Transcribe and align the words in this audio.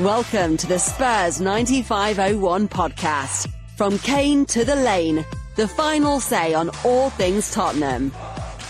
Welcome 0.00 0.56
to 0.56 0.66
the 0.66 0.78
Spurs 0.78 1.40
9501 1.40 2.68
podcast. 2.68 3.48
From 3.76 3.98
Kane 3.98 4.46
to 4.46 4.64
the 4.64 4.74
lane, 4.74 5.24
the 5.56 5.68
final 5.68 6.18
say 6.18 6.54
on 6.54 6.70
all 6.82 7.10
things 7.10 7.52
Tottenham. 7.52 8.10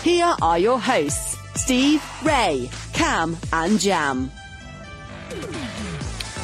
Here 0.03 0.35
are 0.41 0.59
your 0.59 0.77
hosts, 0.79 1.37
Steve, 1.55 2.03
Ray, 2.23 2.69
Cam, 2.91 3.37
and 3.53 3.79
Jam. 3.79 4.31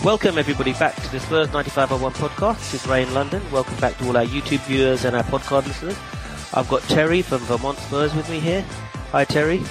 Welcome 0.03 0.37
everybody 0.37 0.71
back 0.73 0.95
to 0.95 1.11
the 1.11 1.19
Spurs 1.19 1.51
9501 1.51 2.13
podcast. 2.13 2.71
This 2.71 2.75
is 2.75 2.87
Ray 2.87 3.03
in 3.03 3.13
London. 3.13 3.41
Welcome 3.51 3.75
back 3.81 3.97
to 3.97 4.07
all 4.07 4.15
our 4.15 4.25
YouTube 4.25 4.61
viewers 4.61 5.03
and 5.03 5.13
our 5.13 5.23
podcast 5.23 5.67
listeners. 5.67 5.97
I've 6.53 6.69
got 6.69 6.81
Terry 6.83 7.21
from 7.21 7.39
Vermont 7.39 7.77
Spurs 7.79 8.15
with 8.15 8.29
me 8.29 8.39
here. 8.39 8.61
Hi 9.11 9.25
Terry. 9.25 9.61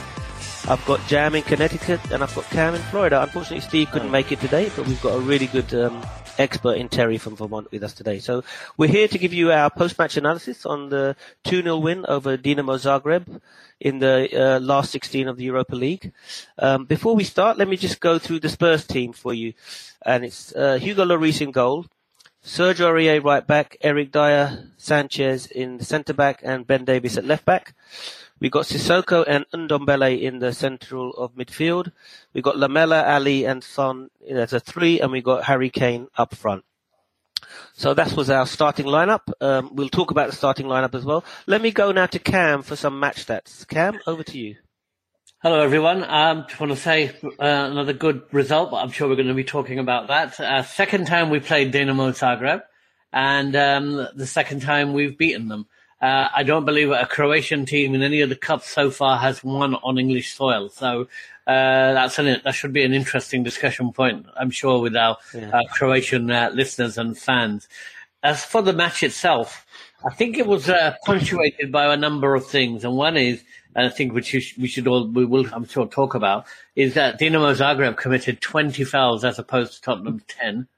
I've 0.68 0.84
got 0.84 1.00
Jam 1.06 1.34
in 1.34 1.42
Connecticut 1.44 1.98
and 2.12 2.22
I've 2.22 2.34
got 2.34 2.44
Cam 2.50 2.74
in 2.74 2.82
Florida. 2.82 3.22
Unfortunately, 3.22 3.60
Steve 3.60 3.90
couldn't 3.90 4.10
make 4.10 4.32
it 4.32 4.38
today, 4.38 4.70
but 4.76 4.86
we've 4.86 5.00
got 5.00 5.14
a 5.14 5.18
really 5.18 5.46
good 5.46 5.72
um, 5.72 6.06
expert 6.36 6.76
in 6.76 6.90
Terry 6.90 7.16
from 7.16 7.36
Vermont 7.36 7.72
with 7.72 7.82
us 7.82 7.94
today. 7.94 8.18
So 8.18 8.44
we're 8.76 8.90
here 8.90 9.08
to 9.08 9.16
give 9.16 9.32
you 9.32 9.50
our 9.50 9.70
post-match 9.70 10.18
analysis 10.18 10.66
on 10.66 10.90
the 10.90 11.16
2-0 11.44 11.80
win 11.80 12.04
over 12.06 12.36
Dinamo 12.36 12.76
Zagreb 12.76 13.40
in 13.80 13.98
the 14.00 14.28
uh, 14.38 14.60
last 14.60 14.90
16 14.90 15.26
of 15.26 15.38
the 15.38 15.44
Europa 15.44 15.74
League. 15.74 16.12
Um, 16.58 16.84
before 16.84 17.16
we 17.16 17.24
start, 17.24 17.56
let 17.56 17.66
me 17.66 17.78
just 17.78 17.98
go 17.98 18.18
through 18.18 18.40
the 18.40 18.50
Spurs 18.50 18.86
team 18.86 19.14
for 19.14 19.32
you. 19.32 19.54
And 20.04 20.22
it's 20.22 20.54
uh, 20.54 20.74
Hugo 20.74 21.06
Lloris 21.06 21.40
in 21.40 21.50
goal, 21.50 21.86
Sergio 22.44 22.88
Aurier 22.88 23.24
right 23.24 23.46
back, 23.46 23.78
Eric 23.80 24.12
Dier 24.12 24.70
Sanchez 24.76 25.46
in 25.46 25.78
the 25.78 25.84
centre 25.86 26.12
back, 26.12 26.40
and 26.42 26.66
Ben 26.66 26.84
Davies 26.84 27.16
at 27.16 27.24
left 27.24 27.46
back. 27.46 27.74
We 28.40 28.50
got 28.50 28.66
Sissoko 28.66 29.24
and 29.26 29.44
Ndombele 29.52 30.20
in 30.20 30.38
the 30.38 30.52
central 30.52 31.10
of 31.14 31.34
midfield. 31.34 31.90
We 32.32 32.40
got 32.40 32.56
Lamela, 32.56 33.02
Alli, 33.02 33.44
and 33.44 33.64
Son 33.64 34.10
as 34.28 34.52
a 34.52 34.60
three, 34.60 35.00
and 35.00 35.10
we 35.10 35.20
got 35.20 35.44
Harry 35.44 35.70
Kane 35.70 36.06
up 36.16 36.34
front. 36.36 36.64
So 37.74 37.94
that 37.94 38.12
was 38.12 38.30
our 38.30 38.46
starting 38.46 38.86
lineup. 38.86 39.22
Um, 39.40 39.70
we'll 39.74 39.88
talk 39.88 40.12
about 40.12 40.30
the 40.30 40.36
starting 40.36 40.66
lineup 40.66 40.94
as 40.94 41.04
well. 41.04 41.24
Let 41.46 41.62
me 41.62 41.72
go 41.72 41.90
now 41.90 42.06
to 42.06 42.18
Cam 42.18 42.62
for 42.62 42.76
some 42.76 43.00
match 43.00 43.26
stats. 43.26 43.66
Cam, 43.66 43.98
over 44.06 44.22
to 44.22 44.38
you. 44.38 44.56
Hello, 45.42 45.60
everyone. 45.60 46.04
I 46.04 46.30
um, 46.30 46.44
just 46.48 46.60
want 46.60 46.72
to 46.72 46.78
say 46.78 47.10
uh, 47.24 47.30
another 47.38 47.92
good 47.92 48.22
result, 48.32 48.70
but 48.70 48.78
I'm 48.78 48.90
sure 48.90 49.08
we're 49.08 49.16
going 49.16 49.28
to 49.28 49.34
be 49.34 49.44
talking 49.44 49.78
about 49.78 50.08
that. 50.08 50.38
Uh, 50.38 50.62
second 50.62 51.06
time 51.06 51.30
we 51.30 51.40
played 51.40 51.72
Dinamo 51.72 52.10
Zagreb, 52.10 52.62
and 53.12 53.54
um, 53.54 54.08
the 54.14 54.26
second 54.26 54.62
time 54.62 54.92
we've 54.92 55.16
beaten 55.16 55.48
them. 55.48 55.66
Uh, 56.00 56.28
I 56.32 56.44
don't 56.44 56.64
believe 56.64 56.90
a 56.90 57.06
Croatian 57.06 57.66
team 57.66 57.94
in 57.94 58.02
any 58.02 58.20
of 58.20 58.28
the 58.28 58.36
cups 58.36 58.68
so 58.68 58.90
far 58.90 59.18
has 59.18 59.42
won 59.42 59.74
on 59.76 59.98
English 59.98 60.32
soil. 60.34 60.68
So 60.68 61.08
uh, 61.48 61.94
that's 61.94 62.18
an, 62.18 62.40
that 62.44 62.54
should 62.54 62.72
be 62.72 62.84
an 62.84 62.92
interesting 62.92 63.42
discussion 63.42 63.92
point, 63.92 64.26
I'm 64.36 64.50
sure, 64.50 64.80
with 64.80 64.94
our 64.96 65.16
yeah. 65.34 65.50
uh, 65.50 65.62
Croatian 65.72 66.30
uh, 66.30 66.50
listeners 66.52 66.98
and 66.98 67.18
fans. 67.18 67.68
As 68.22 68.44
for 68.44 68.62
the 68.62 68.72
match 68.72 69.02
itself, 69.02 69.66
I 70.04 70.14
think 70.14 70.38
it 70.38 70.46
was 70.46 70.68
uh, 70.68 70.94
punctuated 71.04 71.72
by 71.72 71.92
a 71.92 71.96
number 71.96 72.34
of 72.34 72.46
things, 72.46 72.84
and 72.84 72.96
one 72.96 73.16
is, 73.16 73.42
and 73.74 73.86
I 73.86 73.90
think 73.90 74.12
which 74.12 74.32
we 74.58 74.68
should 74.68 74.86
all 74.86 75.08
we 75.08 75.24
will 75.24 75.46
I'm 75.52 75.66
sure 75.66 75.86
talk 75.86 76.14
about 76.14 76.46
is 76.76 76.94
that 76.94 77.18
Dinamo 77.18 77.54
Zagreb 77.54 77.96
committed 77.96 78.40
20 78.40 78.84
fouls 78.84 79.24
as 79.24 79.38
opposed 79.38 79.74
to 79.74 79.80
Tottenham 79.80 80.22
10. 80.28 80.68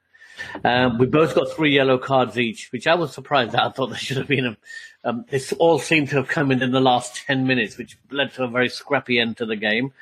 Um, 0.63 0.97
we 0.97 1.05
both 1.05 1.35
got 1.35 1.51
three 1.51 1.75
yellow 1.75 1.97
cards 1.97 2.37
each, 2.39 2.71
which 2.71 2.87
I 2.87 2.95
was 2.95 3.13
surprised 3.13 3.53
at. 3.53 3.61
I 3.61 3.69
thought 3.69 3.87
there 3.87 3.97
should 3.97 4.17
have 4.17 4.27
been 4.27 4.45
a, 4.45 4.57
um, 5.03 5.25
this 5.29 5.53
all 5.53 5.79
seemed 5.79 6.09
to 6.09 6.17
have 6.17 6.27
come 6.27 6.51
in 6.51 6.61
in 6.61 6.71
the 6.71 6.79
last 6.79 7.25
10 7.25 7.47
minutes, 7.47 7.77
which 7.77 7.97
led 8.11 8.33
to 8.33 8.43
a 8.43 8.47
very 8.47 8.69
scrappy 8.69 9.19
end 9.19 9.37
to 9.37 9.45
the 9.45 9.55
game. 9.55 9.93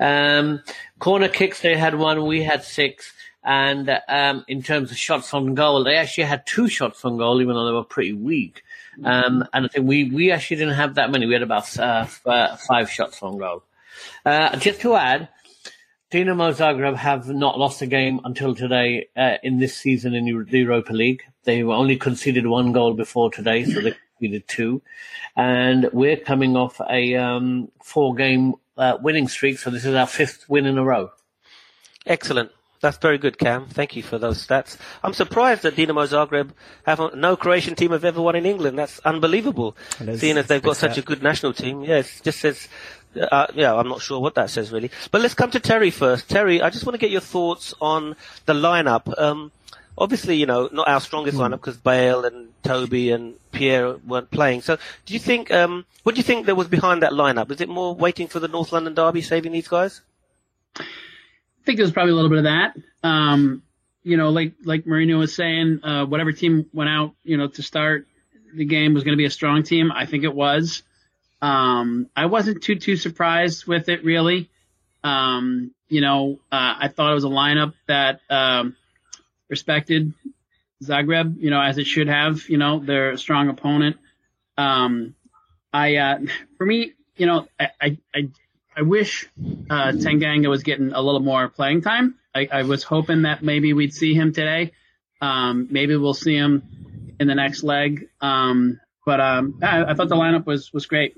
Um, 0.00 0.62
corner 0.98 1.28
kicks, 1.28 1.60
they 1.60 1.76
had 1.76 1.94
one, 1.94 2.26
we 2.26 2.42
had 2.42 2.64
six. 2.64 3.12
And 3.42 3.90
um, 4.08 4.44
in 4.48 4.62
terms 4.62 4.90
of 4.90 4.96
shots 4.96 5.34
on 5.34 5.54
goal, 5.54 5.84
they 5.84 5.96
actually 5.96 6.24
had 6.24 6.46
two 6.46 6.68
shots 6.68 7.04
on 7.04 7.18
goal, 7.18 7.42
even 7.42 7.54
though 7.54 7.66
they 7.66 7.72
were 7.72 7.84
pretty 7.84 8.14
weak. 8.14 8.62
Um, 9.02 9.44
and 9.52 9.66
I 9.66 9.68
think 9.68 9.86
we, 9.86 10.04
we 10.10 10.30
actually 10.30 10.58
didn't 10.58 10.74
have 10.74 10.94
that 10.94 11.10
many. 11.10 11.26
We 11.26 11.34
had 11.34 11.42
about 11.42 11.78
uh, 11.78 12.06
five 12.06 12.90
shots 12.90 13.22
on 13.22 13.38
goal. 13.38 13.64
Uh, 14.24 14.56
just 14.56 14.80
to 14.80 14.94
add, 14.94 15.28
Dinamo 16.10 16.54
Zagreb 16.54 16.96
have 16.96 17.28
not 17.28 17.58
lost 17.58 17.82
a 17.82 17.86
game 17.86 18.20
until 18.24 18.54
today 18.54 19.08
uh, 19.16 19.36
in 19.42 19.58
this 19.58 19.76
season 19.76 20.14
in 20.14 20.24
the 20.24 20.58
Europa 20.58 20.92
League. 20.92 21.22
They 21.42 21.64
were 21.64 21.74
only 21.74 21.96
conceded 21.96 22.46
one 22.46 22.72
goal 22.72 22.94
before 22.94 23.30
today, 23.30 23.64
so 23.64 23.80
they 23.80 23.94
conceded 24.24 24.48
two. 24.48 24.82
And 25.36 25.88
we're 25.92 26.16
coming 26.16 26.56
off 26.56 26.80
a 26.88 27.16
um, 27.16 27.70
four-game 27.82 28.54
uh, 28.76 28.98
winning 29.00 29.28
streak, 29.28 29.58
so 29.58 29.70
this 29.70 29.84
is 29.84 29.94
our 29.94 30.06
fifth 30.06 30.48
win 30.48 30.66
in 30.66 30.78
a 30.78 30.84
row. 30.84 31.10
Excellent. 32.06 32.50
That's 32.80 32.98
very 32.98 33.16
good, 33.16 33.38
Cam. 33.38 33.66
Thank 33.66 33.96
you 33.96 34.02
for 34.02 34.18
those 34.18 34.46
stats. 34.46 34.76
I'm 35.02 35.14
surprised 35.14 35.62
that 35.62 35.74
Dinamo 35.74 36.06
Zagreb 36.06 36.50
have 36.84 37.14
no 37.14 37.34
Croatian 37.34 37.76
team 37.76 37.92
have 37.92 38.04
ever 38.04 38.20
won 38.20 38.36
in 38.36 38.44
England. 38.44 38.78
That's 38.78 38.98
unbelievable. 38.98 39.74
Seeing 40.16 40.36
as 40.36 40.48
they've 40.48 40.62
got 40.62 40.76
such 40.76 40.98
a 40.98 41.02
good 41.02 41.22
national 41.22 41.54
team. 41.54 41.82
Yeah, 41.82 42.02
just 42.22 42.40
says 42.40 42.68
uh, 43.16 43.46
yeah, 43.54 43.74
I'm 43.74 43.88
not 43.88 44.02
sure 44.02 44.20
what 44.20 44.34
that 44.34 44.50
says 44.50 44.70
really. 44.70 44.90
But 45.10 45.22
let's 45.22 45.32
come 45.32 45.50
to 45.52 45.60
Terry 45.60 45.90
first. 45.90 46.28
Terry, 46.28 46.60
I 46.60 46.68
just 46.68 46.84
want 46.84 46.92
to 46.92 46.98
get 46.98 47.10
your 47.10 47.22
thoughts 47.22 47.72
on 47.80 48.16
the 48.44 48.52
lineup. 48.52 49.18
Um, 49.18 49.50
obviously, 49.96 50.36
you 50.36 50.46
know, 50.46 50.68
not 50.72 50.88
our 50.88 51.00
strongest 51.00 51.38
mm. 51.38 51.40
lineup 51.40 51.60
because 51.60 51.76
Bale 51.76 52.24
and 52.24 52.48
Toby 52.62 53.10
and 53.10 53.34
Pierre 53.52 53.96
weren't 53.96 54.30
playing. 54.30 54.62
So, 54.62 54.78
do 55.06 55.14
you 55.14 55.20
think? 55.20 55.50
Um, 55.50 55.84
what 56.02 56.14
do 56.14 56.18
you 56.18 56.24
think 56.24 56.46
there 56.46 56.54
was 56.54 56.68
behind 56.68 57.02
that 57.02 57.12
lineup? 57.12 57.50
Is 57.50 57.60
it 57.60 57.68
more 57.68 57.94
waiting 57.94 58.28
for 58.28 58.40
the 58.40 58.48
North 58.48 58.72
London 58.72 58.94
derby, 58.94 59.22
saving 59.22 59.52
these 59.52 59.68
guys? 59.68 60.00
I 60.76 60.84
think 61.64 61.78
there's 61.78 61.92
probably 61.92 62.12
a 62.12 62.16
little 62.16 62.30
bit 62.30 62.38
of 62.38 62.44
that. 62.44 62.76
Um, 63.02 63.62
you 64.02 64.16
know, 64.16 64.30
like 64.30 64.52
like 64.64 64.84
Mourinho 64.84 65.18
was 65.18 65.34
saying, 65.34 65.80
uh, 65.82 66.04
whatever 66.04 66.32
team 66.32 66.66
went 66.72 66.90
out, 66.90 67.14
you 67.24 67.36
know, 67.36 67.48
to 67.48 67.62
start 67.62 68.06
the 68.54 68.64
game 68.64 68.94
was 68.94 69.02
going 69.02 69.14
to 69.14 69.20
be 69.20 69.24
a 69.24 69.30
strong 69.30 69.62
team. 69.62 69.90
I 69.90 70.06
think 70.06 70.24
it 70.24 70.34
was. 70.34 70.82
Um, 71.40 72.08
I 72.16 72.26
wasn't 72.26 72.62
too 72.62 72.76
too 72.76 72.96
surprised 72.96 73.66
with 73.66 73.88
it 73.88 74.04
really. 74.04 74.50
Um, 75.02 75.72
you 75.88 76.00
know, 76.00 76.40
uh, 76.50 76.74
I 76.80 76.88
thought 76.88 77.10
it 77.10 77.14
was 77.14 77.24
a 77.24 77.28
lineup 77.28 77.74
that 77.86 78.20
um, 78.30 78.76
respected 79.54 80.12
Zagreb, 80.82 81.38
you 81.38 81.50
know, 81.50 81.60
as 81.60 81.78
it 81.78 81.86
should 81.86 82.08
have. 82.08 82.48
You 82.48 82.58
know, 82.58 82.80
they're 82.80 83.12
a 83.12 83.18
strong 83.18 83.48
opponent. 83.48 83.96
Um, 84.58 85.14
I, 85.72 85.96
uh, 85.96 86.18
for 86.58 86.66
me, 86.66 86.94
you 87.16 87.26
know, 87.26 87.46
I, 87.60 87.68
I, 87.80 87.98
I, 88.12 88.28
I 88.76 88.82
wish 88.82 89.28
uh, 89.70 89.92
Tanganga 89.92 90.50
was 90.50 90.64
getting 90.64 90.92
a 90.92 91.00
little 91.00 91.20
more 91.20 91.48
playing 91.48 91.82
time. 91.82 92.16
I, 92.34 92.48
I 92.50 92.62
was 92.62 92.82
hoping 92.82 93.22
that 93.22 93.44
maybe 93.44 93.72
we'd 93.72 93.94
see 93.94 94.12
him 94.14 94.32
today. 94.32 94.72
Um, 95.20 95.68
maybe 95.70 95.94
we'll 95.96 96.14
see 96.14 96.34
him 96.34 97.16
in 97.20 97.28
the 97.28 97.36
next 97.36 97.62
leg. 97.62 98.08
Um, 98.20 98.80
but 99.06 99.20
um, 99.20 99.60
I, 99.62 99.84
I 99.84 99.94
thought 99.94 100.08
the 100.08 100.16
lineup 100.16 100.46
was 100.46 100.72
was 100.72 100.86
great. 100.86 101.14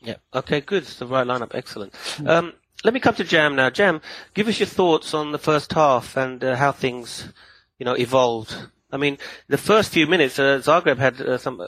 Yeah. 0.00 0.16
Okay. 0.32 0.60
Good. 0.60 0.84
It's 0.84 1.00
the 1.00 1.06
right 1.06 1.26
lineup. 1.26 1.56
Excellent. 1.56 1.92
Um, 2.24 2.52
let 2.84 2.94
me 2.94 3.00
come 3.00 3.16
to 3.16 3.24
Jam 3.24 3.56
now. 3.56 3.70
Jam, 3.70 4.00
give 4.34 4.46
us 4.46 4.60
your 4.60 4.68
thoughts 4.68 5.12
on 5.12 5.32
the 5.32 5.38
first 5.38 5.72
half 5.72 6.16
and 6.16 6.42
uh, 6.44 6.54
how 6.54 6.70
things, 6.70 7.32
you 7.78 7.84
know, 7.84 7.94
evolved. 7.94 8.54
I 8.90 8.96
mean, 8.96 9.18
the 9.48 9.58
first 9.58 9.92
few 9.92 10.06
minutes, 10.06 10.38
uh, 10.38 10.60
Zagreb 10.62 10.98
had 10.98 11.20
uh, 11.20 11.38
some 11.38 11.66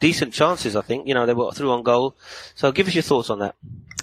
decent 0.00 0.32
chances. 0.32 0.76
I 0.76 0.82
think 0.82 1.06
you 1.06 1.14
know 1.14 1.26
they 1.26 1.34
were 1.34 1.52
through 1.52 1.70
on 1.70 1.82
goal. 1.82 2.16
So 2.54 2.72
give 2.72 2.88
us 2.88 2.94
your 2.94 3.02
thoughts 3.02 3.30
on 3.30 3.38
that. 3.40 3.54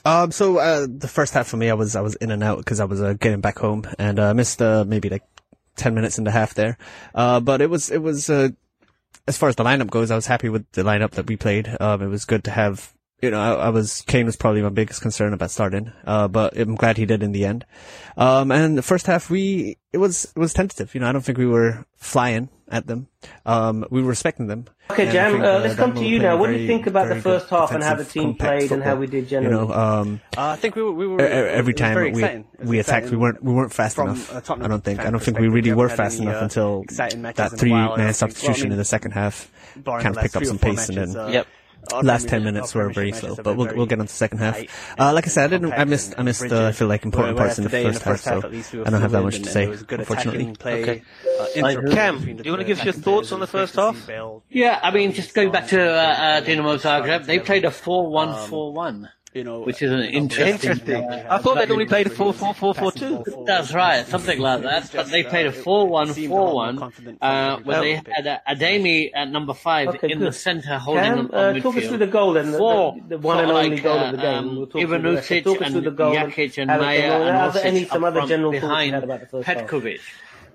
Um, 0.06 0.32
so 0.32 0.58
uh, 0.58 0.88
the 0.90 1.08
first 1.08 1.34
half 1.34 1.48
for 1.48 1.58
me, 1.58 1.70
I 1.70 1.74
was 1.74 1.96
I 1.96 2.02
was 2.02 2.16
in 2.16 2.32
and 2.32 2.44
out 2.44 2.58
because 2.58 2.80
I 2.80 2.86
was 2.86 3.02
uh, 3.02 3.14
getting 3.14 3.42
back 3.42 3.60
home 3.60 3.86
and 3.98 4.20
uh, 4.20 4.34
missed 4.34 4.62
uh, 4.62 4.86
maybe 4.88 5.10
like 5.10 5.24
ten 5.76 5.94
minutes 5.94 6.18
in 6.18 6.24
the 6.24 6.32
half 6.32 6.54
there. 6.54 6.78
Uh, 7.16 7.40
but 7.40 7.62
it 7.62 7.70
was 7.70 7.90
it 7.90 8.02
was 8.02 8.30
uh, 8.30 8.50
as 9.28 9.38
far 9.38 9.50
as 9.50 9.56
the 9.56 9.64
lineup 9.64 9.90
goes, 9.90 10.12
I 10.12 10.16
was 10.16 10.28
happy 10.28 10.50
with 10.50 10.70
the 10.72 10.84
lineup 10.84 11.12
that 11.12 11.28
we 11.28 11.38
played. 11.38 11.76
Um, 11.80 12.02
it 12.02 12.08
was 12.08 12.26
good 12.26 12.44
to 12.46 12.52
have 12.52 12.94
you 13.24 13.32
know, 13.32 13.40
I, 13.40 13.68
I, 13.68 13.70
was 13.70 14.02
Kane 14.02 14.26
was 14.26 14.36
probably 14.36 14.62
my 14.62 14.70
biggest 14.70 15.02
concern 15.02 15.34
about 15.34 15.50
starting, 15.50 15.92
uh, 16.06 16.28
but 16.28 16.58
I'm 16.58 16.76
glad 16.76 16.98
he 16.98 17.06
did 17.06 17.24
in 17.24 17.32
the 17.32 17.46
end. 17.46 17.66
Um, 18.18 18.52
and 18.52 18.78
the 18.78 18.82
first 18.82 19.08
half 19.08 19.30
we 19.30 19.78
it 19.94 19.98
was 19.98 20.26
it 20.26 20.40
was 20.40 20.54
tentative. 20.54 20.94
You 20.94 21.02
know, 21.02 21.08
I 21.08 21.14
don't 21.14 21.24
think 21.24 21.38
we 21.38 21.46
were 21.46 21.86
flying 21.96 22.50
at 22.68 22.86
them. 22.86 23.08
Um, 23.46 23.86
we 23.90 24.02
were 24.02 24.10
respecting 24.10 24.48
them. 24.48 24.66
Okay, 24.92 25.10
Jam, 25.12 25.34
think, 25.34 25.44
uh, 25.44 25.48
uh, 25.48 25.60
let's 25.60 25.76
come 25.76 25.96
to 25.96 26.04
you 26.04 26.20
now. 26.20 26.36
What 26.36 26.48
do 26.48 26.58
you 26.58 26.68
think 26.68 26.86
about 26.88 27.08
the 27.08 27.22
first 27.22 27.50
half 27.50 27.72
and 27.72 27.82
how 27.82 27.96
the 27.96 28.04
team 28.04 28.36
played 28.36 28.64
football. 28.64 28.76
and 28.76 28.84
how 28.84 28.96
we 28.98 29.08
did 29.08 29.30
generally? 29.30 29.56
You 29.56 29.68
know, 29.68 29.74
um, 29.74 30.22
uh, 30.38 30.50
I 30.50 30.56
think 30.58 30.76
we 30.76 30.84
were, 30.84 30.92
we 30.92 31.08
were 31.08 31.22
every 31.22 31.74
time 31.74 32.12
we 32.12 32.44
we 32.66 32.80
attacked, 32.80 33.10
we 33.10 33.18
weren't 33.18 33.42
we 33.42 33.54
weren't 33.54 33.72
fast 33.72 33.96
from, 33.96 34.10
enough. 34.10 34.52
I 34.52 34.68
don't 34.68 34.84
think. 34.84 35.00
I 35.00 35.10
don't 35.12 35.24
think 35.24 35.40
we 35.40 35.48
really 35.48 35.74
were 35.74 35.90
fast 35.90 36.20
enough 36.20 36.42
uh, 36.42 36.44
until 36.44 36.84
that 36.90 37.54
three 37.58 37.72
man 37.72 38.14
substitution 38.14 38.74
in 38.74 38.78
the 38.78 38.86
second 38.86 39.12
half 39.12 39.50
kind 39.86 40.08
of 40.08 40.22
picked 40.22 40.36
up 40.36 40.44
some 40.44 40.60
pace 40.60 40.90
and 40.90 40.98
then. 40.98 41.34
Yep 41.34 41.48
last 42.02 42.28
ten 42.28 42.44
minutes 42.44 42.74
were 42.74 42.90
very 42.90 43.12
slow, 43.12 43.36
but 43.36 43.56
we'll 43.56 43.76
we'll 43.76 43.86
get 43.86 44.00
on 44.00 44.08
to 44.08 44.12
the 44.12 44.18
second 44.18 44.40
half. 44.40 44.62
Uh, 45.00 45.14
like 45.14 45.26
I 45.26 45.30
said, 45.30 45.46
I 45.46 45.48
didn't. 45.58 45.74
I 45.74 45.84
missed. 45.86 46.14
I 46.18 46.24
missed. 46.24 46.52
Uh, 46.52 46.68
I 46.68 46.72
feel 46.72 46.88
like 46.88 47.06
important 47.06 47.38
parts 47.38 47.58
in 47.58 47.64
the 47.64 47.70
first 47.70 48.04
half, 48.04 48.20
so 48.22 48.38
I 48.86 48.90
don't 48.90 49.02
have 49.02 49.12
that 49.12 49.24
much 49.24 49.40
to 49.42 49.50
say. 49.50 49.66
Unfortunately. 49.66 50.56
Okay. 50.66 51.04
Uh, 51.40 51.82
Cam, 51.92 52.20
do 52.20 52.44
you 52.44 52.52
want 52.52 52.62
to 52.62 52.66
give 52.66 52.80
us 52.80 52.86
your 52.86 52.94
thoughts 52.94 53.32
on 53.32 53.40
the 53.40 53.48
first 53.48 53.76
half? 53.76 54.10
Yeah, 54.50 54.80
I 54.82 54.92
mean, 54.92 55.14
just 55.14 55.34
going 55.34 55.52
back 55.52 55.68
to 55.68 55.82
uh, 55.82 55.96
uh, 55.96 56.42
Dinamo 56.42 56.78
Zagreb, 56.80 57.26
they 57.26 57.40
played 57.40 57.66
a 57.66 57.70
4-1-4-1 57.70 59.10
you 59.34 59.44
know, 59.44 59.62
which 59.62 59.82
is 59.82 59.92
an 59.92 60.02
interesting, 60.02 60.72
interesting. 60.72 61.04
Uh, 61.12 61.28
I 61.30 61.38
thought 61.40 61.56
they'd 61.56 61.72
only 61.72 61.86
played 61.86 62.08
a 62.08 62.10
4-4-4-2. 62.10 63.46
That's 63.46 63.74
right, 63.74 64.06
something 64.06 64.40
like 64.40 64.62
that. 64.62 64.92
But 64.94 65.08
they 65.08 65.24
played 65.24 65.48
a 65.48 65.52
4 65.52 65.88
1 65.88 66.14
4 66.14 66.56
1 66.56 67.18
uh, 67.22 67.58
where 67.60 67.82
they 67.82 67.96
had 67.96 68.28
uh, 68.28 68.40
Ademi 68.48 69.12
at 69.14 69.30
number 69.30 69.54
5 69.54 69.88
okay, 69.90 70.12
in 70.12 70.20
good. 70.20 70.28
the 70.28 70.32
centre 70.32 70.78
holding 70.78 71.04
Cam, 71.04 71.18
them 71.18 71.32
on 71.34 71.58
uh, 71.58 71.60
Talk 71.60 71.78
us 71.78 71.88
through 71.88 71.98
the 71.98 72.08
goal 72.08 72.34
then, 72.34 72.52
the, 72.52 72.58
the, 73.08 73.18
one 73.18 73.40
and 73.40 73.52
only 73.52 73.70
like, 73.72 73.84
goal 73.84 74.00
uh, 74.00 74.06
of 74.06 74.12
the 74.12 74.18
game. 74.18 74.38
Um, 74.38 74.56
we'll 74.56 74.70
Ivanutic 74.76 75.44
talk 75.44 75.62
and 75.62 75.76
Jakic 75.76 76.58
and 76.58 76.70
Majer 76.70 77.28
and 77.28 77.38
also 77.38 77.60
any, 77.60 77.86
some 77.86 78.04
other 78.04 78.26
general 78.28 78.52
behind 78.52 78.94
Petkovic. 78.94 80.00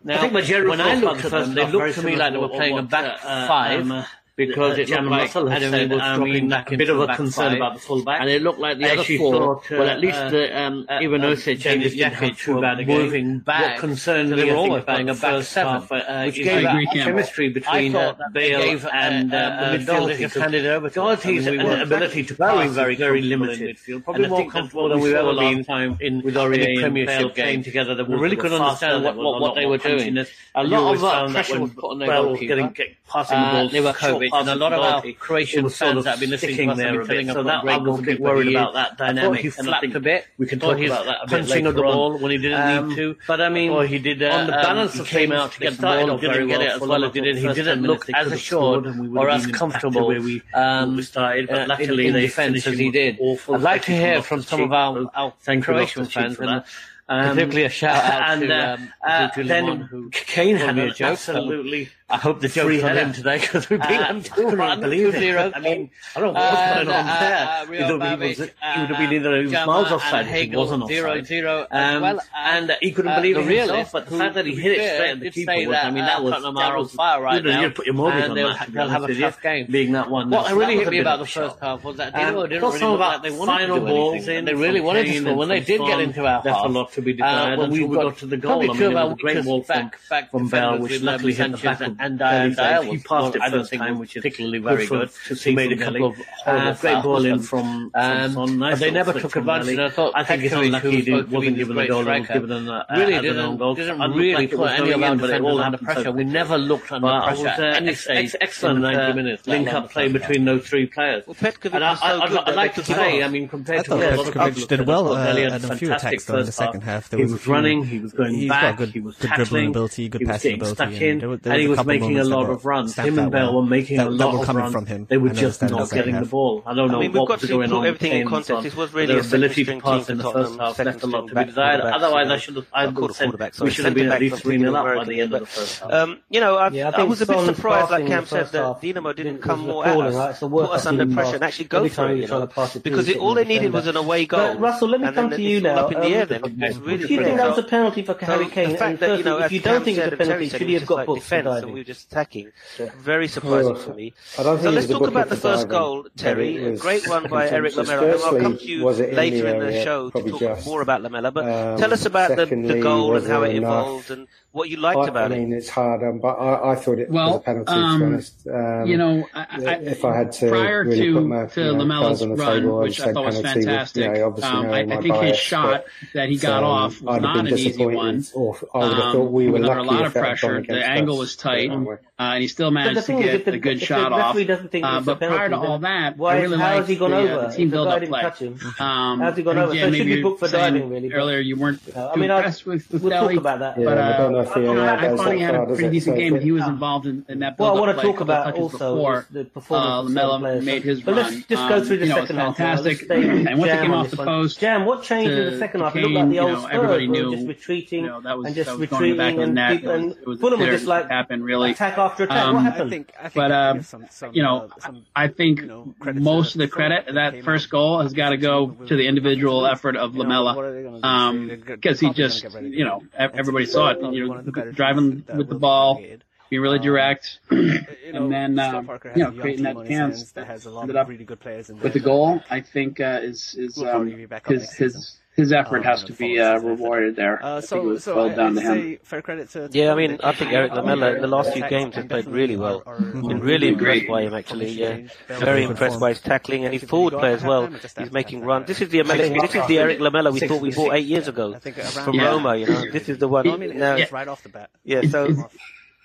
Now, 0.04 0.22
I 0.22 0.28
think 0.28 0.68
when 0.68 0.80
I 0.80 0.94
looked 0.94 1.24
at 1.24 1.30
them, 1.32 1.54
they 1.54 1.66
looked 1.70 1.96
to 1.96 2.02
me 2.02 2.14
like 2.16 2.32
they 2.32 2.38
were 2.38 2.48
playing 2.48 2.78
a 2.78 2.82
back 2.82 3.18
five 3.20 3.90
um, 3.90 4.04
because 4.38 4.78
uh, 4.78 4.82
it 4.82 4.88
looked 4.88 5.10
like 5.10 5.34
and 5.34 5.62
said, 5.74 5.90
was 5.90 6.00
I 6.00 6.16
mean, 6.16 6.48
back 6.48 6.70
a 6.70 6.76
bit 6.76 6.88
of 6.88 7.00
a 7.00 7.08
concern 7.16 7.50
five. 7.50 7.56
about 7.56 7.74
the 7.74 7.80
fullback, 7.80 8.20
and 8.20 8.30
it 8.30 8.40
looked 8.40 8.60
like 8.60 8.78
the 8.78 8.86
I 8.86 8.92
other 8.92 9.18
four. 9.18 9.32
Thought, 9.32 9.72
uh, 9.72 9.78
well, 9.80 9.88
at 9.88 9.98
least 9.98 10.16
uh, 10.16 10.30
the, 10.30 10.60
um, 10.60 10.86
uh, 10.88 11.00
even 11.02 11.24
Osage 11.24 11.66
and 11.66 11.82
Jakic 11.82 12.46
were 12.46 12.86
moving 12.86 13.40
back. 13.40 13.72
What 13.72 13.80
concerned 13.80 14.30
me, 14.30 14.34
uh, 14.34 14.36
uh, 14.36 14.46
they 14.46 14.50
were 14.52 14.56
all 14.56 14.76
about 14.76 15.00
a 15.00 15.14
back 15.14 15.42
seven, 15.42 15.82
half, 15.82 16.26
which 16.26 16.36
gave 16.36 16.64
I 16.64 16.84
chemistry 16.86 17.48
between 17.48 17.92
Bale 18.32 18.80
and 18.92 19.34
uh, 19.34 19.72
the 19.72 19.78
midfield. 19.78 20.18
Just 20.18 20.36
handed 20.36 20.66
over. 20.66 20.88
Doherty's 20.88 21.46
ability 21.48 22.22
to 22.22 22.34
pass 22.36 22.70
very 22.70 22.94
very 22.94 23.22
limited. 23.22 23.76
Probably 24.04 24.28
more 24.28 24.48
comfortable 24.48 24.88
than 24.88 25.00
we've 25.00 25.14
ever 25.14 25.34
been 25.34 25.96
in 26.00 26.22
with 26.22 26.36
our 26.36 26.48
Premiership 26.48 27.34
game 27.34 27.64
together. 27.64 27.96
They 27.96 28.04
really 28.04 28.36
could 28.36 28.52
understand 28.52 29.02
what 29.04 29.56
they 29.56 29.66
were 29.66 29.78
doing. 29.78 30.16
A 30.54 30.62
lot 30.62 30.94
of 30.94 31.32
pressure 31.32 31.58
was 31.58 31.72
put 31.72 31.90
on 31.90 31.98
their 31.98 32.08
goalkeeper. 32.08 32.72
Passing 33.08 33.40
the 33.40 33.46
ball, 33.46 33.68
they 33.70 33.80
were 33.80 33.92
week. 34.32 34.40
And 34.40 34.48
a 34.48 34.54
lot 34.54 34.72
of 34.72 34.80
our 34.80 35.12
Croatian 35.12 35.68
fans 35.68 36.04
that 36.04 36.10
have 36.10 36.20
been 36.20 36.30
listening 36.30 36.56
to 36.56 36.72
us 36.72 36.78
have 36.78 36.92
been 36.92 37.06
telling 37.06 37.30
us 37.30 37.34
so 37.34 37.42
that 37.42 37.64
I 37.64 37.76
was 37.78 37.98
a 37.98 38.02
bit 38.02 38.20
worried 38.20 38.48
about 38.48 38.74
that 38.74 38.96
dynamic. 38.96 39.38
I 39.38 39.42
he 39.42 39.50
flapped 39.50 39.94
a 39.94 40.00
bit. 40.00 40.26
We 40.38 40.46
can 40.46 40.60
talk 40.60 40.78
about 40.78 41.06
that 41.06 41.18
a 41.22 41.26
bit 41.26 41.48
later 41.48 41.68
of 41.68 41.74
the 41.74 41.82
ball 41.82 42.18
when 42.18 42.30
he 42.30 42.38
didn't 42.38 42.68
need 42.68 42.92
um, 42.92 42.96
to. 42.96 43.16
But 43.26 43.40
I 43.40 43.48
mean, 43.48 43.70
or 43.70 43.86
he 43.86 43.98
did 43.98 44.22
on 44.22 44.46
the 44.46 44.54
uh, 44.54 44.56
um, 44.56 44.62
balance 44.62 44.98
of 44.98 45.06
came 45.06 45.32
out 45.32 45.52
to 45.52 45.60
get 45.60 45.76
the 45.76 45.82
ball, 45.82 46.18
didn't 46.18 46.48
get 46.48 46.60
it 46.60 46.72
as 46.72 46.80
well 46.80 47.04
as 47.04 47.14
he 47.14 47.20
did. 47.20 47.36
He 47.36 47.52
didn't 47.52 47.82
look 47.82 48.08
as 48.10 48.32
assured 48.32 48.86
or 48.86 49.30
as 49.30 49.46
comfortable 49.46 50.08
where 50.08 50.20
we 50.20 50.42
um, 50.54 51.00
started. 51.02 51.48
But 51.48 51.62
uh, 51.62 51.66
luckily, 51.68 52.10
they 52.10 52.28
finished. 52.28 52.66
as 52.66 52.78
he 52.78 52.90
did. 52.90 53.18
I'd 53.20 53.60
like 53.60 53.82
to 53.82 53.92
hear 53.92 54.22
from 54.22 54.42
some 54.42 54.62
of 54.62 54.72
our, 54.72 55.32
Croatian 55.60 56.04
fans. 56.06 56.38
Um, 56.40 56.62
particularly 57.08 57.64
a 57.64 57.70
shout 57.70 58.04
out 58.04 58.30
and, 58.32 58.42
to, 58.42 58.92
uh, 59.02 59.28
to, 59.28 59.34
to 59.34 59.40
uh, 59.40 59.46
then 59.46 59.80
who 59.80 60.10
Kane 60.10 60.56
had 60.56 60.78
an 60.78 60.92
absolutely 61.00 61.88
I 62.10 62.16
hope 62.16 62.40
the 62.40 62.48
joke's 62.48 62.82
on 62.82 62.96
him 62.96 63.12
today 63.12 63.38
because 63.38 63.68
we've 63.68 63.82
been 63.82 64.02
uh, 64.02 64.20
two 64.22 64.56
one, 64.56 64.80
believe 64.80 65.12
two 65.12 65.20
zero. 65.20 65.52
I 65.54 65.60
mean, 65.60 65.90
I 66.16 66.20
don't 66.20 66.32
know 66.32 66.40
uh, 66.40 66.50
what's 66.50 66.58
uh, 66.58 66.74
going 66.74 66.88
on 66.88 67.06
uh, 67.06 67.20
there. 67.20 67.48
Uh, 67.48 67.66
Rio 67.66 67.86
he 67.86 67.92
Babic, 67.92 68.28
was, 68.28 68.40
uh, 68.40 68.72
he 68.72 68.80
would 68.80 68.88
have 68.90 68.98
been 68.98 69.12
either 69.12 69.42
he 69.42 69.50
miles 69.66 69.92
offside 69.92 70.26
if 70.26 70.50
he 70.50 70.56
wasn't 70.56 70.84
offside. 70.84 70.96
Zero, 70.96 71.22
zero 71.22 71.66
um, 71.70 72.00
well, 72.00 72.20
and 72.34 72.76
he 72.80 72.92
uh, 72.92 72.96
couldn't 72.96 73.14
believe 73.14 73.36
it 73.36 73.44
himself, 73.44 73.92
but 73.92 74.08
the 74.08 74.16
fact 74.16 74.34
that 74.36 74.46
he 74.46 74.54
hit 74.54 74.78
it 74.78 74.94
straight 74.94 75.10
at 75.10 75.20
the 75.20 75.30
keeper 75.30 75.52
was, 75.52 75.76
I 75.76 75.90
mean, 75.90 76.04
that 76.06 76.24
was... 76.24 76.32
Tottenham 76.32 76.56
are 76.56 76.76
on 76.78 76.88
fire 76.88 77.22
right 77.22 77.44
now. 77.44 77.60
You'd 77.60 77.74
put 77.74 77.84
your 77.84 77.94
mortgage 77.94 78.24
on 78.24 78.36
that. 78.36 78.72
They'll 78.72 78.88
have 78.88 79.04
a 79.04 79.14
tough 79.14 79.42
game. 79.42 79.66
Being 79.70 79.92
that 79.92 80.08
one. 80.08 80.30
What 80.30 80.50
really 80.54 80.76
hit 80.78 80.88
me 80.88 81.00
about 81.00 81.18
the 81.18 81.26
first 81.26 81.58
half 81.60 81.84
was 81.84 81.98
that 81.98 82.14
Dino 82.14 82.46
didn't 82.46 82.62
really 82.62 82.80
look 82.80 83.00
like 83.00 83.22
they 83.22 83.32
wanted 83.32 83.66
to 83.66 83.80
do 83.80 83.86
anything. 83.86 84.44
They 84.46 84.54
really 84.54 84.80
wanted 84.80 85.04
to 85.04 85.20
score. 85.20 85.36
When 85.36 85.48
they 85.48 85.60
did 85.60 85.82
get 85.82 86.00
into 86.00 86.22
our 86.22 86.36
half... 86.36 86.44
That's 86.44 86.64
a 86.64 86.68
lot 86.68 86.90
to 86.92 87.02
be 87.02 87.12
declared 87.12 87.58
until 87.58 87.86
we 87.86 87.94
got 87.94 88.16
to 88.16 88.26
the 88.26 88.38
goal. 88.38 88.62
I 88.62 88.72
mean, 88.72 88.82
it 88.82 88.94
was 88.94 89.12
a 89.12 89.16
great 89.16 89.44
wall 89.44 89.62
from 89.62 90.48
Bell, 90.48 90.78
which 90.78 91.02
luckily 91.02 91.34
hit 91.34 91.50
the 91.52 91.58
back 91.58 91.82
of 91.82 91.97
and, 91.98 92.22
um, 92.22 92.28
and 92.28 92.60
I, 92.60 92.84
he 92.84 92.98
passed 92.98 93.36
it 93.36 93.42
first 93.50 93.72
time, 93.72 93.98
which 93.98 94.16
is 94.16 94.22
particularly 94.22 94.58
very 94.58 94.86
good. 94.86 95.10
To 95.28 95.52
made 95.52 95.72
a 95.72 95.76
couple 95.76 96.06
of 96.06 96.20
uh, 96.46 96.74
great 96.74 97.02
ball 97.02 97.24
in 97.24 97.40
from, 97.40 97.90
from 97.90 98.00
um, 98.00 98.32
Son. 98.32 98.58
Nice 98.58 98.80
they 98.80 98.90
never 98.90 99.12
took 99.12 99.36
advantage. 99.36 99.78
I 99.78 99.90
thought 99.90 100.12
I 100.14 100.24
think 100.24 100.44
it's 100.44 100.54
unlucky 100.54 101.00
he 101.02 101.12
wasn't 101.12 101.56
given 101.56 101.78
a 101.78 101.86
goal. 101.86 102.04
Given 102.04 102.52
an, 102.52 102.68
uh, 102.68 102.84
really 102.90 103.20
didn't, 103.20 103.58
didn't 103.58 104.12
really 104.12 104.46
put 104.46 104.70
any 104.70 104.92
of 104.92 105.02
our 105.02 105.16
defenders 105.16 105.58
under 105.58 105.78
pressure. 105.78 106.12
We 106.12 106.24
never 106.24 106.58
looked 106.58 106.92
under 106.92 107.20
pressure. 107.20 107.48
Uh, 107.48 107.74
any 107.74 107.94
stage, 107.94 108.34
excellent 108.40 108.84
uh, 108.84 108.90
ninety 108.90 109.16
minutes 109.16 109.46
link-up 109.46 109.90
play 109.90 110.08
between 110.08 110.44
those 110.44 110.66
three 110.66 110.86
players. 110.86 111.24
And 111.28 111.84
I'd 111.84 112.54
like 112.54 112.74
to 112.74 112.84
say, 112.84 113.22
I 113.22 113.28
mean, 113.28 113.48
compared 113.48 113.84
to 113.86 113.94
a 113.94 114.16
lot 114.16 114.36
of 114.36 114.54
people 114.54 114.66
did 114.68 114.86
well 114.86 115.12
uh, 115.12 115.36
and 115.36 115.64
a 115.64 115.76
few 115.76 115.92
attacks 115.92 116.28
in 116.28 116.36
the 116.36 116.52
second 116.52 116.82
half. 116.82 117.10
He 117.10 117.24
was, 117.24 117.46
running, 117.46 117.84
he 117.84 117.98
was 117.98 118.12
going 118.12 118.34
he's 118.34 118.48
back, 118.48 118.76
got 118.76 118.78
good, 118.78 118.90
he 118.90 119.00
was 119.00 119.16
good 119.16 119.30
dribbling 119.34 119.68
ability, 119.68 120.08
good 120.08 120.26
passing 120.26 120.54
ability, 120.54 121.08
and, 121.08 121.20
there, 121.20 121.52
and 121.52 121.60
he 121.60 121.68
was 121.68 121.78
making 121.94 122.18
a 122.18 122.24
lot 122.24 122.48
of 122.50 122.64
runs. 122.64 122.94
Him 122.94 123.18
and 123.18 123.32
Bell 123.32 123.54
were 123.56 123.68
making 123.78 123.98
a 123.98 124.10
lot 124.10 124.34
of 124.34 124.54
runs. 124.54 124.72
From 124.72 124.86
him. 124.86 125.06
They 125.08 125.18
were 125.18 125.30
just 125.30 125.62
not 125.62 125.90
getting 125.90 126.16
the 126.20 126.26
ball. 126.26 126.62
I 126.66 126.74
don't 126.74 126.90
know 126.90 126.98
I 126.98 127.08
mean, 127.08 127.12
what 127.12 127.40
was 127.40 127.48
going 127.48 127.72
on. 127.72 127.86
Everything 127.86 128.12
in 128.20 128.28
context. 128.28 128.62
This 128.62 128.76
was 128.76 128.92
really 128.92 129.14
a 129.14 129.20
ability 129.20 129.64
to 129.64 129.80
pass 129.80 130.10
in 130.10 130.18
the 130.18 130.30
first 130.30 130.58
half 130.58 130.78
left 130.78 131.02
a 131.02 131.06
lot 131.06 131.28
to 131.28 131.34
be 131.34 131.44
desired. 131.44 131.80
Otherwise, 131.80 132.30
I 132.30 132.38
should 132.38 132.56
have. 132.56 132.66
I 132.72 132.86
we 132.88 133.70
should 133.70 133.84
have 133.84 133.94
been 133.94 134.10
at 134.10 134.20
least 134.20 134.42
three 134.42 134.58
nil 134.58 134.76
up 134.76 134.96
by 134.96 135.04
the 135.04 135.20
end 135.20 135.34
of 135.34 135.40
the 135.40 135.46
first 135.46 135.80
half. 135.80 135.92
Um, 135.92 136.20
you 136.30 136.40
know, 136.40 136.56
I 136.56 137.02
was 137.04 137.20
a 137.20 137.26
bit 137.26 137.40
surprised, 137.54 137.90
like 137.90 138.06
Cam 138.06 138.26
said, 138.26 138.48
that 138.52 138.80
Dinamo 138.82 139.14
didn't 139.14 139.38
come 139.38 139.60
more 139.60 139.86
at 139.86 139.96
us, 139.96 140.40
put 140.40 140.70
us 140.70 140.86
under 140.86 141.06
pressure, 141.06 141.36
and 141.36 141.44
actually 141.44 141.66
go 141.66 141.88
for 141.88 142.10
it. 142.10 142.82
Because 142.82 143.14
all 143.16 143.34
they 143.34 143.44
needed 143.44 143.72
was 143.72 143.86
an 143.86 143.96
away 143.96 144.26
goal. 144.26 144.56
Russell, 144.58 144.88
let 144.88 145.00
me 145.00 145.12
come 145.12 145.30
to 145.30 145.42
you 145.42 145.60
now. 145.60 145.88
Do 145.88 146.08
you 146.08 146.26
think 146.26 147.36
that 147.36 147.48
was 147.48 147.58
a 147.58 147.62
penalty 147.62 148.02
for 148.02 148.16
Harry 148.20 148.46
Kane? 148.48 148.76
If 148.80 149.52
you 149.52 149.60
don't 149.60 149.84
think 149.84 149.98
it's 149.98 150.12
a 150.12 150.16
penalty, 150.16 150.48
should 150.48 150.62
he 150.62 150.74
have 150.74 150.86
got 150.86 151.06
booked? 151.06 151.28
we 151.78 151.82
were 151.82 151.86
just 151.94 152.10
attacking. 152.10 152.50
Very 152.98 153.28
surprising 153.36 153.76
for 153.76 153.94
me. 153.94 154.12
so 154.34 154.54
let's 154.70 154.88
talk 154.88 155.06
about 155.06 155.28
the 155.28 155.36
first 155.36 155.68
goal, 155.68 156.06
Terry. 156.16 156.56
A 156.56 156.76
great 156.76 157.06
one 157.08 157.28
by 157.28 157.48
Eric 157.48 157.76
Lamela. 157.76 158.18
I'll 158.24 158.40
come 158.40 158.58
to 158.58 158.64
you 158.64 158.88
later 158.90 159.46
in 159.46 159.58
the, 159.60 159.84
show 159.84 160.10
to 160.10 160.22
talk 160.30 160.66
more 160.66 160.82
about 160.82 161.02
Lamela. 161.02 161.30
But 161.30 161.78
tell 161.78 161.92
us 161.92 162.04
about 162.04 162.36
the, 162.36 162.80
goal 162.82 163.16
and 163.16 163.26
how 163.26 163.42
it 163.42 163.54
evolved 163.54 164.10
and 164.10 164.26
what 164.52 164.70
you 164.70 164.78
liked 164.78 164.98
I, 164.98 165.08
about 165.08 165.30
it. 165.30 165.34
I 165.34 165.38
mean, 165.38 165.52
it. 165.52 165.58
it's 165.58 165.68
hard, 165.68 166.02
um, 166.02 166.18
but 166.18 166.34
I, 166.34 166.72
I, 166.72 166.74
thought 166.74 166.98
it 166.98 167.10
well, 167.10 167.32
was 167.32 167.36
a 167.36 167.40
penalty. 167.40 167.72
Um, 167.72 167.76
to 167.76 167.98
be 167.98 168.04
um, 168.04 168.12
honest, 168.12 168.46
um, 168.48 168.86
you 168.86 168.96
know, 168.96 169.26
I, 169.34 169.74
if 169.82 170.04
I 170.04 170.16
had 170.16 170.32
to 170.32 170.48
prior 170.48 170.84
really 170.84 171.00
to, 171.00 171.14
put 171.14 171.26
my, 171.26 171.46
to 171.46 171.60
you 171.60 171.76
know, 171.76 171.84
Lamela's 171.84 172.26
run, 172.26 172.62
table, 172.62 172.78
which 172.80 173.00
I 173.00 173.12
thought 173.12 173.26
was 173.26 173.40
fantastic, 173.40 174.10
with, 174.10 174.44
um, 174.44 174.56
you 174.56 174.62
know, 174.62 174.74
um, 174.74 174.90
I, 174.90 175.00
think 175.00 175.14
bias, 175.14 175.36
his 175.36 175.38
shot 175.38 175.84
that 176.14 176.28
he 176.30 176.38
got 176.38 176.60
so 176.60 176.66
off 176.66 177.02
was 177.02 177.20
not 177.20 177.46
an 177.46 177.58
easy 177.58 177.84
one. 177.84 178.24
Or 178.34 178.58
I 178.74 178.78
would 178.78 178.96
have 178.96 179.12
thought 179.12 179.32
we 179.32 179.48
were 179.48 179.56
under 179.56 179.78
a 179.78 179.82
lot 179.82 180.06
of 180.06 180.12
pressure. 180.12 180.62
The 180.62 180.84
angle 180.84 181.18
was 181.18 181.36
tight, 181.36 181.70
uh, 181.70 181.96
and 182.18 182.42
he 182.42 182.48
still 182.48 182.70
managed 182.70 183.06
to 183.06 183.22
get 183.22 183.46
a 183.48 183.58
good 183.58 183.82
shot 183.82 184.12
off. 184.12 184.34
Uh, 184.36 185.00
but 185.02 185.18
prior 185.18 185.50
to 185.50 185.56
all 185.56 185.78
that, 185.80 186.14
I 186.18 186.40
really 186.40 186.56
liked 186.56 186.90
uh, 186.90 187.48
the 187.48 187.54
team 187.54 187.70
build-up 187.70 188.02
play. 188.02 188.22
How's 188.22 189.36
he 189.36 189.42
gone 189.42 189.58
over? 189.58 189.74
So 189.74 189.92
should 189.92 190.06
be 190.06 190.22
booked 190.22 190.40
for 190.40 190.48
diving. 190.48 190.88
Really, 190.88 191.12
earlier 191.12 191.38
you 191.38 191.56
weren't 191.56 191.86
impressed 191.86 192.64
with 192.64 192.88
Dele. 192.88 193.02
We'll 193.02 193.10
talk 193.10 193.36
about 193.36 193.58
that 193.58 194.37
had 194.46 195.54
a 195.54 195.66
pretty 195.66 195.84
it? 195.86 195.90
decent 195.90 196.14
So 196.16 196.18
game. 196.20 196.36
if 196.36 196.42
He 196.42 196.52
was 196.52 196.66
involved 196.66 197.06
in, 197.06 197.24
in 197.28 197.38
that 197.40 197.58
Well, 197.58 197.76
I 197.76 197.80
want 197.80 197.96
to 197.98 198.02
talk 198.04 198.20
about 198.20 198.54
also 198.56 198.94
before. 198.96 199.26
the 199.30 199.44
performance 199.44 199.88
uh, 199.90 199.98
of 200.00 200.06
Lamela 200.38 200.60
made 200.62 200.82
his 200.82 201.04
run 201.06 201.14
But 201.16 201.24
let's 201.24 201.36
just 201.46 201.68
go 201.68 201.76
Um, 201.76 201.84
through 201.84 201.96
the 201.98 202.06
you 202.06 202.08
know, 202.10 202.20
second 202.20 202.36
half. 202.36 202.56
fantastic. 202.56 202.98
stay 203.00 203.22
And 203.28 203.58
once 203.58 203.62
it 203.62 203.66
Jam 203.66 203.82
came 203.82 203.94
off 203.94 204.10
the 204.10 204.16
post 204.16 204.60
Jam, 204.60 204.84
what 204.84 205.02
changed 205.02 205.32
in 205.32 205.52
the 205.52 205.58
second 205.58 205.80
half? 205.80 205.96
It 205.96 206.00
looked 206.02 206.14
like 206.14 206.28
the 206.30 206.38
old 206.40 206.58
Spurs 206.58 206.70
everybody 206.72 207.08
were 207.08 207.12
knew, 207.14 207.34
just 207.36 207.48
retreating 207.48 208.04
you 208.04 208.10
know, 208.10 208.20
was, 208.36 208.46
and 208.46 208.54
just 208.54 208.78
was 208.78 208.88
going 208.88 209.04
in 209.04 209.10
the 209.10 209.16
back 209.16 209.32
retreating 209.32 209.38
of 209.38 209.44
and, 209.44 209.54
net. 209.54 209.70
people, 209.78 209.90
and 209.94 210.10
it 210.12 210.26
was 210.26 210.40
Fulham 210.40 210.60
were 210.60 210.66
just 210.66 210.84
it 210.84 210.88
like 210.88 211.08
happened 211.08 211.44
really. 211.44 211.70
attack 211.72 211.98
after 211.98 212.24
attack. 212.24 212.46
Um, 212.46 212.54
what 212.54 212.64
happened? 212.64 212.90
think, 212.90 213.12
I 213.18 213.22
think 213.22 213.34
But, 213.34 213.52
I 213.52 213.68
uh, 213.70 213.72
give 213.74 213.86
some, 213.86 214.06
some, 214.10 214.34
you 214.34 214.42
know, 214.42 214.68
uh, 214.84 214.92
I 215.14 215.28
think 215.28 215.60
you 215.60 215.66
know, 215.66 215.94
credit 216.00 216.22
most 216.22 216.54
of 216.54 216.58
the 216.60 216.68
credit 216.68 217.06
that 217.06 217.14
that 217.14 217.44
first 217.44 217.70
goal 217.70 218.00
has 218.02 218.12
got 218.12 218.30
to 218.30 218.36
go 218.36 218.68
to 218.70 218.96
the 218.96 219.06
individual 219.06 219.66
effort 219.66 219.96
of 219.96 220.14
Lamela. 220.14 220.54
what 220.54 220.64
are 220.64 220.72
they 220.74 220.82
gonna 220.82 221.00
do? 221.00 221.04
Um, 221.06 221.48
They're 221.48 221.56
good- 221.56 221.80
because 221.80 222.00
he 222.00 222.10
just, 222.12 222.42
you 222.62 222.84
know, 222.84 223.02
ev- 223.14 223.30
And 223.30 223.32
to 223.34 223.38
everybody 223.38 223.66
saw 223.66 223.90
it. 223.90 223.98
You 224.14 224.27
one 224.28 224.38
of 224.38 224.44
the 224.44 224.52
better 224.52 224.72
driving 224.72 225.24
with 225.36 225.48
the 225.48 225.54
be 225.54 225.58
ball, 225.60 225.94
relegated. 225.96 226.24
being 226.50 226.62
really 226.62 226.78
Um, 226.78 226.84
direct, 226.84 227.40
You 227.50 228.12
know, 228.12 228.24
and 228.24 228.32
then 228.32 228.58
uh, 228.58 228.82
Parker 228.82 229.10
has 229.10 229.18
you 229.18 229.24
know 229.24 229.40
creating 229.40 229.64
that 229.64 229.86
chance 229.86 230.32
that 230.32 230.46
has 230.46 230.66
a 230.66 230.70
lot 230.70 230.88
of 230.90 231.08
really 231.08 231.24
good 231.24 231.40
players 231.40 231.70
in 231.70 231.78
with 231.80 231.92
the 231.92 232.00
goal. 232.00 232.42
I 232.50 232.60
think 232.60 233.00
uh, 233.00 233.20
is 233.22 233.54
is 233.54 233.82
um, 233.82 234.06
be 234.06 234.26
his 234.46 234.72
his 234.72 235.16
his 235.38 235.52
effort 235.52 235.78
Um, 235.78 235.82
has 235.84 236.04
to 236.04 236.12
be 236.12 236.38
uh, 236.40 236.58
rewarded 236.58 237.14
there. 237.16 237.36
Uh, 237.42 237.58
I 237.58 237.60
think 237.60 237.64
it 237.64 237.68
so, 237.68 237.82
was 237.82 238.04
so 238.04 238.16
well 238.16 238.30
I, 238.30 238.34
done 238.34 238.58
I'd 238.58 238.64
him. 238.64 238.74
say 238.74 238.98
fair 239.04 239.22
credit 239.22 239.48
to. 239.54 239.68
to 239.68 239.78
Yeah, 239.78 239.92
I 239.92 239.94
mean, 239.94 240.18
I 240.22 240.32
think 240.32 240.52
Eric 240.52 240.72
on 240.72 240.78
Lamela 240.84 241.14
in 241.14 241.22
the 241.22 241.28
last 241.36 241.52
few 241.54 241.66
games 241.68 241.94
has 241.94 242.04
played 242.06 242.26
really 242.26 242.56
well. 242.56 242.82
are- 242.84 242.96
are 242.96 243.00
Been 243.30 243.40
really 243.40 243.68
impressed 243.68 244.06
by 244.08 244.22
him, 244.26 244.34
actually. 244.34 244.70
Yeah, 244.70 244.94
Very 245.28 245.40
very 245.50 245.62
impressed 245.64 246.00
by 246.00 246.10
his 246.10 246.20
tackling 246.20 246.64
and 246.64 246.72
his 246.74 246.82
forward 246.84 247.12
you 247.14 247.18
play 247.20 247.32
as 247.32 247.42
well. 247.44 247.68
He's 247.98 248.12
making 248.12 248.42
runs. 248.44 248.66
This 248.66 248.80
is 248.82 248.88
the 248.90 248.98
Lamela, 249.02 249.40
this 249.46 249.54
is 249.54 249.66
the 249.66 249.78
Eric 249.78 250.00
Lamela 250.00 250.30
we 250.32 250.40
thought 250.40 250.60
we 250.60 250.72
bought 250.72 250.94
eight 250.94 251.06
years 251.06 251.28
ago 251.28 251.54
I 251.54 251.60
think 251.60 251.76
from 251.76 252.14
Yeah. 252.14 252.26
Roma. 252.30 252.56
You 252.56 252.66
know, 252.66 252.82
this 252.90 253.08
is 253.08 253.18
the 253.18 253.28
one. 253.28 253.46
No, 253.46 253.54
I 253.54 253.56
mean, 253.56 253.78
now- 253.78 253.94
it's 253.96 254.12
right 254.12 254.28
off 254.28 254.42
the 254.42 254.48
bat. 254.50 254.70
yeah, 254.84 255.02
so 255.02 255.48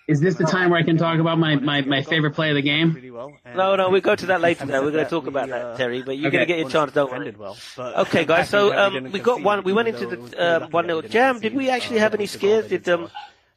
is 0.08 0.20
this 0.20 0.36
the 0.36 0.44
time 0.44 0.70
where 0.70 0.80
I 0.80 0.84
can 0.84 0.98
talk 0.98 1.20
about 1.20 1.40
my, 1.40 1.56
my, 1.56 1.82
my 1.82 2.02
favorite 2.02 2.32
play 2.32 2.50
of 2.50 2.56
the 2.56 2.62
game? 2.62 3.00
No, 3.56 3.76
no, 3.76 3.90
we'll 3.90 4.02
go 4.02 4.16
to 4.16 4.26
that 4.28 4.42
later. 4.48 4.66
Though. 4.66 4.84
We're 4.84 4.92
going 4.92 5.06
to 5.06 5.10
talk 5.10 5.28
about 5.28 5.48
that, 5.50 5.78
Terry. 5.78 6.02
But 6.02 6.18
you're 6.18 6.28
okay. 6.28 6.38
going 6.38 6.48
to 6.48 6.54
get 6.54 6.60
your 6.60 6.70
chance, 6.70 6.92
don't 6.92 7.10
worry. 7.10 7.34
Well, 7.38 7.58
okay, 7.78 8.26
guys. 8.34 8.50
So 8.50 8.78
um, 8.78 9.12
we 9.12 9.20
got 9.20 9.42
one. 9.42 9.64
We 9.64 9.72
went 9.72 9.88
into 9.88 10.06
the 10.06 10.40
uh, 10.40 10.68
one 10.68 10.88
nil 10.88 11.02
jam. 11.04 11.40
Did 11.40 11.56
we 11.56 11.70
actually 11.70 12.00
have 12.00 12.14
any 12.14 12.26
scares? 12.26 12.68
Did 12.68 12.88
um. 12.90 13.10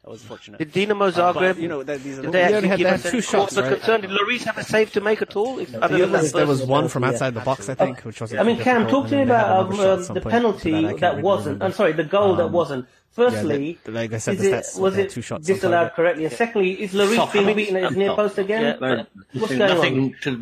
I 0.05 0.09
was 0.09 0.23
fortunate. 0.23 0.57
Did 0.59 0.71
Dinamo 0.71 1.11
Zagreb? 1.11 1.59
You 1.59 1.67
know, 1.67 1.83
these 1.83 2.19
did 2.19 2.31
they 2.31 2.43
actually 2.43 2.69
had, 2.69 2.77
give 2.77 2.87
us 2.87 3.11
two 3.11 3.19
shots? 3.19 3.57
Right? 3.57 3.73
Concern? 3.73 3.99
Did 3.99 4.11
Lloris 4.11 4.43
have 4.45 4.57
a 4.57 4.63
save 4.63 4.93
to 4.93 5.01
make 5.01 5.21
at 5.21 5.35
all? 5.35 5.59
If, 5.59 5.73
no, 5.73 5.85
there, 5.85 6.07
was, 6.07 6.31
there 6.31 6.47
was 6.47 6.63
one 6.63 6.87
from 6.87 7.03
outside 7.03 7.33
yeah, 7.33 7.41
the 7.41 7.45
box. 7.45 7.67
I 7.67 7.75
think. 7.75 8.05
Which 8.05 8.21
was. 8.21 8.33
I 8.33 8.43
mean, 8.43 8.57
Cam, 8.57 8.87
talk 8.87 9.09
to 9.09 9.17
me 9.17 9.23
about 9.23 9.73
um, 9.73 9.77
uh, 9.77 9.97
the 9.97 10.21
penalty 10.21 10.71
that, 10.71 10.99
that 11.01 11.21
wasn't. 11.21 11.61
I'm 11.61 11.73
sorry, 11.73 11.91
the 11.91 12.05
goal 12.05 12.37
that 12.37 12.45
um, 12.45 12.51
wasn't. 12.53 12.87
Firstly, 13.11 13.79
yeah, 13.83 13.93
like 13.93 14.13
I 14.13 14.19
said, 14.19 14.35
it, 14.35 14.53
stats, 14.53 14.79
was 14.79 14.95
it 14.95 15.09
two 15.09 15.23
shots 15.23 15.47
disallowed 15.47 15.93
correctly? 15.93 16.23
Yeah. 16.23 16.29
Secondly, 16.29 16.79
is 16.83 16.93
Lloris 16.93 17.33
being 17.33 17.55
beaten 17.55 17.75
at 17.77 17.89
his 17.89 17.97
near 17.97 18.13
post 18.13 18.37
again? 18.37 18.77
Yeah, 18.79 19.05
what's 19.33 19.55
going 19.55 19.71
on? 19.71 19.79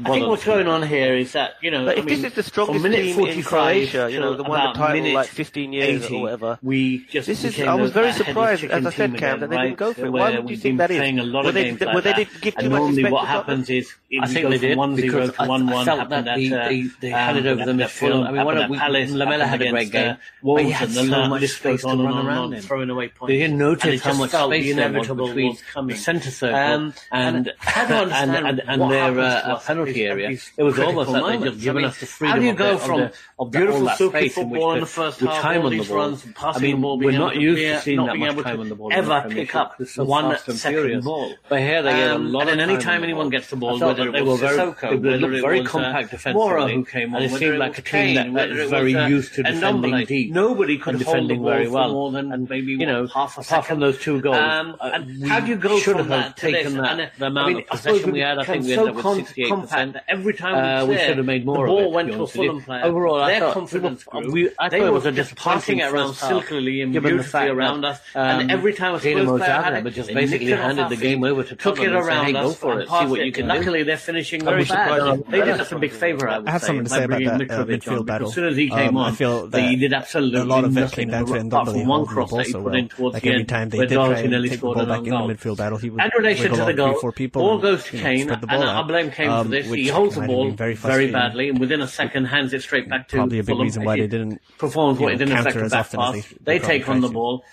I 0.05 0.12
think 0.12 0.27
what's 0.27 0.43
going 0.43 0.67
on 0.67 0.84
here 0.84 1.15
is 1.15 1.31
that 1.31 1.53
you 1.62 1.72
know, 1.72 1.86
but 1.86 1.95
I 1.95 2.00
if 2.00 2.05
mean, 2.05 2.22
this 2.22 2.31
is 2.31 2.36
the 2.36 2.43
strongest 2.43 2.84
team 2.84 3.17
in 3.27 3.43
Croatia, 3.43 4.12
you 4.12 4.19
know, 4.19 4.34
the 4.36 4.43
one 4.43 4.60
that 4.60 4.75
title 4.75 5.13
like 5.13 5.29
15 5.29 5.72
years 5.72 6.03
80, 6.03 6.15
or 6.15 6.22
whatever. 6.22 6.60
We 6.62 7.05
just 7.05 7.27
this 7.27 7.45
is. 7.45 7.62
I 7.62 7.75
was 7.75 7.91
very 7.91 8.12
surprised, 8.12 8.65
as 8.65 8.86
I 8.86 8.89
said, 8.89 9.15
Cam, 9.17 9.39
that 9.39 9.50
they 9.50 9.57
didn't 9.57 9.77
go 9.77 9.93
for 9.93 10.07
it. 10.07 10.12
Why 10.12 10.38
would 10.38 10.50
you 10.50 10.57
think 10.57 10.79
that 10.79 10.91
is? 10.91 11.00
Were 11.00 11.53
they 11.53 11.74
didn't 11.74 12.41
give 12.41 12.57
too 12.57 12.69
much 12.69 12.91
respect? 12.91 13.13
What 13.13 13.27
happens 13.27 13.69
is, 13.69 13.89
I 14.22 14.27
think 14.27 14.50
they 14.50 14.57
did 14.57 14.77
because 14.98 15.31
I 15.39 15.48
felt 15.86 16.10
that 16.10 16.25
they 16.36 17.10
handed 17.10 17.48
over 17.48 17.63
the 17.63 17.72
midfield. 17.72 18.27
I 18.27 18.67
mean, 18.67 18.77
Palace 18.77 19.12
Lamela 19.12 19.45
had 19.45 19.62
a 19.62 19.69
great 19.69 19.91
game, 19.93 20.17
but 20.43 20.62
he 20.62 20.72
had 20.72 20.91
so 20.91 21.29
much 21.29 21.48
space 21.48 21.84
to 21.84 21.88
run 21.88 22.27
around 22.27 22.54
him, 22.55 22.63
throwing 22.63 22.89
away 22.89 23.09
points. 23.09 23.31
They 23.31 23.38
didn't 23.39 23.57
notice 23.57 24.01
how 24.01 24.13
much 24.13 24.31
space 24.31 24.63
the 24.63 24.71
inevitable 24.71 25.27
there 25.27 25.47
was 25.47 25.62
between 25.62 25.88
the 25.88 25.95
centre 25.95 26.31
circle 26.31 26.57
um, 26.57 26.93
and, 27.12 27.53
and, 27.65 28.12
and, 28.35 28.59
and, 28.62 28.91
their 28.91 29.19
uh, 29.19 29.59
penalty 29.59 30.03
area. 30.05 30.38
It 30.57 30.63
was 30.63 30.79
almost 30.79 31.09
like 31.09 31.39
they'd 31.39 31.51
just 31.51 31.62
given 31.63 31.85
us 31.85 32.00
the 32.00 32.05
freedom. 32.05 32.33
How 32.33 32.39
do 32.39 32.45
you 32.45 32.53
go 32.53 32.77
from 32.77 33.12
beautiful 33.43 34.09
space. 34.09 34.35
football 34.35 34.74
in 34.74 34.79
the 34.79 34.85
first 34.85 35.19
half, 35.19 35.45
all 35.45 35.69
these 35.69 35.89
runs, 35.89 36.25
passing 36.33 36.75
the 36.75 36.81
ball, 36.81 36.97
being 36.97 37.15
able 37.15 37.31
to 37.31 37.79
seeing 37.79 38.05
that 38.05 38.17
much 38.17 38.43
time 38.43 38.59
on 38.59 38.69
the 38.69 38.75
ball, 38.75 38.89
ever 38.93 39.25
pick 39.29 39.55
up 39.55 39.79
one 39.97 40.38
second 40.38 41.03
ball. 41.03 41.33
But 41.50 41.59
here 41.59 41.81
they 41.81 41.91
get 41.91 42.12
a 42.12 42.15
um, 42.15 42.31
lot. 42.31 42.43
of 42.43 42.47
time. 42.47 42.59
And 42.59 42.59
then 42.59 42.69
any 42.69 42.81
time 42.81 43.03
anyone 43.03 43.29
gets 43.29 43.50
the 43.50 43.55
ball, 43.55 43.79
whether 43.79 44.07
it 44.15 44.25
was 44.25 44.41
Sissoko, 44.41 45.01
whether 45.01 45.33
it 45.33 45.41
very 45.41 45.63
compact 45.63 46.12
defensively, 46.12 46.75
who 46.75 46.85
came 46.85 47.15
on, 47.15 47.24
and 47.24 47.33
it 47.33 47.38
seemed 47.38 47.57
like 47.57 47.77
a 47.77 47.81
team 47.81 48.33
that 48.33 48.50
was 48.50 48.69
very 48.69 48.91
used 48.91 49.33
to 49.35 49.43
defending 49.43 50.05
deep. 50.05 50.31
Nobody 50.31 50.77
could 50.77 50.97
defending 50.97 51.43
very 51.43 51.67
well. 51.67 52.15
And 52.15 52.45
maybe 52.50 52.72
you 52.72 52.80
what, 52.80 52.88
know, 52.88 53.08
half 53.08 53.38
a 53.38 53.42
apart 53.42 53.46
second. 53.46 53.64
from 53.64 53.80
those 53.80 54.00
two 54.00 54.22
goals, 54.22 54.38
um, 54.38 54.75
uh, 54.80 54.92
and 54.94 55.28
how 55.28 55.40
do 55.40 55.48
you 55.48 55.56
go 55.56 55.78
should 55.80 55.98
from 55.98 56.10
have 56.10 56.34
that 56.34 56.38
taken 56.38 56.64
to 56.64 56.70
this? 56.70 56.82
That, 56.82 56.92
and, 56.92 57.02
uh, 57.02 57.10
the 57.18 57.25
amount 57.28 57.46
I 57.46 57.54
mean, 57.54 57.64
of 57.64 57.68
possession 57.68 58.12
we, 58.12 58.20
had. 58.20 58.40
I 58.40 58.44
think 58.44 58.66
we 58.66 58.74
ended 58.74 58.94
so 58.94 59.00
up 59.00 59.06
with 59.06 59.16
sixty-eight 59.18 59.50
percent. 59.50 59.98
Every 60.08 60.34
time 60.34 60.88
we, 60.88 60.96
uh, 60.96 61.06
should 61.06 61.18
have 61.18 61.25
made 61.25 61.46
more. 61.46 61.66
The 61.66 61.72
ball 61.74 61.92
went 61.92 62.12
to 62.12 62.24
a 62.24 62.28
Fulham 62.28 62.62
player. 62.62 62.84
Overall, 62.84 63.22
I 63.22 63.40
thought 63.40 63.54
confidence 63.54 64.04
grew. 64.04 64.32
We, 64.32 64.50
I 64.60 64.70
they 64.70 64.80
thought 64.80 64.88
it 64.88 64.94
was 64.94 65.06
a 65.06 65.12
disappointing 65.12 65.56
passing 65.60 65.80
it 65.80 65.92
around 65.92 66.10
uh, 66.10 66.14
silkily 66.14 66.82
and 66.84 66.92
beautifully 66.92 67.48
around 67.48 67.86
us, 67.86 68.00
and 68.14 68.52
every 68.52 68.72
um, 68.72 68.78
time 68.78 68.96
a 68.96 69.00
Fulham 69.00 69.38
player 69.38 69.62
had 69.62 69.86
it, 69.86 69.92
just 69.92 70.14
basically 70.14 70.52
handed 70.52 70.90
the 70.90 70.98
game 70.98 71.24
over 71.24 71.44
to 71.44 71.56
took 71.56 71.80
it 71.80 71.92
around 71.92 72.36
us. 72.36 72.60
See 72.60 72.66
what 72.66 73.25
you 73.25 73.32
can. 73.32 73.48
Luckily, 73.48 73.84
they're 73.84 73.98
finishing 73.98 74.44
very 74.44 74.66
bad. 74.66 75.24
They 75.28 75.42
did 75.42 75.60
us 75.60 75.72
a 75.72 75.80
big 75.80 75.92
favour. 75.92 76.30
I 76.30 76.52
have 76.52 76.64
something 76.64 76.86
to 76.86 76.90
say 76.90 77.04
about 77.06 77.24
that 77.24 77.52
uh, 77.52 77.66
midfield 77.66 78.06
battle. 78.06 78.28
As 78.28 78.34
soon 78.34 78.46
as 78.46 78.58
he 78.58 78.70
came 78.70 78.98
on, 78.98 79.16
he 79.16 79.75
did 79.75 79.94
absolutely 79.94 80.40
a 80.40 80.46
lot 80.46 80.64
of 80.64 80.78
it 80.78 80.92
came 80.92 81.10
down 81.10 81.25
to 81.25 81.84
one 81.86 82.06
cross 82.06 82.32
also 82.38 82.62
well. 82.62 82.74
Like 83.13 83.25
every 83.25 83.39
end, 83.39 83.50
time 83.50 83.70
they 83.70 83.80
did 83.80 83.92
try 83.92 84.20
and 84.20 84.50
take 84.50 84.51
the 84.51 84.58
ball 84.58 84.86
back 84.86 85.00
in 85.00 85.06
the 85.06 85.12
midfield 85.12 85.58
battle, 85.58 85.77
he 85.77 85.89
would 85.89 86.01
in 86.01 86.12
relation 86.18 86.51
to 86.51 86.65
the 86.65 86.74
goal, 86.74 86.92
three, 86.92 87.01
four 87.01 87.12
people. 87.12 87.42
Ball 87.42 87.60
goes 87.60 87.84
to 87.86 87.98
Kane, 87.98 88.30
and 88.30 88.51
I 88.51 88.82
blame 88.84 89.12
Kane 89.12 89.27
for 89.27 89.34
um, 89.34 89.50
this. 89.50 89.68
He 89.68 89.88
holds 89.88 90.15
the 90.15 90.22
ball 90.22 90.51
very, 90.51 90.75
very 90.75 91.12
badly, 91.12 91.50
and 91.50 91.60
within 91.60 91.82
a 91.82 91.88
second 91.88 92.25
hands 92.25 92.54
it 92.54 92.62
straight 92.62 92.89
back 92.89 93.08
to 93.10 93.18
probably 93.18 93.39
a 93.39 93.44
big 93.44 93.60
reason 93.60 93.84
why 93.84 93.98
they 93.98 94.08
didn't 94.08 94.42
perform 94.58 94.98
what 94.98 95.13
it 95.13 95.18
didn't 95.18 95.38
affect 95.38 95.58
the 95.58 95.70
back 95.70 95.92
pass. 95.92 96.34
They 96.42 96.60
take 96.60 96.88
on 96.89 97.01
the 97.01 97.10
ball. 97.10 97.44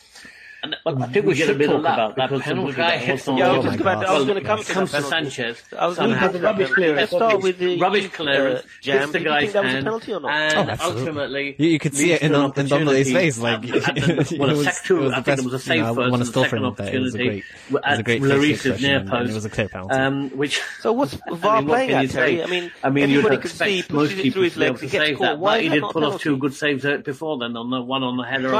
And 0.64 0.76
well, 0.84 1.02
I 1.02 1.06
think 1.08 1.26
we, 1.26 1.32
we 1.32 1.38
get 1.38 1.50
a 1.50 1.54
bit 1.54 1.70
of 1.70 1.82
that, 1.82 2.14
that 2.14 2.30
because 2.30 2.42
penalty 2.42 2.74
guy 2.74 2.96
hits 2.96 3.26
on 3.26 3.36
yeah, 3.36 3.50
I 3.50 3.56
was 3.56 3.64
just 3.66 3.80
about, 3.80 4.06
I 4.06 4.18
going 4.18 4.34
to 4.34 4.40
come 4.42 4.62
to, 4.62 4.72
comes 4.72 4.92
to 4.92 5.02
Sanchez. 5.02 5.60
I 5.76 5.88
was 5.88 5.98
going 5.98 6.16
to 6.16 6.38
rubbish 6.38 6.70
clearance. 6.70 6.98
Let's 6.98 7.10
start 7.10 7.42
with 7.42 7.58
the 7.58 7.80
rubbish 7.80 8.08
clearance. 8.10 8.60
Uh, 8.60 8.68
jam. 8.80 9.00
Hits 9.00 9.12
the 9.12 9.20
guy's 9.20 9.52
hand, 9.52 9.88
and 9.88 9.88
oh, 9.88 10.76
ultimately 10.80 11.56
you, 11.58 11.68
you 11.70 11.78
could 11.80 11.96
see 11.96 12.12
it 12.12 12.22
in, 12.22 12.30
Donnelly's 12.30 13.10
face. 13.10 13.38
Like, 13.38 13.64
and, 13.64 13.74
and, 13.74 13.98
and, 14.30 14.38
well, 14.38 14.56
was, 14.56 14.64
sector, 14.64 14.94
was 14.94 15.12
I 15.12 15.16
think 15.16 15.26
best, 15.26 15.38
it 15.40 15.44
was 15.44 15.54
a 15.54 15.58
safe 15.58 15.76
you 15.76 15.82
know, 15.82 15.94
first 15.96 16.12
and 16.12 16.22
a 16.22 16.26
second 16.26 16.64
opportunity. 16.64 17.44
It 17.68 17.72
was 17.72 17.98
a 17.98 18.02
great, 18.04 18.22
Lloris's 18.22 18.80
near 18.80 19.04
post. 19.04 19.30
It 19.30 19.34
was 19.34 19.44
a 19.44 19.50
clear 19.50 19.68
penalty. 19.68 19.94
Um, 19.96 20.30
which 20.30 20.60
so 20.80 20.92
what's 20.92 21.14
VAR 21.32 21.64
playing 21.64 21.90
at? 21.90 22.10
Terry? 22.10 22.40
I 22.40 22.46
mean, 22.46 22.70
I 22.84 22.90
mean, 22.90 23.10
you'd 23.10 23.32
expect 23.32 23.90
most 23.90 24.14
people 24.14 24.48
to 24.48 24.50
be 24.50 24.78
to 24.78 24.88
save 24.88 25.18
that. 25.18 25.40
But 25.40 25.62
he 25.62 25.70
did 25.70 25.82
pull 25.82 26.04
off 26.04 26.20
two 26.20 26.36
good 26.36 26.54
saves 26.54 26.84
before 27.02 27.38
then 27.38 27.56
on 27.56 27.70
the 27.70 27.80
one 27.80 28.04
on 28.04 28.16
the 28.16 28.22
header. 28.22 28.50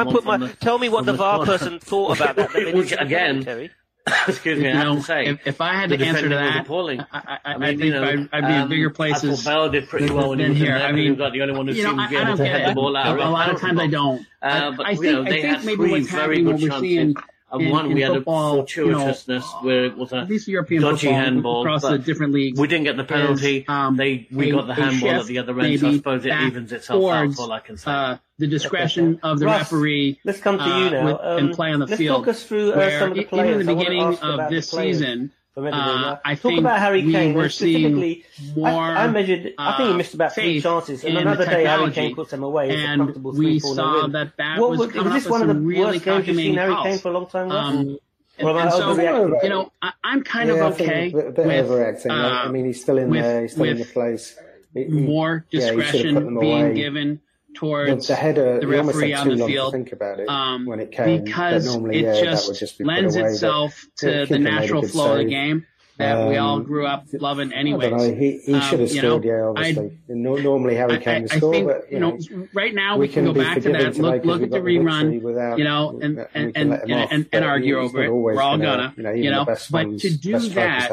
Tell 0.61 0.79
me 0.79 0.89
what 0.89 1.07
the 1.07 1.13
VAR 1.13 1.45
person 1.45 1.79
thought 1.93 2.21
about 2.21 2.37
that. 2.37 3.01
Again, 3.01 3.45
Terry. 3.45 3.71
Excuse 4.27 4.59
me. 4.59 4.69
I 4.69 4.83
know, 4.83 5.01
say, 5.01 5.27
if, 5.27 5.47
if, 5.47 5.61
I 5.61 5.75
had 5.75 5.91
to 5.91 6.05
answer 6.05 6.29
to 6.29 6.35
that, 6.35 6.63
appalling. 6.63 7.01
I, 7.01 7.07
I, 7.13 7.21
I, 7.21 7.39
I 7.45 7.59
mean, 7.59 7.79
think 7.79 7.83
you 7.83 7.91
know, 7.93 8.03
I'd, 8.03 8.29
I'd, 8.33 8.49
be 8.49 8.55
um, 8.55 8.63
in 8.63 8.69
bigger 8.69 8.91
places. 8.91 9.45
Bell 9.45 9.69
did 9.69 9.89
pretty 9.89 10.13
well 10.13 10.31
when 10.31 10.41
he 10.41 10.49
was 10.49 10.59
here. 10.59 10.75
I 10.75 10.91
mean, 10.91 11.15
got 11.15 11.33
the 11.33 11.43
only 11.43 11.55
one 11.55 11.69
who 11.69 11.75
seemed 11.75 12.01
to 12.01 12.09
be 12.09 12.17
able 12.17 12.37
to 12.37 12.43
get 12.43 12.67
the 12.67 12.75
ball 12.75 12.97
out. 12.97 13.17
A, 13.17 13.29
lot 13.29 13.51
of 13.51 13.61
times 13.61 13.79
I 13.79 13.87
don't. 13.87 14.27
Uh, 14.41 14.77
I 14.85 14.97
think, 14.97 15.29
I 15.29 15.41
think 15.41 15.65
maybe 15.65 15.91
what's 15.91 16.09
happening, 16.09 16.47
what 16.47 16.61
we're 16.61 16.81
seeing 16.81 17.15
in, 17.61 17.71
one, 17.71 17.93
we 17.93 18.01
had 18.01 18.17
a 18.17 18.21
fortuitousness 18.21 19.29
you 19.29 19.35
know, 19.35 19.41
where 19.63 19.85
it 19.85 19.97
was 19.97 20.13
a 20.13 20.19
at 20.19 20.29
least 20.29 20.49
European 20.49 20.83
dodgy 20.83 21.09
handball 21.09 21.63
across 21.63 21.83
the 21.83 21.99
different 21.99 22.33
leagues. 22.33 22.59
We 22.59 22.67
didn't 22.67 22.85
get 22.85 22.97
the 22.97 23.05
penalty. 23.05 23.59
Is, 23.59 23.69
um, 23.69 23.97
they 23.97 24.27
we 24.31 24.51
a, 24.51 24.55
got 24.55 24.67
the 24.67 24.75
handball 24.75 25.11
at 25.11 25.27
the 25.27 25.39
other 25.39 25.59
end, 25.61 25.81
so 25.81 25.89
I 25.89 25.97
suppose 25.97 26.25
it 26.25 26.33
evens 26.33 26.73
itself 26.73 27.01
towards, 27.01 27.39
out. 27.39 27.43
all 27.43 27.53
I 27.53 27.61
can 27.61 27.77
say. 27.77 27.91
Uh, 27.91 28.17
the 28.39 28.47
discretion 28.47 29.21
of 29.23 29.39
the 29.39 29.47
Russ, 29.47 29.73
referee. 29.73 30.21
Let's 30.25 30.41
come 30.41 30.59
to 30.59 30.65
uh, 30.65 30.79
you 30.79 30.91
now 30.91 31.05
with, 31.07 31.21
um, 31.21 31.39
and 31.39 31.55
play 31.55 31.73
on 31.73 31.81
the 31.81 31.87
let's 31.87 31.99
field. 31.99 32.27
Let's 32.27 32.41
talk 32.41 32.43
us 32.43 32.49
through 32.49 32.73
uh, 32.73 32.99
some 32.99 33.11
of 33.11 33.17
the 33.17 33.25
players. 33.25 33.49
Even 33.49 33.61
in 33.61 33.67
the 33.67 33.75
beginning 33.75 34.19
of 34.19 34.51
this 34.51 34.71
season, 34.71 35.33
from. 35.55 35.67
Uh, 35.67 36.17
I 36.25 36.35
Talk 36.35 36.59
about 36.59 36.79
Harry 36.79 37.03
Kane. 37.03 37.35
We 37.35 37.49
specifically, 37.49 38.25
I, 38.63 38.71
I, 38.71 39.09
measured. 39.09 39.55
I 39.59 39.77
think 39.77 39.89
he 39.89 39.95
uh, 39.95 39.97
missed 39.97 40.15
about 40.15 40.35
three 40.35 40.61
chances, 40.61 41.05
and 41.05 41.17
another 41.17 41.45
day 41.45 41.65
Harry 41.65 41.91
Kane 41.93 42.15
puts 42.15 42.31
them 42.31 42.43
away. 42.43 42.71
It's 42.71 42.83
a 42.83 42.97
comfortable 42.97 43.35
three, 43.35 43.59
four, 43.59 43.75
win. 43.75 44.13
That 44.13 44.37
that 44.37 44.59
what 44.59 44.71
was, 44.71 44.93
was, 44.93 45.13
this 45.13 45.27
one 45.27 45.43
of 45.43 45.49
the 45.49 45.55
really 45.55 45.99
worst 45.99 46.05
games 46.05 46.27
you've 46.27 46.37
seen 46.37 46.57
Harry 46.57 46.75
Kane 46.83 46.99
for 46.99 47.09
a 47.09 47.13
long 47.13 47.27
time? 47.27 47.51
Um, 47.51 47.99
well, 48.41 48.59
and 48.59 48.73
so, 48.73 48.97
you 49.43 49.49
know, 49.49 49.71
I, 49.83 49.93
am 50.05 50.25
kind 50.25 50.49
yeah, 50.49 50.67
of 50.67 50.81
okay 50.81 51.09
a 51.09 51.31
bit 51.31 51.47
with, 51.47 51.71
overacting. 51.71 52.11
Uh, 52.11 52.43
I 52.45 52.49
mean, 52.49 52.65
he's 52.65 52.81
still 52.81 52.99
in 52.99 53.11
with, 53.11 53.23
there. 53.23 53.43
He's 53.43 53.53
still 53.53 53.65
in 53.65 53.79
the 53.79 53.85
place. 53.85 54.37
More 54.75 55.47
discretion 55.51 56.39
being 56.39 56.75
given 56.75 57.21
towards 57.55 58.07
the, 58.07 58.15
the 58.15 58.17
header. 58.17 58.61
The 58.61 58.67
referee 58.67 59.15
on 59.15 59.29
the 59.29 59.47
field. 59.47 59.73
think 59.73 59.93
about 59.93 60.21
it 60.21 60.29
um, 60.29 60.67
when 60.67 60.81
it 60.81 60.93
came 60.93 61.25
because 61.25 61.67
normally, 61.67 61.99
it 61.99 62.17
yeah, 62.17 62.23
just, 62.23 62.59
just 62.59 62.81
lends 62.81 63.17
itself 63.17 63.85
to 63.99 64.27
the 64.27 64.39
natural 64.39 64.87
flow 64.87 65.07
say, 65.07 65.13
of 65.13 65.19
the 65.19 65.31
game 65.31 65.67
that 66.03 66.19
um, 66.19 66.29
we 66.29 66.37
all 66.37 66.57
um, 66.57 66.65
grew 66.65 66.87
up 66.87 67.07
loving 67.13 67.53
anyway. 67.53 68.15
He, 68.15 68.39
he 68.39 68.55
um, 68.55 68.61
should 68.63 68.81
have 68.81 68.91
stayed 68.91 69.25
yeah. 69.25 69.43
obviously. 69.43 69.99
I, 70.09 70.13
no, 70.13 70.37
normally 70.37 70.77
Harry 70.77 70.99
came 70.99 71.27
to 71.27 71.37
score, 71.37 71.53
think, 71.53 71.67
but 71.67 71.91
you 71.91 72.01
know, 72.01 72.17
know, 72.17 72.49
right 72.53 72.75
now 72.75 72.99
we, 72.99 73.09
can, 73.09 73.25
go 73.25 73.33
back 73.33 73.61
to 73.63 73.73
that, 73.73 73.97
look, 73.97 74.25
look 74.25 74.43
at 74.43 74.51
the 74.51 74.59
rerun, 74.59 75.23
without, 75.23 75.59
you 75.59 75.65
know, 75.65 75.99
and 76.01 76.27
and 76.35 76.53
and, 76.55 76.73
and, 76.73 76.93
off, 76.93 77.09
and, 77.11 77.29
and 77.33 77.45
argue 77.45 77.79
over 77.79 78.03
it. 78.03 78.13
We're 78.13 78.41
all 78.41 78.59
gonna, 78.59 78.95
you 79.15 79.31
know, 79.31 79.45
but 79.45 79.99
to 80.01 80.17
do 80.17 80.39
that 80.51 80.91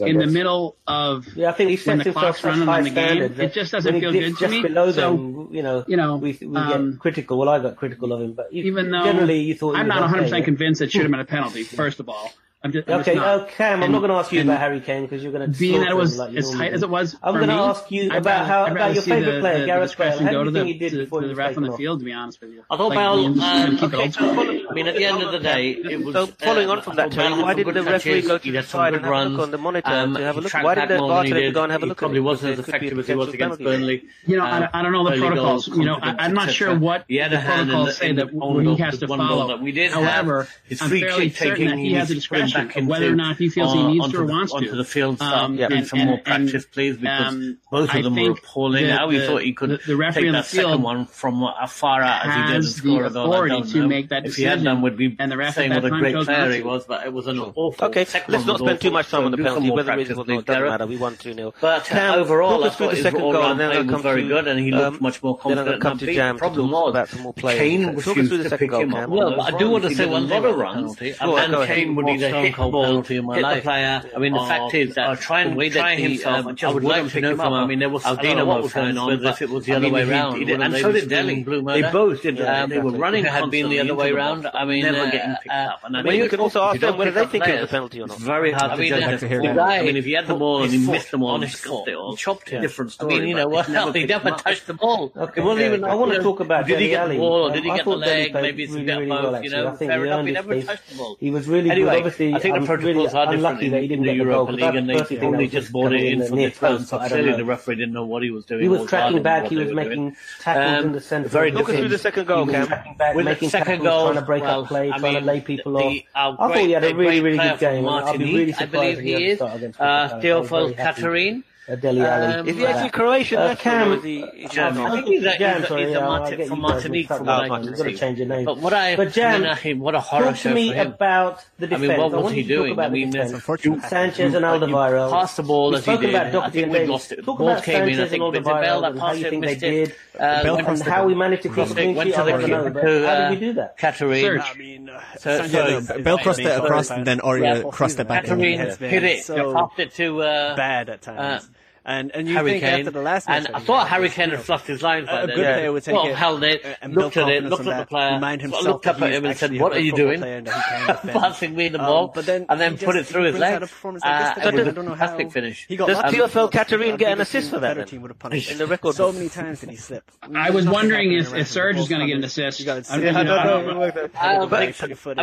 in 0.00 0.18
the 0.18 0.26
middle 0.26 0.76
of 0.86 1.26
yeah, 1.36 1.50
I 1.50 1.52
think 1.52 1.70
he's 1.70 1.86
when 1.86 1.98
the 1.98 2.12
clock's 2.12 2.42
running 2.44 2.68
on 2.68 2.84
the 2.84 2.90
game, 2.90 3.22
it 3.22 3.52
just 3.52 3.72
doesn't 3.72 4.00
feel 4.00 4.12
good 4.12 4.36
to 4.36 4.48
me. 4.48 4.62
So 4.92 5.48
you 5.50 5.62
know, 5.62 5.84
you 5.86 5.96
know, 5.96 6.16
we 6.16 6.32
get 6.32 6.56
um, 6.56 6.98
critical. 6.98 7.38
Well, 7.38 7.48
I 7.48 7.58
got 7.60 7.76
critical 7.76 8.12
of 8.12 8.20
him, 8.20 8.32
but 8.34 8.48
even 8.52 8.90
though 8.90 8.98
I'm 9.00 9.88
not 9.88 10.00
100 10.00 10.22
percent 10.24 10.44
convinced 10.44 10.80
it 10.82 10.90
should 10.90 11.02
have 11.02 11.10
been 11.10 11.20
a 11.20 11.24
penalty. 11.36 11.64
First 11.64 12.00
of 12.00 12.08
all. 12.08 12.32
I'm 12.62 12.72
just 12.72 12.88
I'm 12.90 13.00
Okay, 13.00 13.14
just 13.14 13.24
not. 13.24 13.40
uh, 13.40 13.44
Cam, 13.46 13.76
I'm 13.78 13.82
And- 13.84 13.92
not 13.92 13.98
going 14.00 14.10
to 14.10 14.16
ask 14.16 14.32
you 14.32 14.42
about 14.42 14.58
Harry 14.58 14.80
Kane 14.80 15.02
because 15.04 15.22
you're 15.22 15.32
going 15.32 15.50
to 15.50 15.58
being 15.58 15.80
that 15.80 15.90
it 15.92 15.96
was 15.96 16.18
like 16.18 16.34
as 16.36 16.44
normally 16.50 16.58
tight 16.68 16.74
as 16.74 16.82
it 16.82 16.90
was. 16.90 17.16
I'm 17.22 17.34
going 17.36 17.48
to 17.48 17.54
ask 17.54 17.90
you 17.90 18.08
about 18.10 18.24
rather- 18.26 18.44
how 18.44 18.66
about 18.66 18.92
your 18.94 19.02
favourite 19.02 19.34
the, 19.36 19.40
player, 19.40 19.58
the, 19.60 19.66
Gareth 19.66 19.96
Bale. 19.96 20.18
go 20.18 20.24
How 20.24 20.30
do 20.30 20.44
you 20.44 20.52
think 20.52 20.66
he 20.66 20.74
did 20.74 20.90
to, 20.92 20.98
before 20.98 21.20
to 21.22 21.26
he 21.26 21.32
the 21.32 21.36
was 21.36 21.38
ref 21.38 21.56
on 21.56 21.62
the 21.62 21.72
field. 21.78 22.00
To 22.00 22.04
be 22.04 22.12
honest 22.12 22.38
with 22.42 22.50
you, 22.52 22.62
I 22.70 22.76
thought 22.76 22.88
like, 22.88 22.98
Bale, 22.98 23.16
Liam's 23.16 23.40
just 23.40 23.80
gonna 23.80 23.94
um, 23.94 23.94
okay, 23.94 24.10
so 24.10 24.68
I 24.70 24.74
mean, 24.74 24.86
at 24.88 24.94
the 24.94 25.04
end 25.06 25.22
of 25.22 25.32
the 25.32 25.38
day, 25.38 25.70
it 25.70 26.04
was. 26.04 26.12
So 26.14 26.26
following 26.26 26.68
on 26.68 26.82
from 26.82 26.96
that, 26.96 27.10
thought 27.12 27.16
Bale 27.16 27.42
why 27.42 27.54
didn't 27.54 27.72
the 27.72 27.82
referee 27.82 28.12
touches, 28.22 28.26
go 28.28 28.36
to 28.38 28.52
the 28.52 28.62
some 28.62 28.66
side 28.68 28.92
good 28.92 29.02
and 29.02 29.04
have 29.06 29.14
a 29.14 29.16
look 29.30 29.38
runs. 29.38 29.40
on 29.40 29.50
the 29.52 29.58
monitor 29.58 29.90
Um, 29.90 30.14
to 30.16 30.20
have 30.22 30.36
a 30.36 30.40
look? 30.42 30.52
Why 30.52 30.74
didn't 30.74 30.88
the 30.90 30.98
more 30.98 31.08
than 31.08 31.24
he 31.24 31.30
bartender 31.32 31.52
go 31.52 31.62
and 31.62 31.72
have 31.72 31.80
a 31.82 31.84
He 31.86 31.88
look 31.88 31.96
probably 31.98 32.20
wasn't 32.20 32.52
as 32.52 32.56
Because 32.58 32.70
there 32.72 32.78
could 32.80 32.80
be 32.82 32.86
a 32.88 32.90
effective 32.90 32.98
as 32.98 33.06
he 33.06 33.14
was 33.14 33.28
against. 33.34 33.58
Burnley. 33.64 34.04
You 34.26 34.36
know, 34.36 34.44
I, 34.44 34.56
Um, 34.64 34.68
don't 34.82 34.92
know 34.92 35.10
the 35.10 35.16
protocols. 35.16 35.66
You 35.68 35.84
know, 35.86 35.94
I, 35.94 35.98
confidence, 36.00 36.16
I'm 36.20 36.34
not 36.34 36.50
sure 36.50 36.78
what 36.78 37.04
the 37.08 37.18
a 37.32 37.40
hand 37.40 37.70
in 37.70 37.76
protocols 37.76 37.96
say 37.96 38.12
that 38.12 38.26
the 38.32 38.38
own 38.38 38.64
what 38.66 38.76
he 38.76 38.82
has 38.82 38.98
to 38.98 39.08
follow. 39.08 39.48
that 39.48 39.62
we 39.62 39.72
did 39.72 39.92
have. 39.92 40.04
However, 40.04 40.46
His 40.68 40.82
I'm 40.82 40.90
fairly 40.90 41.30
certain 41.30 41.64
that 41.64 41.70
taking, 41.70 41.78
he 41.78 41.94
has 41.94 42.10
back 42.52 42.76
into, 42.76 42.90
whether 42.90 43.12
or 43.12 43.16
not 43.16 43.36
he 43.36 43.48
feels 43.48 43.70
on, 43.70 43.76
he 43.76 43.84
uh, 43.84 43.88
needs 43.88 44.10
to 44.12 44.18
or 44.18 44.26
the, 44.26 44.32
wants 44.32 44.52
onto 44.52 44.70
to. 44.70 44.76
the 44.76 44.84
field 44.84 45.20
um, 45.22 45.54
yeah. 45.54 45.68
and, 45.70 45.88
for 45.88 45.96
and, 45.96 46.06
more 46.06 46.18
practice 46.18 46.64
and, 46.64 46.72
plays 46.72 46.96
because 46.96 47.34
um, 47.34 47.58
both 47.70 47.94
of 47.94 48.04
them 48.04 48.14
were 48.14 48.30
appalling. 48.30 48.86
The, 48.86 48.96
How 48.96 49.08
he 49.10 49.26
thought 49.26 49.42
he 49.42 49.52
could 49.52 49.70
the, 49.70 49.96
the 49.96 50.10
take 50.12 50.32
that 50.32 50.44
second 50.46 50.82
one 50.82 51.06
from 51.06 51.42
uh, 51.42 51.52
as 51.62 51.72
far 51.72 52.02
out 52.02 52.26
as 52.26 52.34
he 52.34 52.42
did 52.42 52.56
and 52.56 52.64
score 52.64 53.08
the 53.08 53.20
authority 53.22 53.62
to 53.72 53.78
know. 53.78 53.88
make 53.88 54.08
that 54.08 54.18
if 54.18 54.32
decision. 54.32 54.52
If 54.52 54.54
he 54.54 54.58
had 54.58 54.64
done, 54.64 54.82
would 54.82 54.96
be 54.96 55.16
and 55.18 55.30
the 55.30 55.36
ref 55.36 55.54
saying 55.54 55.74
what 55.74 55.84
a 55.84 55.90
great 55.90 56.14
player 56.14 56.52
he 56.52 56.62
was, 56.62 56.84
but 56.86 57.06
it 57.06 57.12
was 57.12 57.26
an 57.26 57.38
awful. 57.38 57.74
Okay, 57.80 58.06
let's 58.28 58.46
not 58.46 58.58
spend 58.58 58.80
too 58.80 58.90
much 58.90 59.08
time 59.08 59.24
on 59.24 59.30
the 59.30 59.36
penalty. 59.36 59.70
Whether 59.70 59.96
reasonable 59.96 60.30
or 60.30 60.34
not 60.36 60.46
doesn't 60.46 60.64
matter. 60.64 60.86
We 60.86 60.96
won 60.96 61.16
two 61.16 61.34
0 61.34 61.54
But 61.60 61.92
uh, 61.92 62.16
overall, 62.16 62.64
I 62.64 62.70
thought 62.70 62.94
his 62.94 63.06
all-round 63.06 63.58
play 63.58 63.82
was 63.82 64.02
very 64.02 64.26
good, 64.26 64.48
and 64.48 64.58
he 64.60 64.72
um, 64.72 64.78
looked 64.78 65.00
much 65.00 65.22
more 65.22 65.38
confident. 65.38 65.68
Then 65.68 65.80
Come 65.80 65.98
to 65.98 66.12
jam. 66.12 66.38
Problem 66.38 66.70
was 66.70 67.08
Kane 67.42 67.94
refused 67.94 68.30
to 68.30 68.38
the 68.38 68.48
second 68.48 68.68
goal. 68.68 68.86
Well, 68.86 69.40
I 69.40 69.56
do 69.56 69.70
want 69.70 69.84
to 69.84 69.94
say 69.94 70.06
one 70.06 70.28
lot 70.28 70.44
of 70.44 70.56
runs, 70.56 71.00
and 71.00 71.66
Kane 71.66 71.94
would 71.94 72.08
either 72.08 72.30
Stone 72.42 72.52
Cold 72.52 72.72
ball 72.72 73.02
to 73.02 73.22
my 73.22 73.38
life. 73.40 73.62
player. 73.62 74.02
I 74.14 74.18
mean, 74.18 74.32
the 74.32 74.40
fact 74.40 74.74
oh, 74.74 74.76
is 74.76 74.94
that 74.94 75.08
I 75.08 75.14
try 75.14 75.42
and 75.42 75.56
way 75.56 75.70
try 75.70 75.96
himself. 75.96 76.46
Um, 76.46 76.56
I 76.62 76.72
would 76.72 76.84
like 76.84 77.10
to 77.12 77.20
know 77.20 77.36
from. 77.36 77.52
I 77.52 77.66
mean, 77.66 77.78
there 77.78 77.88
was 77.88 78.04
I 78.04 78.14
don't 78.14 78.36
know 78.36 78.46
what 78.46 78.62
was 78.62 78.72
going 78.72 78.96
on, 78.96 79.22
but 79.22 79.34
if 79.34 79.42
it 79.42 79.50
was 79.50 79.66
the 79.66 79.74
other 79.74 79.90
way 79.90 80.08
around, 80.08 80.42
and 80.42 80.76
so 80.76 80.92
did 80.92 81.08
Delling. 81.08 81.44
They 81.44 81.82
both 81.90 82.22
did. 82.22 82.40
Um, 82.40 82.70
they 82.70 82.78
were 82.78 82.92
running. 82.92 83.24
Had 83.24 83.50
been 83.50 83.68
the 83.68 83.80
other 83.80 83.94
way 83.94 84.10
around. 84.10 84.46
I 84.46 84.64
mean, 84.64 84.82
never 84.82 84.98
uh, 84.98 85.10
getting 85.10 85.36
picked 85.42 85.54
uh, 85.54 85.76
up. 85.84 86.04
Well, 86.04 86.14
you 86.14 86.28
can 86.28 86.40
also 86.40 86.62
ask 86.62 86.80
them 86.80 86.96
whether 86.96 87.10
they 87.10 87.26
think 87.26 87.46
it 87.46 87.60
was 87.60 87.64
a 87.64 87.66
penalty 87.68 88.00
or 88.00 88.06
not. 88.06 88.18
Very 88.18 88.52
hard 88.52 88.76
to 88.78 88.88
judge. 88.88 89.22
I 89.24 89.82
mean, 89.82 89.96
if 89.96 90.04
he 90.04 90.12
had 90.12 90.26
the 90.26 90.34
ball 90.34 90.62
and 90.62 90.72
he 90.72 90.78
missed 90.78 91.10
the 91.10 91.18
ball, 91.18 91.40
he 91.40 91.48
scored 91.48 91.88
it. 91.88 92.16
Chopped 92.16 92.52
it. 92.52 92.60
Different 92.60 92.92
story. 92.92 93.14
I 93.14 93.18
mean, 93.18 93.28
you 93.28 93.34
know 93.34 93.48
what? 93.48 93.66
He 93.66 94.06
never 94.06 94.30
touched 94.30 94.66
the 94.66 94.74
ball. 94.74 95.12
Okay. 95.16 95.40
I 95.40 95.94
want 95.94 96.12
to 96.12 96.22
talk 96.22 96.40
about. 96.40 96.66
Did 96.66 96.80
he 96.80 96.88
get 96.88 97.08
the 97.08 97.18
ball? 97.18 97.50
Did 97.50 97.64
he 97.64 97.70
get 97.70 97.84
the 97.84 97.90
leg? 97.90 98.34
Maybe 98.34 98.64
it's 98.64 98.74
a 98.74 98.80
bit 98.80 99.08
both. 99.08 99.44
You 99.44 99.50
know, 99.50 99.76
fair 99.76 100.04
enough. 100.04 100.26
He 100.26 100.32
never 100.32 100.62
touched 100.62 100.88
the 100.90 100.96
ball. 100.96 101.16
He 101.20 101.30
was 101.30 101.48
really 101.48 101.70
good. 101.70 101.88
Obviously, 101.88 102.29
I 102.34 102.38
think 102.38 102.54
I'm 102.54 102.62
the 102.62 102.66
protocols 102.66 102.96
really 102.96 103.08
are 103.08 103.32
unlucky 103.34 103.54
different 103.54 103.70
that 103.72 103.82
he 103.82 103.88
didn't 103.88 104.08
in 104.08 104.18
the 104.18 104.24
Europa 104.24 104.52
League, 104.52 104.74
and 104.74 104.88
they 104.88 105.18
only 105.20 105.48
just 105.48 105.72
bought 105.72 105.92
it 105.92 106.02
in, 106.02 106.26
for 106.26 106.36
the 106.36 106.50
first. 106.50 106.88
So 106.88 106.98
clearly, 106.98 107.32
the 107.32 107.44
referee 107.44 107.76
didn't 107.76 107.94
know 107.94 108.04
what 108.04 108.22
he 108.22 108.30
was 108.30 108.44
doing. 108.44 108.62
He 108.62 108.68
was 108.68 108.88
tracking 108.88 109.22
back. 109.22 109.46
He 109.46 109.56
was 109.56 109.72
making 109.72 110.16
tackles 110.40 110.78
um, 110.78 110.86
in 110.86 110.92
the 110.92 111.00
centre. 111.00 111.28
Very 111.28 111.50
look 111.52 111.66
through 111.66 111.88
the 111.88 111.98
second 111.98 112.26
goal, 112.26 112.46
Cam. 112.46 112.68
With 113.14 113.40
the 113.40 113.48
second 113.48 113.82
goal, 113.82 114.06
trying 114.06 114.14
to 114.16 114.22
break 114.22 114.42
up 114.44 114.66
play, 114.66 114.90
trying 114.90 115.14
to 115.14 115.20
lay 115.20 115.40
people 115.40 115.76
off. 115.76 115.96
I 116.14 116.36
thought 116.36 116.56
he 116.58 116.72
had 116.72 116.84
a 116.84 116.94
really, 116.94 117.20
really 117.20 117.38
good 117.38 117.58
game. 117.58 117.84
Martin, 117.84 118.22
I 118.58 118.66
believe 118.66 118.98
he 119.00 119.30
is. 119.30 119.40
Uh, 119.40 120.18
Theophile 120.22 120.72
Catherine. 120.76 121.44
Uh, 121.68 121.76
Dele 121.76 122.00
Alli. 122.00 122.34
Um, 122.34 122.48
is 122.48 122.56
he 122.56 122.66
actually 122.66 122.90
Croatian? 122.90 123.38
Uh, 123.38 123.54
Cam, 123.54 123.92
is 123.92 124.02
he, 124.02 124.20
is 124.20 124.50
Jam, 124.50 124.80
I 124.80 124.90
think 124.90 125.06
he's, 125.06 125.24
a, 125.24 125.38
Jam, 125.38 125.56
he's, 125.56 125.64
a, 125.64 125.68
sorry, 125.68 125.86
he's 125.86 125.96
a 125.96 126.00
Marti- 126.00 126.44
from 126.46 126.60
Martinique. 126.60 127.06
From 127.06 127.26
what 127.26 127.28
I 127.28 127.48
can 127.48 127.76
see. 127.76 127.94
change 127.96 128.18
your 128.18 128.28
name. 128.28 128.44
But 128.46 128.58
what 128.58 128.72
I, 128.72 128.96
but 128.96 129.12
Jam, 129.12 129.44
what 129.78 129.94
a 129.94 130.00
horror 130.00 130.24
talk 130.24 130.36
show 130.36 130.48
to 130.48 130.54
me 130.54 130.70
for 130.70 130.74
him. 130.74 130.86
about 130.88 131.44
the 131.58 131.66
defense. 131.66 131.84
I 131.84 131.96
mean, 131.96 132.12
what 132.12 132.22
was 132.24 132.32
he 132.32 132.42
doing? 132.42 132.78
I 132.78 132.88
mean, 132.88 133.10
that's 133.10 133.32
unfortunate. 133.32 133.82
Sanchez 133.84 134.34
and 134.34 134.44
Alderweireld. 134.44 135.10
Passed 135.10 135.36
the 135.36 135.42
ball 135.42 135.76
as 135.76 135.84
he 135.84 135.96
did. 135.98 136.14
I 136.14 136.50
think 136.50 136.72
we 136.72 136.86
lost 136.86 137.12
it. 137.12 137.24
Ball 137.24 137.60
came 137.60 137.88
in. 137.88 138.00
I 138.00 138.08
think 138.08 138.20
Bell 138.44 138.80
that 138.80 138.96
passed 138.96 139.20
it, 139.20 139.38
missed 139.38 139.62
it. 139.62 139.96
Uh, 140.18 140.58
and 140.66 140.82
how 140.82 141.06
we 141.06 141.14
managed 141.14 141.42
to 141.44 141.48
cross 141.50 141.72
the 141.72 141.92
went 141.92 142.14
How 142.14 142.24
did 142.24 142.42
we 142.42 142.52
uh, 142.52 143.34
do 143.34 143.52
that? 143.54 143.76
Katarina. 143.78 144.42
I 144.42 144.54
mean, 144.54 144.88
uh, 144.88 145.98
Bell 146.02 146.18
crossed 146.18 146.40
it 146.40 146.46
across 146.46 146.90
and 146.90 147.06
then 147.06 147.20
Aurier 147.20 147.70
crossed 147.70 148.00
it 148.00 148.08
back. 148.08 148.24
Katarina 148.24 148.74
hit 148.74 149.04
it. 149.04 149.26
Passed 149.26 149.78
it 149.78 149.94
to 149.94 150.18
bad 150.18 150.88
at 150.88 151.02
times. 151.02 151.48
And 151.90 152.12
and 152.14 152.28
you 152.28 152.34
Harry 152.34 152.52
think 152.52 152.62
Kane, 152.62 152.80
after 152.80 152.92
the 152.92 153.02
last 153.02 153.26
match, 153.26 153.46
and 153.46 153.56
I 153.56 153.58
thought 153.58 153.88
Harry 153.88 154.10
Kane 154.10 154.30
had 154.30 154.42
fluffed 154.42 154.68
his 154.68 154.80
lines. 154.80 155.08
A, 155.08 155.22
a 155.22 155.26
good 155.26 155.38
then. 155.38 155.54
player 155.54 155.72
would 155.72 155.82
take 155.82 155.94
well, 155.96 156.06
it. 156.06 156.14
Hell, 156.14 156.34
looked 156.36 157.16
at 157.16 157.28
it, 157.28 157.42
looked 157.42 157.66
at 157.66 157.78
the 157.80 157.86
player, 157.86 158.14
remind 158.14 158.42
himself 158.42 158.62
looked 158.64 158.86
up 158.86 159.02
at 159.02 159.12
him 159.12 159.24
and 159.24 159.36
said, 159.36 159.58
"What 159.58 159.72
are 159.72 159.80
you 159.80 159.92
doing? 159.92 160.20
Passing 160.20 161.56
me 161.56 161.66
the 161.66 161.80
um, 161.80 161.86
ball, 161.86 162.04
um, 162.04 162.10
but 162.14 162.26
then 162.26 162.46
and 162.48 162.60
then 162.60 162.78
put 162.78 162.94
it 162.94 163.06
through 163.06 163.24
his 163.24 163.38
leg 163.38 163.60
uh, 163.60 163.66
I 164.04 164.50
don't 164.52 164.84
know 164.84 164.94
how. 164.94 165.10
Finish. 165.30 165.66
He 165.66 165.76
got 165.76 165.88
TFL 165.88 166.52
Katarine 166.52 166.96
get 166.96 167.12
an 167.12 167.20
assist 167.20 167.50
for 167.50 167.58
that. 167.58 167.88
Team 167.88 168.02
would 168.02 168.12
have 168.12 168.18
punished 168.26 168.52
in 168.52 168.58
the 168.58 168.68
record. 168.68 168.94
So 168.94 169.10
many 169.10 169.28
times 169.28 169.60
did 169.60 169.70
he 169.70 169.76
slip? 169.76 170.08
I 170.34 170.50
was 170.50 170.66
wondering 170.66 171.12
if 171.12 171.48
Serge 171.48 171.76
is 171.76 171.88
going 171.88 172.02
to 172.02 172.06
get 172.06 172.18
an 172.18 172.24
assist. 172.24 172.66
Uh, 172.66 172.82
I 172.88 172.98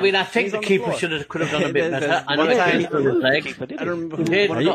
mean, 0.02 0.16
I 0.16 0.24
think 0.24 0.52
the 0.52 0.60
keeper 0.60 0.92
should 0.94 1.14
have 1.14 1.30
could 1.30 1.42
have 1.42 1.52
done 1.52 1.64
a 1.64 1.74
bit 1.74 1.92
better. 1.92 2.26
I. 2.28 2.36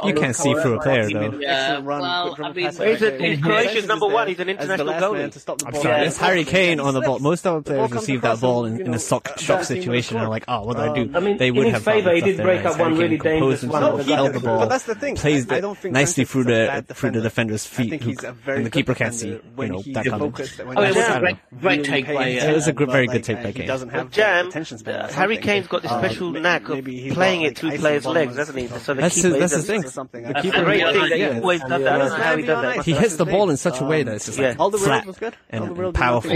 You 0.06 0.14
can't 0.14 0.34
see 0.34 0.54
through 0.54 0.78
a 0.78 0.82
player 0.82 1.08
though 1.10 1.81
run. 1.84 2.00
Well, 2.00 2.36
I 2.38 2.52
mean, 2.52 2.66
he's, 2.66 3.40
Croatia's 3.40 3.86
number 3.86 4.06
one. 4.06 4.28
He's 4.28 4.40
an 4.40 4.48
international 4.48 4.94
goalie. 4.94 5.32
To 5.32 5.38
stop 5.38 5.58
the 5.58 5.66
ball. 5.66 5.82
Sorry, 5.82 6.06
it's 6.06 6.18
Harry 6.18 6.44
Kane 6.44 6.80
on 6.80 6.94
the 6.94 7.00
ball. 7.00 7.18
Most 7.18 7.46
other 7.46 7.62
players 7.62 7.90
receive 7.92 8.22
that 8.22 8.40
ball 8.40 8.64
in, 8.64 8.80
in 8.80 8.94
a 8.94 8.98
sock 8.98 9.38
shock 9.38 9.64
situation 9.64 10.16
and 10.16 10.26
are 10.26 10.30
like, 10.30 10.44
oh, 10.48 10.64
what 10.64 10.76
do 10.76 10.82
I 10.82 10.94
do? 10.94 11.10
I 11.14 11.20
mean, 11.20 11.36
they 11.36 11.50
would 11.50 11.66
in 11.66 11.74
have. 11.74 11.82
Favour, 11.82 12.14
he 12.14 12.20
did 12.20 12.36
break 12.38 12.64
up 12.64 12.78
one 12.78 12.96
really 12.96 13.18
dangerous 13.18 13.62
one. 13.62 14.00
Held 14.00 14.34
the 14.34 14.40
ball. 14.40 14.60
But 14.60 14.68
that's 14.68 14.84
the 14.84 14.94
thing. 14.94 15.16
Plays 15.16 15.46
nicely 15.84 16.24
through 16.24 16.44
the 16.44 16.84
through 16.88 17.12
the 17.12 17.20
defender's 17.20 17.66
feet, 17.66 17.92
and 17.92 18.66
the 18.66 18.70
keeper 18.70 18.94
can't 18.94 19.14
see. 19.14 19.28
You 19.28 19.68
know 19.68 19.82
that 19.92 20.06
kind. 20.06 21.38
Great 21.60 21.80
oh, 21.80 21.82
take. 21.82 22.08
Uh, 22.08 22.12
it 22.12 22.54
was 22.54 22.68
a 22.68 22.72
very 22.72 23.06
good 23.06 23.24
take 23.24 23.42
by 23.42 23.52
Kane. 23.52 23.66
Doesn't 23.66 23.90
have 23.90 24.10
jam. 24.10 24.50
Harry 24.50 25.38
Kane's 25.38 25.66
got 25.66 25.82
this 25.82 25.90
special 25.90 26.30
knack 26.30 26.68
of 26.68 26.84
playing 26.84 27.42
it 27.42 27.58
through 27.58 27.76
players' 27.78 28.06
legs, 28.06 28.36
doesn't 28.36 28.56
he? 28.56 28.66
So 28.68 28.94
the 28.94 29.08
keeper 29.08 29.38
that's 29.38 29.56
the 29.56 29.62
thing. 29.62 29.82
The 29.82 30.40
keeper, 30.42 31.40
always 31.42 31.61
that. 31.68 32.12
How 32.12 32.36
he 32.36 32.42
that. 32.42 32.84
He 32.84 32.92
hits 32.92 33.16
the 33.16 33.26
ball 33.26 33.50
in 33.50 33.56
such 33.56 33.80
a 33.80 33.84
way 33.84 34.00
um, 34.00 34.06
that 34.06 34.14
it's 34.16 34.26
just 34.26 34.38
like 34.38 34.58
all 34.58 34.70
the 34.70 34.78
flat 34.78 35.06
was 35.06 35.18
good. 35.18 35.34
and 35.50 35.94
powerful. 35.94 36.30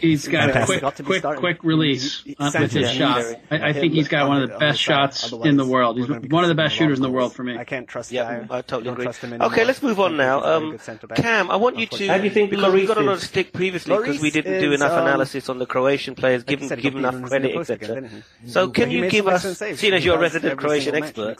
He's 0.00 0.28
got 0.28 0.50
a 0.56 0.64
quick, 0.64 0.82
quick, 1.04 1.22
quick 1.38 1.64
release 1.64 2.24
uh, 2.38 2.50
with 2.58 2.72
his 2.72 2.90
shot. 2.90 3.24
I 3.50 3.72
think 3.72 3.92
he's 3.94 4.08
got 4.08 4.28
one 4.28 4.42
of 4.42 4.50
the 4.50 4.58
best 4.58 4.80
shots 4.80 5.32
in 5.32 5.56
the 5.56 5.66
world. 5.66 5.98
He's 5.98 6.08
one 6.08 6.44
of 6.44 6.48
the 6.48 6.54
best 6.54 6.74
shooters 6.74 6.98
in 6.98 7.02
the 7.02 7.10
world 7.10 7.34
for 7.34 7.44
me. 7.44 7.56
I 7.56 7.64
can't 7.64 7.88
trust. 7.88 8.12
Yeah, 8.12 8.46
I 8.50 8.62
totally 8.62 8.90
agree. 8.90 9.06
Okay, 9.40 9.64
let's 9.64 9.82
move 9.82 10.00
on 10.00 10.16
now. 10.16 10.42
Um, 10.42 10.78
Cam, 11.14 11.50
I 11.50 11.56
want 11.56 11.76
you 11.78 11.86
to. 11.86 12.06
Have 12.08 12.24
you 12.24 12.30
think 12.30 12.50
because 12.50 12.72
we 12.72 12.86
got 12.86 12.98
a 12.98 13.02
lot 13.02 13.14
of 13.14 13.22
stick 13.22 13.52
previously 13.52 13.96
because 13.96 14.20
we 14.20 14.30
didn't 14.30 14.60
do 14.60 14.72
enough 14.72 14.92
analysis 14.92 15.48
on 15.48 15.58
the 15.58 15.66
Croatian 15.66 16.14
players, 16.14 16.44
given 16.44 16.68
given 16.80 16.98
enough 17.04 17.22
credit, 17.28 17.56
etc. 17.56 18.08
So 18.46 18.68
can 18.70 18.90
you 18.90 19.08
give 19.08 19.28
us, 19.28 19.58
seeing 19.58 19.94
as 19.94 20.04
you're 20.04 20.16
a 20.16 20.20
resident 20.20 20.58
Croatian 20.58 20.94
expert, 20.94 21.38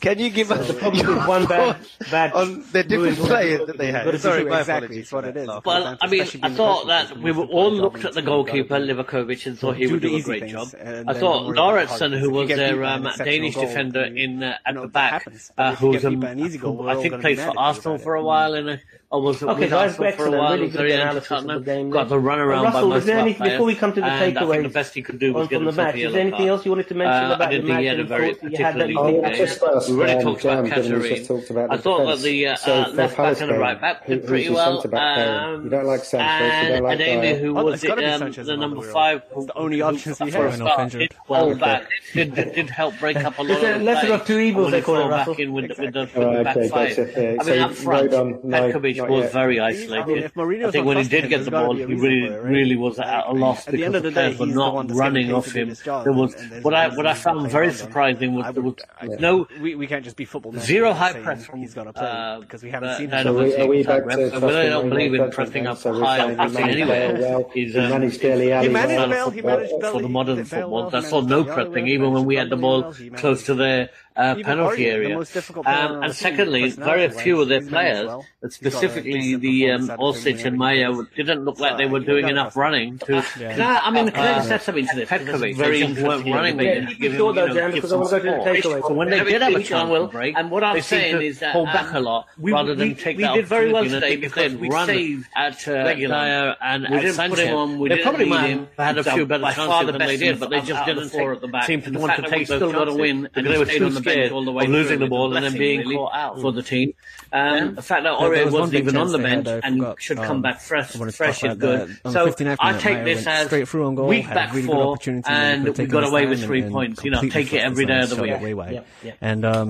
can 0.00 0.18
you 0.18 0.30
give 0.30 0.50
us 0.50 0.66
the 0.66 0.74
problem 0.74 1.06
with 1.06 1.26
one 1.26 1.46
bad 1.46 2.29
on 2.34 2.64
their 2.72 2.82
different 2.82 3.18
players 3.18 3.66
that 3.66 3.78
they 3.78 3.92
had. 3.92 4.20
Sorry, 4.20 4.44
my 4.44 4.60
exactly, 4.60 4.98
it's 4.98 5.12
what 5.12 5.24
it 5.24 5.36
is. 5.36 5.48
Well, 5.64 5.98
I 6.00 6.06
mean, 6.06 6.26
I 6.42 6.50
thought 6.50 6.86
that 6.86 7.16
we 7.18 7.32
were 7.32 7.44
all 7.44 7.70
looked 7.70 8.04
at 8.04 8.14
the 8.14 8.22
goalkeeper 8.22 8.78
Livakovic 8.78 9.46
and 9.46 9.58
thought 9.58 9.76
he 9.76 9.86
would 9.86 10.02
do 10.02 10.16
a 10.16 10.22
great 10.22 10.48
job. 10.48 10.68
I 11.06 11.14
thought 11.14 11.46
Lauritsen, 11.54 12.12
who 12.12 12.30
was 12.30 12.48
their 12.48 12.84
um, 12.84 13.08
Danish 13.18 13.54
defender 13.54 14.02
in 14.02 14.42
at 14.42 14.74
the 14.74 14.88
back, 14.88 15.26
uh, 15.56 15.74
who 15.74 15.88
was 15.88 16.04
I 16.04 16.96
think 17.02 17.20
played 17.20 17.38
for 17.38 17.52
Arsenal 17.56 17.98
for 17.98 18.14
a 18.14 18.22
while 18.22 18.54
in 18.54 18.68
a 18.68 18.72
uh, 18.74 18.76
or 19.12 19.20
was 19.22 19.42
Okay, 19.42 19.60
with 19.62 19.70
guys, 19.70 19.72
Arsenal 19.72 19.96
for 19.96 20.04
a 20.04 20.08
excellent. 20.08 20.36
while. 20.38 20.50
Really 20.52 20.62
was 20.64 20.72
good 20.72 20.78
very 20.78 20.92
analysis 20.92 21.30
of 21.32 21.44
the 21.46 21.58
game 21.60 21.90
Got 21.90 22.08
the 22.08 22.18
run 22.20 22.38
around 22.38 22.62
by 22.64 22.70
Russell, 22.70 22.88
most 22.90 22.98
is 22.98 23.04
there 23.06 23.16
of 23.16 23.20
anything- 23.22 23.38
players, 23.38 23.52
before 23.54 23.66
we 23.66 23.74
come 23.74 23.92
to 23.92 24.00
the 24.00 24.06
and 24.06 24.36
takeaways 24.36 24.62
the 24.62 24.68
best 24.68 24.94
he 24.94 25.02
could 25.02 25.18
do 25.18 25.32
was 25.32 25.42
on 25.42 25.48
get 25.48 25.56
from 25.56 25.64
the 25.66 25.72
match. 25.72 25.96
Is 25.96 26.12
there 26.12 26.20
anything 26.20 26.46
else 26.48 26.64
you 26.64 26.70
wanted 26.70 26.88
to 26.88 26.94
mention 26.94 27.12
Uh, 27.12 27.18
I 27.30 27.34
about 27.34 27.38
the 27.50 27.56
didn't 27.56 27.66
think 27.66 27.74
match? 27.74 27.80
he 27.80 27.86
had 27.86 27.96
a 27.96 28.00
and 28.00 28.08
very 28.08 28.34
thoughts 28.34 28.42
you 28.42 28.64
had 28.64 28.74
that 28.76 28.78
particularly 28.78 28.92
you 28.92 28.98
Oh, 29.00 29.04
good 29.10 29.22
thought- 29.22 29.32
game. 29.32 29.46
just 29.46 29.62
asked, 29.64 29.88
We 29.90 29.96
already 29.96 30.12
um, 30.12 30.22
talked 30.22 30.44
about 30.44 30.54
Jam, 30.54 30.64
given 30.64 30.82
Katarine. 30.92 31.16
just 31.16 31.28
talked 31.28 31.50
about 31.50 31.70
I 31.72 31.76
the 31.76 31.82
thought 31.82 32.06
that 32.06 32.18
the 32.20 32.46
uh, 32.46 32.54
So 32.56 32.72
uh, 32.72 32.88
left 32.94 33.16
back 33.16 33.40
and 33.40 33.50
the 33.50 33.58
right 33.58 33.80
back 33.80 34.06
did 34.06 34.26
pretty 34.26 34.48
well. 34.50 34.80
Um, 34.94 35.64
You 35.64 35.70
don't 35.70 35.86
like 35.86 36.04
Sanchez, 36.04 36.40
you 36.40 36.46
and 36.46 36.68
don't 36.74 36.82
like 36.84 36.98
Ademi, 37.00 37.22
Dier. 37.22 37.34
who 37.40 37.58
Oh, 37.58 37.64
was 37.64 37.82
it, 37.82 37.86
gotta 37.88 38.00
be 38.02 38.06
um, 38.06 38.18
Sanchez 38.20 38.46
the 38.46 38.56
number 38.56 38.82
five, 38.92 39.22
It's 39.26 39.34
who, 39.34 39.46
the 39.46 39.58
only 39.58 39.82
option 39.82 40.12
options 40.12 40.20
we 40.20 40.30
for 40.30 40.42
have 40.44 40.52
a 40.52 40.56
start, 40.56 40.90
did 40.92 41.14
well 41.26 41.50
Okay. 41.50 41.58
back. 41.58 41.88
Did, 42.14 42.34
did, 42.36 42.52
did 42.54 42.70
help 42.70 42.96
break 43.00 43.16
up 43.16 43.36
a 43.38 43.42
lot 43.42 43.50
of 43.58 43.62
it 43.64 43.78
the 43.78 43.84
lesser 43.84 44.06
play. 44.06 44.14
of 44.14 44.24
two 44.26 44.38
evils, 44.38 44.70
they 44.70 44.82
call 44.82 44.94
it, 44.96 44.98
fell 45.00 45.08
back 45.10 45.26
Russell? 45.26 45.34
in 45.42 45.52
with, 45.52 45.68
the- 45.76 45.82
with 45.82 45.92
the, 45.94 46.00
with 46.00 46.12
the 46.14 46.44
back 46.44 46.56
five. 46.70 46.98
I 47.40 47.50
mean, 47.50 47.58
up 47.60 47.72
front, 47.72 48.10
Rodon, 48.12 48.44
no, 48.44 48.60
Petkovic 48.72 48.96
not 48.99 48.99
was 49.08 49.24
yet. 49.24 49.32
very 49.32 49.60
I 49.60 49.72
mean, 49.72 49.82
isolated. 49.82 50.24
if 50.24 50.34
Mourinho's 50.34 50.68
I 50.68 50.70
think 50.72 50.86
when 50.86 50.96
he 50.98 51.04
did 51.04 51.24
him, 51.24 51.30
get 51.30 51.44
the 51.44 51.50
ball, 51.50 51.74
he 51.74 51.84
really, 51.84 52.28
right? 52.28 52.42
really 52.42 52.76
was 52.76 52.98
at 52.98 53.26
a 53.26 53.32
loss 53.32 53.66
At 53.66 53.72
the 53.74 53.84
end 53.84 53.92
because 53.92 53.96
of 53.96 54.02
the 54.02 54.08
the 54.10 54.14
day, 54.14 54.14
players 54.34 54.38
were 54.38 54.46
he's 54.46 54.54
the 54.54 54.60
not 54.60 54.90
running 54.92 55.32
off 55.32 55.50
him. 55.52 55.68
There 55.84 56.12
was 56.12 56.34
what 56.62 56.74
a 56.74 56.76
I 56.76 56.84
reason 56.84 56.96
what 56.96 57.06
I 57.06 57.14
found 57.14 57.50
very 57.50 57.72
surprising 57.72 58.34
was 58.34 58.52
there 58.54 58.62
was 58.62 58.74
no 59.18 59.46
we, 59.60 59.74
we 59.76 59.86
can't 59.86 60.04
just 60.04 60.16
be 60.16 60.24
football. 60.24 60.52
zero 60.58 60.92
high 60.92 61.12
saying 61.12 61.24
press 61.24 61.46
from 61.46 61.60
he's 61.60 61.74
going 61.74 61.86
to 61.86 61.92
play 61.92 62.06
uh, 62.06 62.40
because 62.40 62.62
we 62.62 62.70
haven't 62.70 62.88
uh, 62.90 62.98
seen 62.98 63.10
him. 63.10 63.22
So 63.24 63.32
we- 63.38 63.56
are 63.56 63.66
we 63.66 63.82
back 63.82 64.02
Zagreb. 64.02 64.16
to 64.16 64.22
And 64.22 64.30
trusting 64.30 64.48
I 64.48 64.68
don't 64.68 64.88
believe 64.88 65.14
in 65.14 65.18
judgment 65.20 65.34
pressing 65.34 65.66
up 65.66 65.78
high 65.82 66.16
saying 66.18 66.28
or 66.28 66.30
he 66.32 66.36
passing 66.36 66.54
managed 66.60 66.78
anywhere. 66.80 67.12
Bale 67.14 67.20
well, 67.40 67.50
he 67.54 67.66
managed 67.66 68.20
Dele 68.20 68.52
is 68.52 68.62
He 68.66 68.68
managed 68.68 69.10
well 69.10 69.30
he 69.30 69.42
managed 69.42 69.70
for 69.92 70.02
the 70.02 70.08
modern 70.08 70.44
football. 70.44 70.70
well, 70.70 70.96
I 70.96 71.00
saw 71.00 71.20
no 71.20 71.42
Dele 71.44 71.54
pressing, 71.54 71.86
even 71.88 72.12
when 72.12 72.24
we 72.24 72.36
had 72.36 72.50
the 72.50 72.56
ball 72.56 72.94
close 73.16 73.44
to 73.46 73.54
their 73.54 73.90
uh, 74.20 74.34
penalty 74.42 74.86
area. 74.86 75.18
Um, 75.18 76.02
and 76.04 76.14
secondly, 76.14 76.70
very 76.70 77.08
few 77.10 77.40
of 77.40 77.48
their 77.48 77.62
players, 77.62 78.06
well. 78.06 78.26
specifically 78.48 79.36
the 79.36 79.70
um, 79.70 79.88
Orsic 79.88 80.44
and 80.44 80.58
Majer, 80.58 81.06
didn't 81.14 81.44
look 81.44 81.58
like 81.58 81.78
they 81.78 81.86
were 81.86 82.00
doing 82.00 82.28
enough 82.28 82.56
running. 82.56 82.98
To 82.98 83.18
ah, 83.18 83.34
yeah. 83.38 83.52
can 83.52 83.60
I, 83.60 83.78
I 83.78 83.90
mean, 83.90 84.10
can 84.10 84.20
I 84.20 84.34
just 84.38 84.50
add 84.50 84.62
something 84.62 84.86
to 84.86 84.96
this? 84.96 85.08
Head 85.08 85.26
coach 85.26 85.56
very 85.56 85.82
important 85.82 86.26
running. 86.26 86.60
Yeah, 86.60 86.90
you 86.90 87.12
sure 87.12 87.32
though, 87.32 87.48
Dan, 87.48 87.72
because 87.72 87.92
I 87.92 87.96
want 87.96 88.10
to. 88.10 88.62
So 88.62 88.94
when 88.94 89.10
they 89.10 89.24
did 89.24 89.42
have 89.42 89.54
a 89.54 89.62
chance 89.62 90.12
break, 90.12 90.36
and 90.36 90.50
what 90.50 90.64
I'm 90.64 90.80
saying 90.80 91.22
is 91.22 91.38
that 91.40 91.52
hold 91.52 91.66
back 91.66 91.90
um, 91.90 91.96
a 91.96 92.00
lot 92.00 92.28
rather 92.38 92.74
than 92.74 92.94
take 92.94 93.18
that. 93.18 93.32
We 93.32 93.40
did 93.40 93.46
very 93.46 93.72
well 93.72 93.84
today 93.84 94.16
because 94.16 94.54
we 94.54 94.70
saved 94.70 95.26
at 95.36 95.66
uh, 95.68 95.72
Regular 95.72 96.56
and 96.60 96.86
we 96.90 97.00
didn't 97.00 97.30
put 97.30 97.38
him 97.38 97.54
on. 97.54 97.78
We 97.78 97.88
didn't 97.88 98.04
probably 98.04 98.26
might 98.26 98.68
had 98.76 98.98
a 98.98 99.04
few 99.04 99.26
better 99.26 99.44
chances 99.52 99.92
than 99.92 99.98
they 99.98 100.16
did, 100.16 100.40
but 100.40 100.50
they 100.50 100.60
just 100.60 100.84
didn't. 100.86 101.10
score 101.10 101.32
at 101.32 101.40
the 101.40 101.48
back. 101.48 101.64
Seem 101.64 101.82
to 101.82 101.98
want 101.98 102.16
to 102.16 102.22
take 102.28 102.46
those 102.46 102.72
chances. 102.72 102.96
They 103.34 103.58
were 103.58 103.86
on 103.86 103.94
the 103.94 104.09
all 104.32 104.44
the 104.44 104.52
way 104.52 104.64
of 104.64 104.70
losing 104.70 104.98
the 104.98 105.06
ball 105.06 105.34
and 105.36 105.44
then 105.44 105.56
being 105.56 105.80
really. 105.80 105.96
caught 105.96 106.14
out 106.14 106.40
for 106.40 106.52
the 106.52 106.62
team. 106.62 106.94
Um, 107.32 107.54
yeah. 107.54 107.70
The 107.72 107.82
fact 107.82 108.02
that 108.04 108.12
Ore 108.12 108.30
was 108.30 108.52
wasn't 108.52 108.74
even 108.80 108.96
on 108.96 109.12
the 109.12 109.18
bench 109.18 109.46
and 109.62 109.94
should 109.98 110.18
um, 110.18 110.26
come 110.26 110.42
back 110.42 110.60
fresh, 110.60 110.92
fresh 111.14 111.44
is 111.44 111.56
good. 111.56 112.00
So 112.08 112.32
I 112.58 112.78
take 112.78 113.04
this 113.04 113.26
as 113.26 113.46
straight 113.46 113.68
through 113.68 113.86
on 113.86 113.94
goal, 113.94 114.08
week 114.08 114.26
back 114.28 114.52
really 114.52 114.66
four, 114.66 114.98
and 115.26 115.76
we 115.76 115.86
got 115.86 116.04
away 116.04 116.26
with 116.26 116.42
three 116.44 116.68
points. 116.68 117.04
You 117.04 117.12
know, 117.12 117.22
take 117.22 117.52
it 117.52 117.58
every 117.58 117.86
day 117.86 118.00
of 118.00 118.10
the 118.10 118.22
week. 118.22 118.32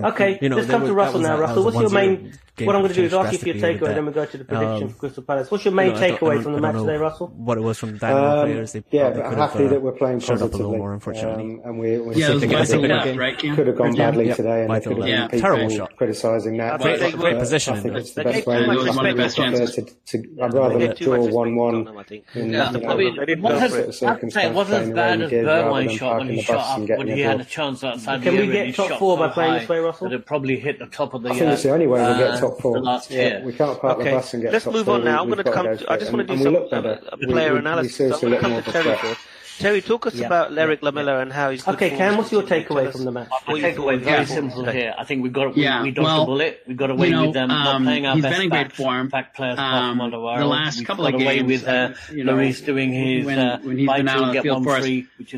Okay, 0.05 0.38
let's 0.40 0.66
come 0.68 0.87
to 0.87 0.94
Russell 0.94 1.20
now. 1.20 1.38
Russell, 1.38 1.64
what's 1.64 1.79
your 1.79 1.90
main 1.90 2.33
Game 2.61 2.66
what 2.66 2.77
I'm 2.77 2.83
going 2.83 2.94
to 2.94 3.01
do 3.01 3.05
is 3.05 3.12
ask 3.14 3.33
you 3.33 3.38
for 3.38 3.49
your 3.49 3.57
takeaway, 3.57 3.94
then 3.94 4.07
we 4.07 4.12
go 4.12 4.25
to 4.25 4.38
the 4.38 4.44
prediction 4.44 4.85
um, 4.85 4.88
for 4.90 4.99
Crystal 4.99 5.23
Palace. 5.23 5.51
What's 5.51 5.64
your 5.64 5.75
main 5.75 5.92
takeaway 5.92 6.42
from 6.42 6.55
the 6.55 6.61
match 6.61 6.77
today, 6.77 6.96
Russell? 6.96 7.29
What 7.29 7.59
it 7.59 7.62
was 7.62 7.79
from 7.79 7.99
Daniel? 7.99 8.31
um, 8.31 8.46
players? 8.46 8.73
They, 8.73 8.85
yeah, 8.90 9.11
they 9.11 9.20
happy 9.20 9.62
have, 9.62 9.70
that 9.70 9.83
we're 9.83 9.92
playing 9.92 10.20
positively. 10.20 10.79
More, 10.79 10.94
unfortunately, 10.94 11.55
um, 11.55 11.61
and 11.64 11.79
we, 11.79 11.99
we're 11.99 12.14
yeah, 12.14 12.38
sick 12.38 12.53
of 12.53 12.83
that, 12.83 13.16
right? 13.16 13.38
Could 13.38 13.66
have 13.66 13.77
gone 13.77 13.94
badly 13.94 14.29
yeah. 14.29 14.35
today, 14.35 14.64
and 14.64 14.83
could 14.83 14.99
have 14.99 15.09
yeah. 15.09 15.27
been 15.29 15.40
terrible 15.40 15.68
shot 15.70 15.96
criticising 15.96 16.57
that. 16.59 16.81
Great, 16.81 17.03
uh, 17.03 17.38
position. 17.38 17.75
I 17.75 17.81
think 17.81 17.96
it's 17.96 18.12
the 18.14 18.25
best 18.25 18.46
way. 18.46 18.57
I'd 20.40 20.55
rather 20.55 20.94
draw 20.94 21.27
one-one. 21.27 21.88
It 24.51 24.55
wasn't 24.55 24.83
as 24.83 24.90
bad 24.90 25.23
as 25.23 25.31
Burway's 25.31 25.92
shot 25.92 26.18
when 26.18 26.29
he 26.29 26.42
shot 26.42 26.81
up 26.81 26.99
when 26.99 27.09
he 27.09 27.20
had 27.20 27.40
a 27.40 27.44
chance 27.44 27.85
outside. 27.85 28.23
Can 28.23 28.37
we 28.37 28.46
get 28.46 28.75
top 28.75 28.99
four 28.99 29.18
by 29.18 29.29
playing 29.29 29.55
this 29.55 29.68
way, 29.68 29.79
Russell? 29.79 30.07
It'd 30.07 30.27
probably 30.27 30.59
hit 30.59 30.79
the 30.79 30.87
top 30.87 31.14
of 31.14 31.23
the. 31.23 31.31
I 31.31 31.38
think 31.38 31.53
it's 31.53 31.62
the 31.62 31.73
only 31.73 31.87
way 31.87 32.01
we 32.01 32.18
get 32.18 32.38
top 32.40 32.49
top 32.50 32.60
four. 32.60 32.74
The 32.74 32.80
last 32.80 33.10
year. 33.10 33.42
We 33.44 33.52
can't 33.52 33.80
park 33.80 33.98
okay. 33.98 34.10
the 34.10 34.16
bus 34.16 34.34
and 34.34 34.42
get 34.42 34.52
Let's 34.52 34.66
move 34.66 34.88
on 34.88 35.00
four. 35.00 35.10
now. 35.10 35.22
I'm 35.22 35.30
going 35.30 35.44
to 35.44 35.52
come. 35.52 35.66
I 35.88 35.96
just 35.96 36.12
want 36.12 36.28
to 36.28 36.36
do 36.36 36.42
some, 36.42 36.56
uh, 36.56 36.96
a, 37.12 37.16
player 37.16 37.56
analysis. 37.56 38.22
We 38.22 38.36
Terry, 39.61 39.83
talk 39.83 40.07
us 40.07 40.14
yeah. 40.14 40.27
about 40.27 40.57
Eric 40.57 40.83
Lamela 40.83 41.16
yeah. 41.16 41.20
and 41.20 41.33
how 41.33 41.51
he's. 41.51 41.68
Okay, 41.68 41.90
Cam, 41.90 42.16
what's 42.16 42.33
your 42.33 42.42
takeaway 42.42 42.90
from 42.90 43.05
the 43.05 43.12
match? 43.12 43.29
My 43.46 43.61
takeaway 43.61 43.99
very 43.99 44.25
simple 44.25 44.64
here. 44.64 44.94
I 44.96 45.05
think 45.05 45.23
we've 45.23 45.33
got 45.33 45.55
we, 45.55 45.64
yeah. 45.64 45.83
we 45.83 45.90
dodged 45.90 46.05
well, 46.05 46.20
the 46.20 46.27
bullet. 46.27 46.62
We 46.66 46.75
got 46.75 46.90
away 46.90 47.09
you 47.09 47.12
know, 47.12 47.27
with 47.27 47.35
them 47.35 47.51
um, 47.51 47.64
not 47.64 47.83
playing 47.83 48.07
our 48.07 48.14
he's 48.14 48.23
best 48.23 48.37
been 48.37 48.44
in 48.44 48.51
great 48.51 48.73
form. 48.73 49.09
Back 49.09 49.35
players 49.35 49.59
um, 49.59 49.99
the 49.99 50.16
last 50.16 50.79
we've 50.79 50.87
couple 50.87 51.05
got 51.05 51.14
of 51.14 51.20
away 51.20 51.37
games, 51.37 51.49
with 51.49 51.68
uh, 51.68 51.70
uh 51.70 51.94
you 52.12 52.25
know, 52.25 52.38
he's 52.38 52.62
doing 52.62 52.90
his 52.90 53.27
when, 53.27 53.38
uh, 53.38 53.61
when 53.61 53.77
he's 53.77 53.87
buy 53.87 53.99
been 53.99 54.09
out 54.09 54.23
on 54.23 54.35
the 54.35 54.42
field 54.42 54.64
for 54.64 54.77
us, 54.77 54.87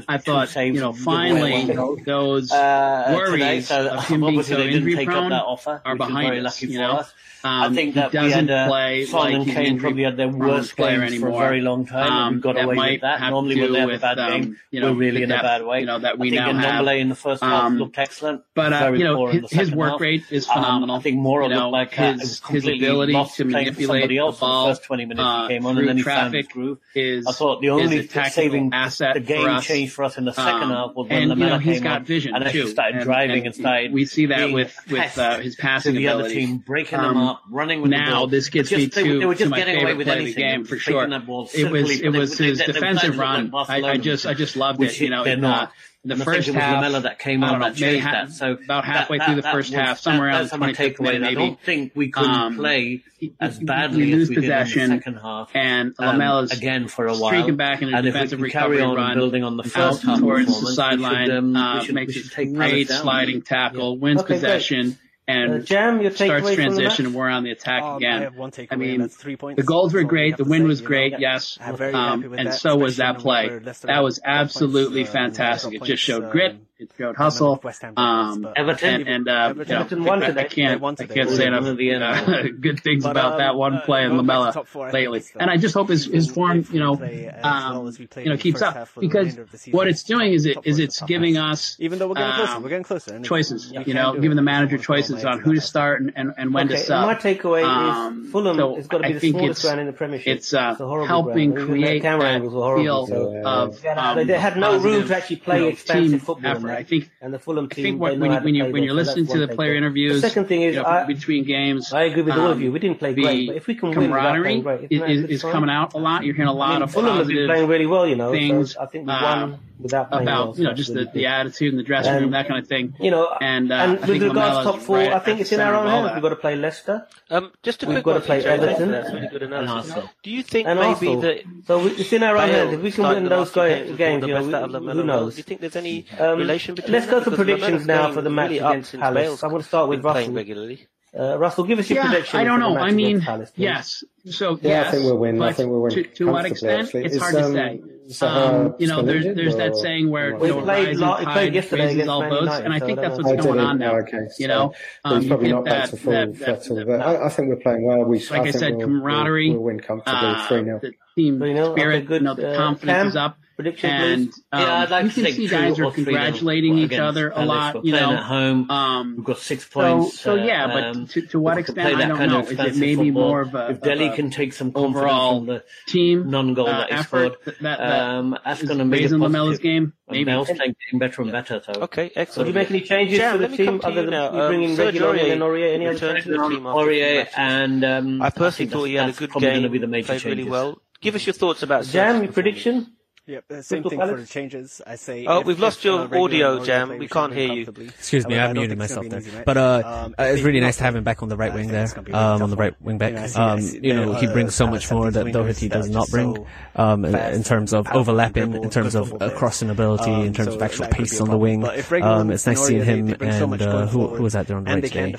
I 0.07 0.19
thought 0.19 0.55
you 0.57 0.75
know 0.75 0.93
finally 0.93 1.75
those 2.05 2.53
uh, 2.53 3.13
worries 3.17 3.73
of 3.73 4.07
him 4.07 4.21
being 4.21 4.43
so 4.45 4.61
injury 4.61 5.05
prone 5.05 5.33
are 5.33 5.97
behind 5.97 6.47
us. 6.47 6.63
You 6.63 6.79
know. 6.79 7.05
Um, 7.45 7.73
I 7.73 7.75
think 7.75 7.97
that 7.97 8.13
doesn't 8.13 8.47
we 8.47 8.53
had, 8.53 8.67
uh, 8.67 8.69
play 8.69 9.05
Son 9.05 9.21
like 9.21 9.35
and 9.35 9.47
Kane 9.47 9.81
probably 9.81 10.05
had 10.05 10.17
their 10.17 10.29
worst 10.29 10.77
games 10.77 11.19
for 11.19 11.29
a 11.29 11.33
very 11.33 11.61
long 11.61 11.87
time. 11.87 12.13
Um, 12.13 12.35
we 12.35 12.41
got 12.41 12.63
away 12.63 12.93
with 12.93 13.01
that. 13.01 13.21
Normally, 13.21 13.61
we're 13.61 13.73
there 13.73 13.87
bad 14.16 14.33
um, 14.33 14.40
game. 14.40 14.57
You 14.70 14.81
know, 14.81 14.92
we're 14.92 14.98
really 14.98 15.22
in 15.22 15.29
depth, 15.29 15.40
a 15.40 15.44
bad 15.44 15.64
way. 15.64 15.81
You 15.81 15.87
know 15.87 15.98
that 16.01 16.18
we 16.18 16.29
I 16.38 16.44
think 16.44 16.59
now 16.59 16.85
have. 16.85 16.96
in 16.96 17.09
the 17.09 17.14
first 17.14 17.42
half 17.42 17.64
um, 17.64 17.79
looked 17.79 17.98
excellent. 17.98 18.42
But 18.55 18.72
uh, 18.72 18.92
you 18.92 19.05
know 19.05 19.27
his, 19.27 19.51
his 19.51 19.70
work 19.70 19.92
half. 19.92 20.01
rate 20.01 20.25
is 20.31 20.46
phenomenal. 20.46 20.94
Um, 20.94 21.01
I 21.01 21.03
think 21.03 21.18
more 21.18 21.42
you 21.42 21.48
know, 21.48 21.70
like 21.70 21.98
uh, 21.98 22.14
his, 22.14 22.40
his 22.46 22.66
ability 22.66 23.12
to 23.12 23.44
manipulate 23.44 24.03
somebody 24.03 24.18
else 24.18 24.37
the 24.37 24.40
ball. 24.40 24.68
The 24.68 24.75
first 24.75 24.85
twenty 24.85 25.05
minutes 25.05 25.25
uh, 25.25 25.42
he 25.42 25.55
came 25.55 25.66
on, 25.66 25.79
and 25.79 25.88
then 25.88 25.96
he 25.96 26.03
traffic 26.03 26.51
groove. 26.51 26.79
Is 26.94 27.27
I 27.27 27.33
thought 27.33 27.61
the 27.61 27.70
only 27.70 28.07
saving 28.07 28.72
asset 28.72 29.14
the 29.14 29.20
game 29.20 29.61
changed 29.61 29.92
for 29.92 30.05
us 30.05 30.18
in 30.18 30.25
the 30.25 30.33
second 30.33 30.62
um, 30.64 30.70
half 30.70 30.94
was 30.94 31.09
when 31.09 31.29
the 31.29 31.37
man 31.37 31.62
came 31.62 31.83
got 31.83 32.03
vision 32.03 32.35
and 32.35 32.44
actually 32.44 32.70
started 32.70 33.03
driving 33.03 33.46
and 33.46 33.55
started. 33.55 33.92
We 33.92 34.07
see 34.07 34.27
that 34.27 34.53
with 34.53 34.77
with 34.90 35.18
uh, 35.18 35.38
his 35.38 35.57
passing 35.57 35.94
the 35.94 36.09
other 36.09 36.29
team, 36.29 36.59
breaking 36.59 36.98
them 36.98 37.16
um, 37.16 37.29
up, 37.29 37.42
running 37.51 37.83
with 37.83 37.90
now. 37.90 38.27
This 38.27 38.48
gets 38.48 38.70
me 38.70 38.88
to 38.88 39.48
my 39.48 39.62
favorite 39.62 40.05
play 40.05 40.18
of 40.20 40.25
the 40.27 40.35
game 40.35 40.64
for 40.64 40.77
sure. 40.77 41.05
It 41.05 41.70
was 41.70 42.01
it 42.01 42.11
was 42.11 42.38
his 42.38 42.59
defensive 42.59 43.18
run. 43.18 43.53
I 43.55 43.96
just 44.03 44.27
I 44.27 44.35
just 44.35 44.57
loved 44.57 44.83
it. 44.83 45.01
You 45.01 45.11
know, 45.11 45.25
they're 45.25 45.37
not. 45.37 45.69
Uh, 45.69 45.73
the 46.05 46.15
and 46.15 46.25
first 46.25 46.49
half, 46.49 46.83
Lamela 46.83 47.03
that 47.03 47.21
came 47.21 47.45
on 47.45 47.61
know, 47.61 47.65
that 47.65 47.77
changed 47.77 48.07
that. 48.07 48.33
So 48.33 48.55
about 48.55 48.85
halfway 48.85 49.19
that, 49.19 49.27
through 49.27 49.37
the 49.37 49.43
first 49.43 49.71
was, 49.71 49.81
half, 49.81 50.01
somewhere 50.01 50.29
around 50.29 50.49
the 50.49 50.57
25th 50.57 51.01
minute, 51.01 51.23
I 51.23 51.35
don't 51.35 51.61
think 51.61 51.93
we 51.95 52.11
could 52.11 52.25
um, 52.25 52.57
play 52.57 53.05
as 53.38 53.61
badly 53.61 54.11
lose 54.11 54.25
as 54.25 54.29
we 54.31 54.35
possession, 54.35 54.81
did 54.81 54.85
in 54.85 54.91
the 54.91 54.97
second 54.97 55.15
half. 55.19 55.51
And 55.55 55.95
Lamela's 56.01 56.51
um, 56.51 56.59
again 56.59 56.88
for 56.88 57.07
a 57.07 57.17
while, 57.17 57.31
streaking 57.31 57.55
back 57.55 57.83
in 57.83 57.95
a 57.95 57.99
and 57.99 58.05
defensive 58.05 58.41
recovery 58.41 58.79
run, 58.79 59.17
building 59.17 59.45
on 59.45 59.57
the 59.57 59.62
first 59.62 60.03
half 60.03 60.19
towards 60.19 60.61
the 60.61 60.73
sideline, 60.73 61.31
um, 61.31 61.55
uh, 61.55 61.85
makes 61.93 62.37
a 62.37 62.47
great 62.47 62.88
sliding 62.88 63.43
tackle, 63.43 63.97
wins 63.97 64.25
possession 64.25 64.99
and 65.29 65.55
uh, 65.55 65.59
Jam, 65.61 66.01
your 66.01 66.11
starts 66.11 66.53
transition 66.55 67.07
and 67.07 67.15
we're 67.15 67.29
on 67.29 67.45
the 67.45 67.53
attack 67.53 67.83
again. 67.97 68.19
I 68.19 68.25
have 68.25 68.37
one. 68.37 68.53
I 68.71 68.77
mean, 68.77 69.01
that's 69.01 69.17
three 69.17 69.37
points. 69.37 69.61
The 69.61 69.67
goals 69.67 69.95
were 69.95 70.03
great. 70.03 70.37
The 70.37 70.45
win 70.45 70.63
say, 70.63 70.67
was 70.67 70.83
know, 70.83 70.89
great. 70.89 71.15
yes, 71.19 71.59
um, 71.61 72.35
and 72.35 72.49
that, 72.49 72.55
so 72.55 72.77
was 72.77 72.97
that 72.97 73.19
play. 73.19 73.59
That 73.83 74.03
was 74.03 74.21
absolutely 74.25 75.05
fantastic. 75.05 75.75
It 75.75 75.85
just 75.85 76.03
showed 76.03 76.25
um, 76.25 76.31
grit. 76.31 76.57
It's 76.83 76.99
Road 76.99 77.14
Hustle. 77.14 77.61
West 77.62 77.83
Ham 77.83 77.95
um, 77.97 78.53
Everton, 78.57 79.03
and, 79.03 79.09
and 79.09 79.29
uh, 79.29 79.33
Everton, 79.51 80.01
you 80.01 80.05
know, 80.05 80.12
I, 80.14 80.27
I, 80.27 80.45
can't, 80.45 80.83
I 80.83 81.07
can't 81.07 81.31
say 81.31 81.47
enough 81.47 81.64
uh, 81.64 82.49
good 82.61 82.81
things 82.81 83.05
but, 83.05 83.12
about 83.12 83.35
um, 83.35 83.38
that 83.38 83.55
one 83.55 83.83
play 83.83 84.03
in 84.03 84.16
Lamela 84.16 84.53
lately. 84.92 85.23
And 85.38 85.49
I 85.49 85.59
just 85.59 85.75
hope 85.75 85.90
his, 85.90 86.07
his 86.07 86.29
form, 86.29 86.66
you 86.73 86.81
know, 86.81 86.95
uh, 86.95 87.47
um, 87.47 87.97
you 88.16 88.31
know, 88.31 88.37
keeps 88.37 88.62
up. 88.62 88.88
because 88.99 89.38
what 89.71 89.87
it's 89.87 90.03
doing 90.03 90.33
is 90.33 90.45
it 90.45 90.59
is 90.64 90.81
it's 90.81 91.01
giving 91.03 91.37
us 91.37 91.77
even 91.79 92.01
though 92.01 92.09
we're 92.09 92.14
getting 92.14 92.35
closer, 92.35 92.53
um, 92.53 92.62
we're 92.64 92.68
getting 92.71 92.85
closer. 92.85 93.21
Choices. 93.21 93.73
You 93.87 93.95
know, 93.95 94.18
giving 94.18 94.37
the 94.37 94.42
manager 94.42 94.79
choices 94.79 95.25
on 95.25 95.38
who 95.38 95.55
to 95.55 95.61
start 95.61 96.01
and 96.01 96.12
and, 96.16 96.35
and 96.37 96.53
when 96.53 96.66
to 96.66 96.79
start. 96.79 97.07
My 97.07 97.14
takeaway 97.14 97.61
is 97.61 97.97
um, 97.97 98.25
Fulham 98.25 98.75
has 98.75 98.88
got 98.88 98.99
to 98.99 99.09
be 99.09 99.12
the 99.12 99.31
smallest 99.31 99.62
ground 99.62 99.81
in 99.81 99.87
the 99.87 99.92
Premiership. 99.92 100.37
It's 100.37 100.53
uh, 100.53 100.75
helping 100.75 101.55
create 101.55 102.03
that 102.03 102.18
feel 102.40 103.47
of 103.47 103.81
they 104.27 104.38
had 104.38 104.57
no 104.57 104.79
room 104.81 105.07
to 105.07 105.16
actually 105.16 105.37
play 105.37 105.68
expansive 105.68 106.23
football. 106.23 106.72
Fulham, 106.73 106.81
I 106.81 106.85
think, 106.85 107.11
and 107.21 107.35
the 107.35 107.39
Fulham 107.39 107.69
team. 107.69 107.85
I 107.85 107.89
think 107.89 108.01
what, 108.01 108.19
when, 108.19 108.33
you, 108.33 108.39
when, 108.41 108.55
you, 108.55 108.73
when 108.73 108.83
you're 108.83 108.95
listening 108.95 109.27
to 109.29 109.39
the 109.39 109.49
player 109.49 109.75
game. 109.75 109.85
interviews, 109.85 110.23
the 110.23 110.29
second 110.29 110.47
thing 110.47 110.63
is 110.63 110.77
you 110.77 110.83
know, 110.83 110.89
I, 110.89 111.05
between 111.05 111.45
games. 111.45 111.93
I 111.93 112.03
agree 112.03 112.23
with 112.23 112.35
um, 112.35 112.41
all 112.41 112.51
of 112.51 112.61
you. 112.61 112.69
Um, 112.69 112.73
we 112.73 112.79
didn't 112.79 112.99
play 112.99 113.15
great, 113.15 113.49
but 113.49 113.57
if 113.57 113.67
we 113.67 113.75
can 113.75 113.93
camaraderie 113.93 114.57
win, 114.57 114.63
camaraderie 114.63 114.89
game. 114.89 115.03
is 115.03 115.25
is, 115.31 115.43
coming 115.43 115.71
out 115.71 115.95
a 115.95 115.99
lot. 115.99 116.25
You're 116.25 116.35
hearing 116.35 116.49
a 116.49 116.53
lot 116.53 116.71
I 116.71 116.75
mean, 116.75 116.83
of 116.83 116.93
Fulham 116.93 117.17
positive 117.19 117.49
playing 117.49 117.69
really 117.69 117.87
well, 117.87 118.07
you 118.07 118.17
know. 118.17 118.33
Things. 118.33 118.75
So 118.75 118.81
I 118.81 118.87
think 118.87 119.07
we 119.07 119.13
uh, 119.13 119.23
won. 119.23 119.43
Um, 119.43 119.61
without 119.83 120.11
playing 120.11 120.27
well. 120.27 120.42
about 120.51 120.59
you 120.59 120.64
know 120.64 120.73
just 120.75 120.95
the, 120.95 121.05
the 121.12 121.27
attitude 121.27 121.73
in 121.73 121.77
the 121.77 121.83
dressing 121.83 122.14
room, 122.14 122.31
that 122.33 122.49
kind 122.49 122.61
of 122.62 122.68
thing. 122.68 122.95
You 123.01 123.11
know, 123.11 123.29
And, 123.40 123.71
uh, 123.71 123.75
and 123.75 124.01
with 124.01 124.23
regards 124.23 124.35
Lamela's 124.38 124.64
top 124.64 124.79
four, 124.81 124.97
right 124.99 125.12
I 125.12 125.18
think 125.18 125.40
it's 125.40 125.53
in 125.53 125.61
our 125.61 125.75
own 125.75 125.87
hands. 125.88 126.11
We've 126.14 126.23
got 126.23 126.29
to 126.31 126.37
play 126.37 126.57
Leicester 126.57 127.07
Um, 127.31 127.53
just 127.62 127.83
a 127.83 127.87
We've 127.87 127.97
quick 127.97 128.05
got 128.05 128.12
to 128.14 128.18
one, 128.21 128.27
play 128.27 128.42
Jerry. 128.42 128.59
Thanks 128.59 128.77
for 128.79 128.83
Everton 128.85 128.90
that. 128.92 129.03
That's 129.03 129.14
really 129.14 129.29
good 129.29 129.42
analysis. 129.42 129.90
Arsenal. 129.92 130.11
Do 130.23 130.31
you 130.31 130.42
think 130.42 130.68
and 130.68 130.79
maybe 130.79 130.92
Arsenal. 130.92 131.21
that 131.23 131.38
So 131.66 131.85
we- 131.85 131.90
it's 131.92 132.12
in 132.12 132.23
our 132.23 132.37
own 132.37 132.49
hands. 132.49 132.73
If 132.75 132.81
we 132.83 132.92
can 132.92 133.05
win 133.05 133.25
those 133.25 133.55
last 133.55 133.55
games 133.55 133.97
games, 133.99 134.27
you 134.27 134.35
know, 134.35 134.40
best 134.42 134.55
out 134.55 134.75
of 134.75 134.83
we- 134.85 134.92
who 134.92 135.03
knows? 135.05 135.35
Do 135.35 135.38
you 135.38 135.42
think 135.45 135.61
there's 135.61 135.77
any 135.77 136.07
Um, 136.18 136.38
relation 136.38 136.75
between 136.75 136.92
let's 136.92 137.07
go 137.07 137.21
for 137.21 137.31
predictions 137.33 137.87
now 137.87 138.12
for 138.12 138.23
the 138.23 138.31
match 138.31 138.51
really 138.51 138.61
up 138.61 138.73
against 138.73 138.99
Palace. 138.99 139.42
I 139.42 139.47
want 139.49 139.62
to 139.62 139.68
start 139.68 139.88
with 139.88 140.03
been 140.03 140.14
Russell. 140.14 140.33
regularly. 140.35 140.87
Uh, 141.18 141.38
Russell, 141.38 141.64
give 141.64 141.79
us 141.79 141.90
your 141.90 141.98
Yeah, 141.98 142.09
prediction. 142.11 142.40
I 142.40 142.44
don't 142.44 142.59
know. 142.59 142.75
I 142.79 142.90
mean, 142.90 143.20
Palace, 143.20 143.53
yes. 143.55 144.03
So 144.31 144.53
Yeah, 144.62 144.83
yes, 144.83 144.87
I 144.87 144.90
think 144.92 145.05
we'll 145.05 145.18
win. 145.18 145.42
I 145.42 145.53
think 145.53 145.70
we'll 145.70 145.83
win 145.83 145.92
to, 145.92 146.03
to 146.05 146.27
what 146.27 146.46
extent? 146.46 146.87
actually. 146.87 147.05
It's 147.05 147.16
Is, 147.16 147.20
hard 147.20 147.35
to 147.35 147.44
um, 147.44 147.53
say. 147.53 147.83
uh, 148.22 148.27
Um, 148.27 148.75
you 148.79 148.87
know, 148.87 148.94
still 148.94 149.03
there's 149.07 149.25
injured 149.27 149.37
there's 149.37 149.57
that 149.57 149.77
saying 149.77 150.09
where 150.11 150.37
We 150.37 150.48
you 150.48 150.55
know, 150.55 150.62
played 150.62 150.87
rising 150.87 151.01
la- 151.01 151.16
tide 151.18 151.33
played 151.35 151.55
yesterday 151.55 151.87
raises 151.88 152.09
all 152.09 152.20
Man 152.20 152.31
boats, 152.31 152.42
United, 152.44 152.64
and 152.64 152.72
I 152.75 152.79
think 152.81 152.98
I 152.98 153.03
that's 153.03 153.22
what's 153.22 153.44
going 153.44 153.61
on 153.61 153.79
there. 153.79 153.90
Oh, 153.92 154.01
okay. 154.03 154.27
You 154.38 154.48
know, 154.48 154.75
um, 155.05 155.16
he's 155.16 155.25
you 155.25 155.29
probably 155.29 155.46
get 155.48 155.55
not 155.55 155.64
back 155.66 155.85
that, 155.85 155.90
to 155.90 155.96
full 156.03 156.12
that, 156.12 156.38
that, 156.38 156.44
fettle, 156.62 156.77
that, 156.77 156.87
but 156.87 157.01
I, 157.03 157.27
I 157.27 157.29
think 157.29 157.48
we're 157.51 157.57
playing 157.57 157.85
well. 157.85 158.05
We, 158.05 158.18
like 158.18 158.31
I, 158.33 158.42
think 158.44 158.55
said, 158.55 158.81
camaraderie, 158.81 159.51
We'll, 159.51 159.59
we'll 159.59 159.66
win 159.66 159.81
comfortably, 159.81 160.18
uh, 160.31 160.48
3 160.48 160.64
0. 160.64 160.81
the 160.81 160.92
team 161.14 161.37
spirit, 161.37 162.05
okay, 162.05 162.14
you 162.14 162.20
know, 162.20 162.35
the 162.35 162.55
Uh, 162.55 162.57
confidence 162.57 163.09
is 163.11 163.16
up. 163.16 163.37
Prediction, 163.57 163.91
And 163.91 164.31
please. 164.33 164.43
um, 164.53 164.61
yeah, 164.61 164.75
I'd 164.81 164.91
like 164.91 165.03
you 165.05 165.09
to 165.11 165.15
can 165.15 165.25
think 165.25 165.37
see 165.37 165.47
two 165.47 165.51
guys 165.53 165.79
are 165.79 165.91
congratulating 165.91 166.79
each 166.79 166.93
other 166.95 167.31
a 167.35 167.45
lot. 167.45 167.75
We're 167.75 167.81
You 167.85 167.93
playing 167.93 168.11
know, 168.11 168.17
at 168.17 168.23
home. 168.23 168.71
um, 168.71 169.15
We've 169.17 169.25
got 169.27 169.38
six 169.38 169.65
so 169.65 169.81
points. 169.81 170.19
so 170.21 170.33
uh, 170.33 170.45
yeah, 170.45 170.65
um, 170.65 171.03
but 171.03 171.11
to, 171.11 171.23
to 171.29 171.41
what 171.41 171.59
extent 171.59 171.79
play 171.95 172.05
I 172.05 172.09
don't 172.09 172.19
know. 172.29 172.41
Is 172.41 172.47
it 172.49 172.53
expensive 172.53 172.77
maybe 172.81 173.11
football. 173.11 173.29
more 173.29 173.41
of 173.43 173.55
a, 173.55 173.65
if 173.71 173.77
of 173.77 173.81
Dele 173.83 174.09
a 174.09 174.17
can 174.17 174.31
take 174.31 174.53
some 174.53 174.73
confidence 174.73 174.97
overall 174.97 175.38
from 175.41 175.47
the 175.47 175.65
team 175.87 176.31
non-goal 176.31 176.69
uh, 176.69 176.79
that 176.81 176.93
effort 176.93 177.33
scored, 177.43 177.57
that, 177.61 177.79
that 177.79 177.81
um, 177.81 178.38
that's 178.45 178.62
is 178.62 178.67
going 178.69 178.79
to 178.79 178.85
make 178.85 179.01
raising 179.03 179.21
it 179.23 179.25
Lamela's 179.25 179.59
positive. 179.59 179.62
game? 179.62 179.83
And 180.09 180.17
Maybe. 180.19 180.25
Bale's 180.25 180.47
playing 180.49 180.75
getting 180.87 180.99
better 180.99 181.23
and 181.23 181.33
better. 181.33 181.62
So 181.65 181.73
Okay, 181.83 182.05
Would 182.05 182.12
excellent. 182.17 182.49
you 182.49 182.55
make 182.55 182.71
any 182.71 182.81
changes 182.83 183.19
Jam, 183.19 183.33
to 183.33 183.38
the 183.38 183.49
let 183.49 183.51
me 183.53 183.57
come 183.57 183.67
team 183.67 183.81
to 183.81 183.87
other 183.87 184.03
than 184.03 184.11
now. 184.11 184.33
you 184.35 184.41
Um, 184.43 184.55
in 184.62 184.77
Serge 184.77 184.95
Reguilon 184.97 185.33
and 185.33 185.41
Aurier? 185.43 185.75
Any 185.75 185.87
other 185.87 185.99
changes? 185.99 186.25
to 186.25 186.31
the 186.31 186.49
team 186.49 186.67
after 186.67 186.81
Aurier 186.81 187.29
and 187.37 187.85
um, 187.85 188.23
I 188.23 188.31
personally 188.31 188.53
think 188.53 188.71
thought 188.73 188.85
he 188.85 188.95
had 188.95 189.09
a 189.09 189.12
good 189.12 189.33
game. 189.33 189.61
going 189.61 189.73
be 189.73 189.79
the 189.79 189.87
major 189.87 190.07
played 190.09 190.25
really 190.25 190.45
well. 190.45 190.83
Give 191.01 191.15
us 191.15 191.27
your 191.27 191.33
thoughts 191.35 191.62
about 191.62 191.85
Jam, 191.85 192.23
your 192.23 192.33
prediction? 192.33 192.93
Yep, 193.25 193.45
uh, 193.53 193.63
same 193.63 193.85
thing 193.85 194.01
for 194.01 194.17
the 194.17 194.27
changes. 194.27 194.81
I 194.85 194.97
say. 194.97 195.27
Oh, 195.27 195.41
if, 195.41 195.47
we've 195.47 195.61
lost 195.61 195.85
your 195.85 196.13
uh, 196.13 196.21
audio, 196.21 196.65
Jam. 196.65 196.99
We 196.99 197.07
can't 197.07 197.33
hear 197.33 197.53
you. 197.53 197.63
Excuse 197.63 198.27
me, 198.27 198.37
I 198.37 198.53
muted 198.53 198.77
myself 198.77 199.09
there. 199.09 199.21
Easy, 199.21 199.31
right? 199.31 199.45
But 199.45 199.57
uh, 199.57 199.83
um, 199.85 200.15
it's 200.19 200.43
really 200.43 200.59
nice 200.59 200.79
to 200.79 200.83
have 200.83 200.97
him 200.97 201.05
back 201.05 201.23
on 201.23 201.29
the 201.29 201.37
right 201.37 201.55
wing 201.55 201.69
there, 201.69 201.87
um, 202.13 202.43
on 202.43 202.51
the 202.51 202.57
right 202.57 202.75
wing 202.83 202.99
back. 202.99 203.15
Um, 203.37 203.61
you 203.61 203.95
know, 203.95 204.15
he 204.15 204.27
brings 204.27 204.57
so 204.57 204.67
much 204.67 204.91
more 204.91 205.09
that 205.13 205.33
Doherty 205.33 205.69
does 205.69 205.89
not 205.89 206.11
bring, 206.11 206.45
um, 206.75 207.05
in 207.05 207.45
terms 207.45 207.73
of 207.73 207.87
overlapping, 207.93 208.55
in 208.55 208.71
terms 208.71 208.97
of 208.97 209.17
crossing 209.37 209.71
ability, 209.71 210.11
in 210.11 210.35
terms 210.35 210.57
of 210.57 210.61
actual 210.61 210.89
pace 210.89 211.21
on 211.21 211.31
the 211.31 211.39
wing. 211.39 211.65
Um, 212.03 212.33
it's 212.33 212.45
nice 212.49 212.67
seeing 212.67 212.83
him 212.83 213.09
and 213.21 213.63
uh, 213.63 213.87
who 213.87 214.09
who 214.09 214.23
was 214.25 214.33
that 214.33 214.49
there 214.49 214.57
on 214.57 214.65
the 214.65 214.73
right 214.73 214.83
today? 214.83 215.15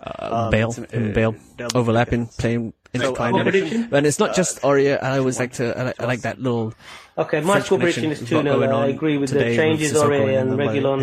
Uh, 0.00 0.50
Bale, 0.50 0.72
Bale, 0.90 1.34
overlapping, 1.74 2.26
playing 2.26 2.74
intertwined. 2.92 3.92
And 3.92 4.06
it's 4.06 4.18
not 4.18 4.34
just 4.34 4.60
Aurier. 4.62 5.02
I 5.02 5.18
always 5.18 5.38
like 5.38 5.52
to, 5.54 5.94
I 6.00 6.04
like 6.04 6.22
that 6.22 6.40
little. 6.40 6.74
Okay, 7.16 7.40
my 7.40 7.60
score 7.60 7.78
prediction 7.78 8.12
is 8.12 8.20
2 8.20 8.26
0. 8.42 8.60
I 8.60 8.86
agree 8.86 9.18
with 9.18 9.30
the 9.30 9.56
changes, 9.56 9.92
Aurier 9.94 10.40
and 10.40 10.52
Reguilon. 10.52 11.02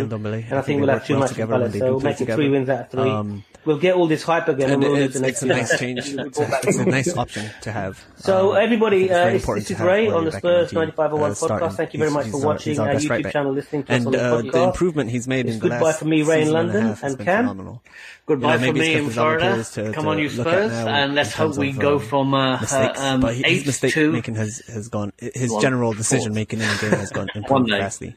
And 0.50 0.60
I 0.60 0.62
think 0.62 0.82
we'll 0.82 0.90
have 0.90 1.06
two 1.06 1.20
matches 1.20 1.38
Palace, 1.38 1.74
so 1.74 1.92
we'll 1.92 2.00
make 2.00 2.22
it 2.22 2.34
three 2.34 2.50
wins 2.50 2.70
out 2.70 2.80
of 2.82 2.92
three. 2.92 3.10
Um, 3.10 3.44
we'll 3.66 3.78
get 3.78 3.96
all 3.96 4.08
this 4.08 4.24
hype 4.24 4.48
again. 4.48 4.72
And, 4.72 4.84
and 4.84 4.98
it's, 4.98 5.16
it's 5.20 5.42
a 5.42 5.48
nice 5.48 5.78
change. 5.78 6.00
it's 6.08 6.78
a 6.78 6.86
nice 6.86 7.16
option 7.16 7.50
to 7.62 7.72
have. 7.72 8.04
So 8.18 8.52
um, 8.56 8.64
everybody, 8.64 9.12
uh, 9.12 9.32
this 9.32 9.48
is 9.72 9.80
Ray 9.80 10.08
on 10.08 10.26
the 10.26 10.32
Spurs 10.32 10.72
9501 10.72 11.32
uh, 11.32 11.34
podcast. 11.34 11.76
Thank 11.76 11.94
you 11.94 12.00
very 12.00 12.12
much 12.12 12.28
for 12.28 12.42
watching 12.42 12.80
our 12.80 12.94
YouTube 12.94 13.32
channel, 13.32 13.52
listening 13.52 13.84
to 13.84 13.94
us 13.96 14.06
on 14.06 14.12
the 14.12 14.22
uh, 14.22 14.42
podcast. 14.42 14.52
the 14.52 14.64
improvement 14.64 15.10
he's 15.10 15.28
made 15.28 15.48
in 15.48 15.60
the 15.60 15.70
Goodbye 15.70 15.94
for 15.94 16.06
me, 16.06 16.22
Ray 16.24 16.44
in 16.44 16.52
London, 16.52 16.96
and 17.02 17.20
Cam. 17.20 17.80
Goodbye 18.26 18.58
for 18.58 18.74
me 18.74 18.94
in 18.96 19.10
Florida. 19.10 19.64
Come 19.94 20.08
on, 20.08 20.20
you 20.20 20.30
Spurs, 20.30 20.72
and 20.72 21.16
let's 21.16 21.34
hope 21.34 21.58
we 21.58 21.74
go 21.82 22.00
from 22.00 22.34
um, 22.34 23.26
eight 23.26 23.66
to 23.66 24.12
making 24.12 24.36
has 24.36 24.60
has 24.68 24.88
gone. 24.90 25.12
His 25.18 25.54
general 25.62 25.94
decision 25.94 26.34
making 26.34 26.60
in 26.62 26.68
the 26.68 26.78
game 26.82 26.92
has 26.92 27.12
gone 27.12 27.28
improved 27.36 27.70
vastly. 27.70 28.16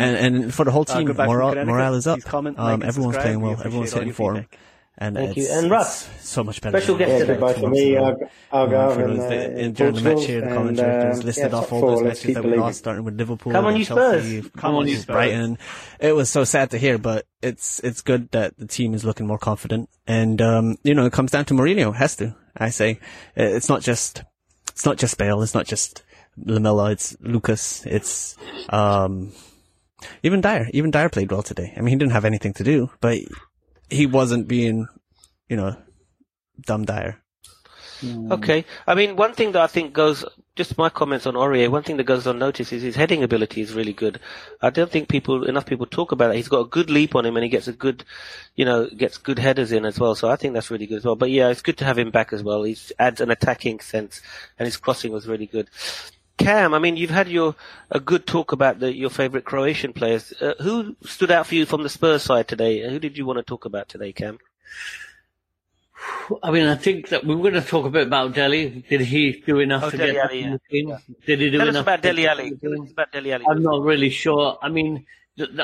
And 0.00 0.34
and 0.36 0.54
for 0.54 0.64
the 0.64 0.70
whole 0.70 0.84
team, 0.84 1.06
morale 1.28 1.54
morale 1.64 1.94
is 1.94 2.06
up. 2.06 2.20
Um, 2.58 2.82
everyone's 2.82 3.16
playing 3.16 3.40
well. 3.40 3.60
Everyone's 3.64 3.92
hitting 3.92 4.12
form. 4.12 4.46
And 5.00 5.14
Thank 5.14 5.36
you. 5.36 5.46
And 5.48 5.70
Russ. 5.70 6.08
So 6.18 6.42
much 6.42 6.60
better. 6.60 6.76
Special 6.76 6.98
guest 6.98 7.20
today. 7.20 7.34
Goodbye 7.34 7.52
for 7.52 7.70
me, 7.70 7.96
I'll, 7.96 8.16
I'll 8.50 8.66
go 8.66 8.90
and, 8.90 9.20
uh, 9.20 9.68
during 9.70 9.94
the 9.94 10.00
match 10.00 10.24
here, 10.24 10.40
the 10.40 10.48
commentators 10.48 11.20
uh, 11.20 11.22
listed 11.22 11.52
yeah, 11.52 11.56
off 11.56 11.72
all 11.72 11.80
those 11.80 12.02
matches 12.02 12.34
that 12.34 12.44
we 12.44 12.56
lost, 12.56 12.78
starting 12.78 13.04
with 13.04 13.16
Liverpool, 13.16 13.52
Come 13.52 13.66
on, 13.66 13.76
you 13.76 13.84
Chelsea, 13.84 14.42
Spurs. 14.42 14.52
Come 14.56 14.74
on, 14.74 14.88
you 14.88 14.96
Spurs. 14.96 15.14
Brighton. 15.14 15.58
It 16.00 16.12
was 16.14 16.28
so 16.28 16.42
sad 16.42 16.70
to 16.72 16.78
hear, 16.78 16.98
but 16.98 17.26
it's 17.42 17.78
it's 17.80 18.02
good 18.02 18.28
that 18.32 18.58
the 18.58 18.66
team 18.66 18.92
is 18.92 19.04
looking 19.04 19.28
more 19.28 19.38
confident. 19.38 19.88
And 20.08 20.42
um, 20.42 20.76
you 20.82 20.94
know, 20.94 21.06
it 21.06 21.12
comes 21.12 21.30
down 21.30 21.44
to 21.46 21.54
Mourinho. 21.54 21.94
Has 21.94 22.16
to. 22.16 22.34
I 22.56 22.70
say 22.70 22.98
it's 23.36 23.68
not 23.68 23.82
just 23.82 24.24
it's 24.68 24.84
not 24.84 24.96
just 24.96 25.16
Bale. 25.16 25.42
It's 25.42 25.54
not 25.54 25.66
just 25.66 26.02
Lamela. 26.36 26.90
It's 26.90 27.16
Lucas. 27.20 27.86
It's 27.86 28.36
um, 28.68 29.32
even 30.22 30.40
Dier, 30.40 30.68
Even 30.72 30.90
Dier 30.90 31.08
played 31.08 31.30
well 31.30 31.42
today. 31.42 31.72
I 31.76 31.80
mean, 31.80 31.92
he 31.92 31.96
didn't 31.96 32.12
have 32.12 32.24
anything 32.24 32.52
to 32.54 32.64
do, 32.64 32.90
but 33.00 33.18
he 33.90 34.06
wasn't 34.06 34.48
being, 34.48 34.88
you 35.48 35.56
know, 35.56 35.76
dumb 36.60 36.84
dire. 36.84 37.20
Hmm. 38.00 38.30
Okay. 38.30 38.64
I 38.86 38.94
mean, 38.94 39.16
one 39.16 39.32
thing 39.32 39.52
that 39.52 39.62
I 39.62 39.66
think 39.66 39.92
goes, 39.92 40.24
just 40.54 40.78
my 40.78 40.88
comments 40.88 41.26
on 41.26 41.34
Aurier, 41.34 41.68
one 41.68 41.82
thing 41.82 41.96
that 41.96 42.04
goes 42.04 42.26
unnoticed 42.26 42.72
is 42.72 42.82
his 42.82 42.94
heading 42.94 43.24
ability 43.24 43.60
is 43.60 43.74
really 43.74 43.92
good. 43.92 44.20
I 44.62 44.70
don't 44.70 44.90
think 44.90 45.08
people, 45.08 45.44
enough 45.44 45.66
people 45.66 45.86
talk 45.86 46.12
about 46.12 46.30
it. 46.30 46.36
He's 46.36 46.48
got 46.48 46.60
a 46.60 46.68
good 46.68 46.90
leap 46.90 47.16
on 47.16 47.26
him 47.26 47.36
and 47.36 47.42
he 47.42 47.50
gets 47.50 47.66
a 47.66 47.72
good, 47.72 48.04
you 48.54 48.64
know, 48.64 48.88
gets 48.88 49.18
good 49.18 49.38
headers 49.38 49.72
in 49.72 49.84
as 49.84 49.98
well. 49.98 50.14
So 50.14 50.28
I 50.28 50.36
think 50.36 50.54
that's 50.54 50.70
really 50.70 50.86
good 50.86 50.98
as 50.98 51.04
well. 51.04 51.16
But 51.16 51.30
yeah, 51.30 51.48
it's 51.48 51.62
good 51.62 51.78
to 51.78 51.84
have 51.84 51.98
him 51.98 52.10
back 52.10 52.32
as 52.32 52.42
well. 52.42 52.62
He 52.62 52.76
adds 52.98 53.20
an 53.20 53.30
attacking 53.30 53.80
sense 53.80 54.20
and 54.58 54.66
his 54.66 54.76
crossing 54.76 55.12
was 55.12 55.26
really 55.26 55.46
good. 55.46 55.68
Cam, 56.38 56.72
I 56.72 56.78
mean, 56.78 56.96
you've 56.96 57.10
had 57.10 57.28
your 57.28 57.54
a 57.90 58.00
good 58.00 58.26
talk 58.26 58.52
about 58.52 58.78
the, 58.78 58.94
your 58.94 59.10
favourite 59.10 59.44
Croatian 59.44 59.92
players. 59.92 60.32
Uh, 60.40 60.54
who 60.60 60.96
stood 61.02 61.30
out 61.30 61.46
for 61.46 61.56
you 61.56 61.66
from 61.66 61.82
the 61.82 61.88
Spurs 61.88 62.22
side 62.22 62.48
today? 62.48 62.88
Who 62.88 62.98
did 62.98 63.18
you 63.18 63.26
want 63.26 63.38
to 63.38 63.42
talk 63.42 63.64
about 63.64 63.88
today, 63.88 64.12
Cam? 64.12 64.38
I 66.42 66.50
mean, 66.50 66.66
I 66.66 66.76
think 66.76 67.08
that 67.08 67.24
we 67.24 67.34
were 67.34 67.50
going 67.50 67.62
to 67.62 67.68
talk 67.68 67.84
a 67.86 67.90
bit 67.90 68.06
about 68.06 68.34
Dele. 68.34 68.84
Did 68.88 69.00
he 69.00 69.42
do 69.44 69.58
enough 69.58 69.84
oh, 69.84 69.90
to 69.90 69.96
Dele 69.96 70.12
get 70.12 70.26
Alli, 70.26 70.40
yeah. 70.70 70.98
Did 71.26 71.40
he 71.40 71.50
do 71.50 71.58
Tell 71.58 71.68
enough? 71.68 71.80
Us 71.80 71.82
about. 71.82 72.02
Tell 72.02 72.82
us 72.82 72.90
about 72.92 73.12
Dele 73.12 73.32
Alli. 73.32 73.44
I'm 73.48 73.62
not 73.62 73.82
really 73.82 74.10
sure. 74.10 74.58
I 74.62 74.68
mean, 74.68 75.06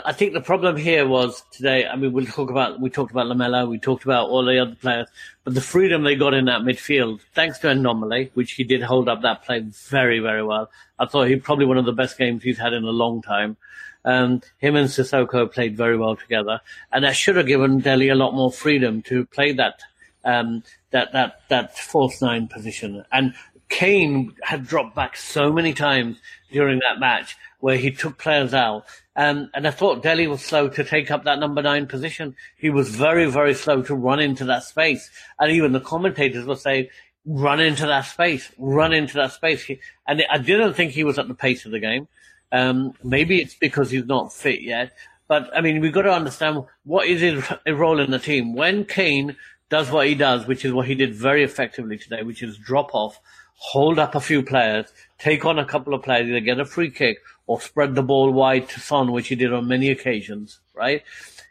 I 0.05 0.13
think 0.13 0.35
the 0.35 0.41
problem 0.41 0.77
here 0.77 1.07
was 1.07 1.43
today. 1.51 1.87
I 1.87 1.97
mean, 1.97 2.13
we'll 2.13 2.27
talk 2.27 2.51
about 2.51 2.81
we 2.81 2.91
talked 2.91 3.11
about 3.11 3.27
Lamela, 3.27 3.67
we 3.67 3.79
talked 3.79 4.05
about 4.05 4.29
all 4.29 4.45
the 4.45 4.59
other 4.59 4.77
players, 4.77 5.09
but 5.43 5.55
the 5.55 5.61
freedom 5.61 6.05
they 6.05 6.15
got 6.15 6.35
in 6.35 6.45
that 6.45 6.61
midfield, 6.61 7.21
thanks 7.35 7.59
to 7.61 7.69
Ndombele, 7.69 8.31
which 8.35 8.53
he 8.53 8.65
did 8.65 8.83
hold 8.83 9.09
up 9.09 9.23
that 9.23 9.45
play 9.45 9.61
very, 9.89 10.21
very 10.21 10.45
well. 10.45 10.71
I 10.99 11.07
thought 11.07 11.29
he 11.29 11.37
probably 11.37 11.67
one 11.67 11.79
of 11.79 11.87
the 11.87 11.93
best 11.93 12.17
games 12.19 12.43
he's 12.43 12.59
had 12.59 12.73
in 12.73 12.85
a 12.85 12.91
long 12.91 13.21
time. 13.21 13.57
Um, 14.05 14.43
him 14.59 14.77
and 14.77 14.89
Sissoko 14.89 15.51
played 15.51 15.77
very 15.77 15.97
well 15.97 16.15
together, 16.15 16.61
and 16.93 17.05
that 17.05 17.17
should 17.17 17.37
have 17.37 17.47
given 17.47 17.81
Dele 17.81 18.11
a 18.11 18.15
lot 18.15 18.35
more 18.35 18.53
freedom 18.53 19.03
to 19.03 19.25
play 19.27 19.53
that 19.55 19.81
um, 20.25 20.63
that 20.91 21.13
that 21.13 21.41
that 21.49 21.77
false 21.77 22.23
nine 22.23 22.47
position. 22.49 23.05
And 23.11 23.35
Kane 23.69 24.35
had 24.43 24.67
dropped 24.67 24.95
back 24.95 25.17
so 25.17 25.53
many 25.53 25.73
times 25.73 26.19
during 26.53 26.81
that 26.81 27.01
match 27.01 27.37
where 27.61 27.77
he 27.77 27.91
took 27.91 28.19
players 28.19 28.55
out. 28.55 28.85
Um, 29.17 29.51
and 29.55 29.67
I 29.67 29.71
thought 29.71 30.03
Dele 30.03 30.27
was 30.27 30.43
slow 30.43 30.69
to 30.69 30.85
take 30.85 31.11
up 31.11 31.25
that 31.25 31.39
number 31.39 31.63
nine 31.63 31.87
position. 31.87 32.35
He 32.57 32.71
was 32.71 32.89
very, 32.89 33.31
very 33.31 33.55
slow 33.55 33.83
to 33.83 33.95
run 33.95 34.21
into 34.21 34.45
that 34.47 34.65
space. 34.65 35.09
And 35.39 35.53
even 35.53 35.73
the 35.73 35.81
commentators 35.81 36.47
were 36.47 36.57
saying, 36.57 36.89
run 37.25 37.61
into 37.61 37.87
that 37.87 38.03
space, 38.03 38.51
run 38.59 38.93
into 38.93 39.15
that 39.15 39.33
space. 39.33 39.71
And 40.07 40.23
I 40.31 40.39
didn't 40.39 40.75
think 40.75 40.93
he 40.93 41.05
was 41.05 41.19
at 41.19 41.29
the 41.29 41.35
pace 41.35 41.65
of 41.65 41.73
the 41.73 41.79
game. 41.79 42.09
Um, 42.51 42.95
maybe 43.03 43.41
it's 43.41 43.55
because 43.55 43.91
he's 43.91 44.07
not 44.07 44.33
fit 44.33 44.63
yet. 44.63 44.93
But 45.27 45.51
I 45.57 45.61
mean, 45.61 45.81
we've 45.81 45.93
got 45.93 46.03
to 46.03 46.13
understand 46.13 46.65
what 46.85 47.07
is 47.07 47.21
his 47.21 47.45
role 47.67 48.01
in 48.01 48.11
the 48.11 48.19
team. 48.19 48.55
When 48.55 48.85
Kane 48.85 49.37
does 49.71 49.91
what 49.91 50.07
he 50.07 50.15
does, 50.15 50.47
which 50.47 50.65
is 50.65 50.73
what 50.73 50.87
he 50.87 50.95
did 50.95 51.15
very 51.15 51.43
effectively 51.43 51.99
today, 51.99 52.23
which 52.23 52.43
is 52.43 52.59
drop 52.59 52.95
off, 52.95 53.19
hold 53.55 53.99
up 53.99 54.15
a 54.15 54.21
few 54.21 54.43
players, 54.43 54.93
take 55.19 55.45
on 55.45 55.59
a 55.59 55.65
couple 55.65 55.95
of 55.95 56.03
players, 56.03 56.29
either 56.29 56.41
get 56.41 56.61
a 56.61 56.65
free 56.65 56.91
kick 56.91 57.19
or 57.47 57.61
spread 57.61 57.95
the 57.95 58.03
ball 58.03 58.31
wide 58.33 58.69
to 58.71 58.81
Son, 58.81 59.13
which 59.13 59.29
he 59.29 59.35
did 59.35 59.53
on 59.53 59.69
many 59.69 59.91
occasions, 59.91 60.61
right? 60.75 61.03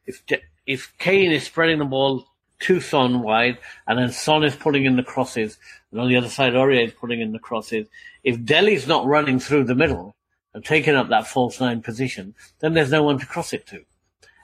If, 0.05 0.23
if 0.65 0.93
Kane 0.97 1.31
is 1.31 1.43
spreading 1.43 1.79
the 1.79 1.85
ball 1.85 2.27
to 2.61 2.79
Son 2.79 3.21
wide 3.21 3.57
and 3.87 3.99
then 3.99 4.11
Son 4.11 4.43
is 4.43 4.55
putting 4.55 4.85
in 4.85 4.95
the 4.95 5.03
crosses 5.03 5.57
and 5.91 5.99
on 5.99 6.07
the 6.07 6.17
other 6.17 6.29
side 6.29 6.53
Aurier 6.53 6.87
is 6.87 6.93
putting 6.93 7.21
in 7.21 7.31
the 7.31 7.39
crosses, 7.39 7.87
if 8.23 8.43
Dele's 8.43 8.87
not 8.87 9.05
running 9.05 9.39
through 9.39 9.65
the 9.65 9.75
middle 9.75 10.15
and 10.53 10.63
taking 10.63 10.95
up 10.95 11.09
that 11.09 11.27
false 11.27 11.59
nine 11.59 11.81
position, 11.81 12.35
then 12.59 12.73
there's 12.73 12.91
no 12.91 13.03
one 13.03 13.19
to 13.19 13.25
cross 13.25 13.53
it 13.53 13.67
to. 13.67 13.83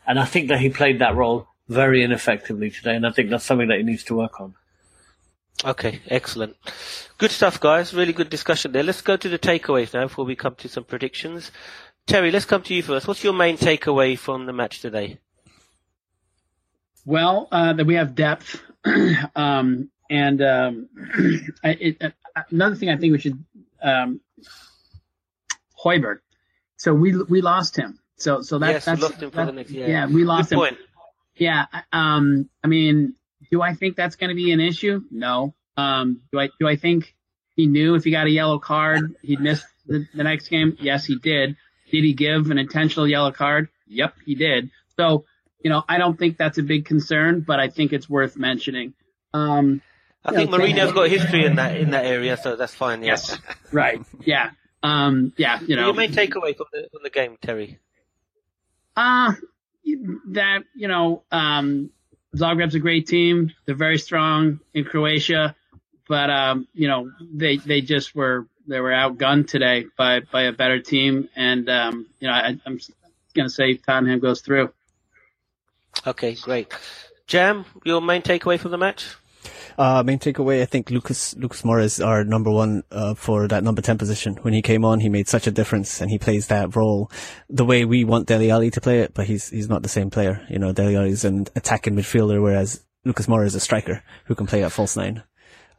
And 0.06 0.20
I 0.20 0.26
think 0.26 0.50
that 0.50 0.60
he 0.60 0.70
played 0.70 1.00
that 1.00 1.16
role 1.16 1.48
very 1.68 2.04
ineffectively 2.04 2.72
today, 2.72 2.96
and 2.96 3.06
I 3.06 3.12
think 3.12 3.30
that's 3.30 3.46
something 3.46 3.68
that 3.68 3.78
he 3.78 3.84
needs 3.84 4.04
to 4.06 4.16
work 4.16 4.42
on. 4.42 4.56
Okay, 5.66 6.00
excellent. 6.08 6.56
Good 7.18 7.32
stuff, 7.32 7.60
guys. 7.60 7.94
Really 7.94 8.14
good 8.14 8.30
discussion 8.30 8.72
there. 8.72 8.84
Let's 8.84 9.02
go 9.02 9.18
to 9.18 9.28
the 9.28 9.40
takeaways 9.40 9.94
now 9.94 10.04
before 10.04 10.24
we 10.26 10.36
come 10.36 10.56
to 10.56 10.70
some 10.70 10.86
predictions. 10.86 11.52
Terry, 12.08 12.32
let's 12.32 12.46
come 12.46 12.62
to 12.64 12.74
you 12.74 12.82
first. 12.82 13.08
What's 13.08 13.24
your 13.24 13.34
main 13.34 13.58
takeaway 13.58 14.18
from 14.18 14.46
the 14.46 14.54
match 14.54 14.80
today? 14.80 15.20
Well, 17.06 17.48
uh, 17.52 17.74
that 17.74 17.86
we 17.86 17.96
have 17.96 18.16
depth, 18.16 18.62
um, 19.36 19.90
and 20.10 20.42
um, 20.42 20.90
I, 21.64 21.70
it, 21.70 21.98
uh, 22.02 22.10
another 22.52 22.76
thing 22.76 22.90
I 22.90 22.98
think 22.98 23.12
we 23.12 23.20
should 23.20 23.44
um, 23.82 24.22
Højbjerg. 25.84 26.20
So 26.78 26.94
we 26.94 27.16
we 27.24 27.42
lost 27.42 27.76
him. 27.76 28.00
So 28.16 28.42
so 28.42 28.60
that, 28.60 28.72
yes, 28.72 28.86
that's 28.86 29.02
we 29.02 29.08
lost 29.08 29.22
him 29.22 29.32
for 29.32 29.46
the 29.46 29.52
next, 29.52 29.72
yeah. 29.72 29.88
yeah 29.88 30.06
we 30.08 30.24
lost 30.24 30.50
Good 30.50 30.56
him. 30.56 30.60
Point. 30.60 30.78
Yeah, 31.36 31.66
um, 31.94 32.50
I 32.64 32.68
mean, 32.68 33.16
do 33.52 33.62
I 33.62 33.74
think 33.74 33.96
that's 33.96 34.16
going 34.16 34.30
to 34.30 34.36
be 34.36 34.52
an 34.52 34.60
issue? 34.60 35.02
No. 35.12 35.54
Um, 35.78 36.22
do 36.32 36.40
I 36.40 36.50
do 36.60 36.68
I 36.68 36.76
think 36.76 37.16
he 37.56 37.68
knew 37.68 37.96
if 37.96 38.04
he 38.04 38.12
got 38.12 38.28
a 38.28 38.30
yellow 38.30 38.60
card 38.60 39.16
he'd 39.22 39.40
miss 39.40 39.64
the, 39.86 40.06
the 40.14 40.24
next 40.24 40.50
game? 40.50 40.78
Yes, 40.80 41.06
he 41.06 41.16
did. 41.18 41.56
Did 41.92 42.04
he 42.04 42.14
give 42.14 42.52
an 42.52 42.58
intentional 42.58 43.08
yellow 43.08 43.32
card? 43.32 43.70
Yep, 43.88 44.14
he 44.26 44.36
did. 44.36 44.72
So 44.98 45.26
you 45.64 45.70
know, 45.70 45.84
I 45.88 45.98
don't 45.98 46.18
think 46.18 46.38
that's 46.38 46.58
a 46.58 46.64
big 46.64 46.86
concern, 46.86 47.44
but 47.46 47.60
I 47.60 47.70
think 47.70 47.94
it's 47.94 48.10
worth 48.10 48.38
mentioning. 48.38 48.94
Um, 49.34 49.82
I 50.24 50.34
think 50.34 50.52
know, 50.52 50.58
Mourinho's 50.58 50.94
got 50.94 51.10
history 51.10 51.46
in 51.46 51.56
that 51.56 51.78
in 51.78 51.92
that 51.92 52.06
area, 52.06 52.38
so 52.38 52.56
that's 52.56 52.74
fine. 52.74 53.04
Yes. 53.04 53.30
yes. 53.30 53.58
right. 53.74 54.02
Yeah. 54.26 54.52
Um, 54.84 55.34
yeah. 55.38 55.60
You 55.62 55.76
know. 55.76 55.86
Your 55.86 55.94
main 55.94 56.12
takeaway 56.12 56.56
from 56.56 56.68
the 56.72 56.88
from 56.92 57.04
the 57.04 57.10
game, 57.10 57.38
Terry. 57.42 57.80
Uh 58.96 59.34
that 60.32 60.64
you 60.76 60.88
know, 60.88 61.24
um, 61.32 61.90
Zagreb's 62.36 62.76
a 62.76 62.80
great 62.80 63.08
team. 63.08 63.52
They're 63.66 63.76
very 63.76 63.98
strong 63.98 64.60
in 64.74 64.84
Croatia, 64.86 65.56
but 66.08 66.30
um, 66.30 66.68
you 66.74 66.88
know, 66.88 67.12
they 67.22 67.58
they 67.58 67.82
just 67.82 68.16
were 68.16 68.48
they 68.68 68.80
were 68.80 68.92
outgunned 68.92 69.48
today 69.48 69.86
by 69.98 70.22
by 70.22 70.44
a 70.44 70.52
better 70.52 70.80
team, 70.80 71.30
and 71.36 71.70
um, 71.70 72.08
you 72.20 72.28
know, 72.28 72.34
I, 72.34 72.58
I'm 72.66 72.80
gonna 73.34 73.50
say 73.50 73.76
Tottenham 73.76 74.20
goes 74.20 74.42
through. 74.42 74.72
Okay, 76.06 76.36
great. 76.36 76.72
Jam, 77.28 77.66
your 77.84 78.02
main 78.02 78.22
takeaway 78.22 78.60
from 78.60 78.72
the 78.72 78.78
match? 78.78 79.16
Uh, 79.78 80.04
main 80.04 80.20
takeaway, 80.20 80.62
I 80.62 80.66
think 80.66 80.90
Lucas 80.90 81.36
Lucas 81.36 81.62
Moura 81.62 81.84
is 81.84 82.00
our 82.00 82.24
number 82.24 82.52
one 82.52 82.84
uh, 82.92 83.14
for 83.16 83.48
that 83.48 83.64
number 83.64 83.82
ten 83.82 83.98
position. 83.98 84.36
When 84.42 84.54
he 84.54 84.62
came 84.62 84.84
on, 84.84 85.00
he 85.00 85.10
made 85.10 85.28
such 85.28 85.48
a 85.48 85.52
difference, 85.52 86.02
and 86.02 86.10
he 86.10 86.18
plays 86.18 86.48
that 86.48 86.76
role 86.76 87.12
the 87.50 87.66
way 87.66 87.86
we 87.86 88.04
want 88.04 88.28
Dele 88.28 88.52
Alli 88.52 88.72
to 88.72 88.82
play 88.82 89.00
it. 89.00 89.14
But 89.14 89.28
he's 89.28 89.50
he's 89.50 89.70
not 89.70 89.84
the 89.84 89.90
same 89.90 90.10
player. 90.10 90.46
You 90.50 90.60
know, 90.60 90.72
Dele 90.72 90.96
Alli 90.96 91.12
is 91.12 91.26
an 91.26 91.48
attacking 91.56 91.96
midfielder, 91.96 92.42
whereas 92.42 92.84
Lucas 93.06 93.28
Moura 93.28 93.46
is 93.46 93.56
a 93.56 93.60
striker 93.60 94.04
who 94.26 94.36
can 94.36 94.48
play 94.48 94.64
at 94.64 94.72
false 94.72 94.98
nine. 94.98 95.24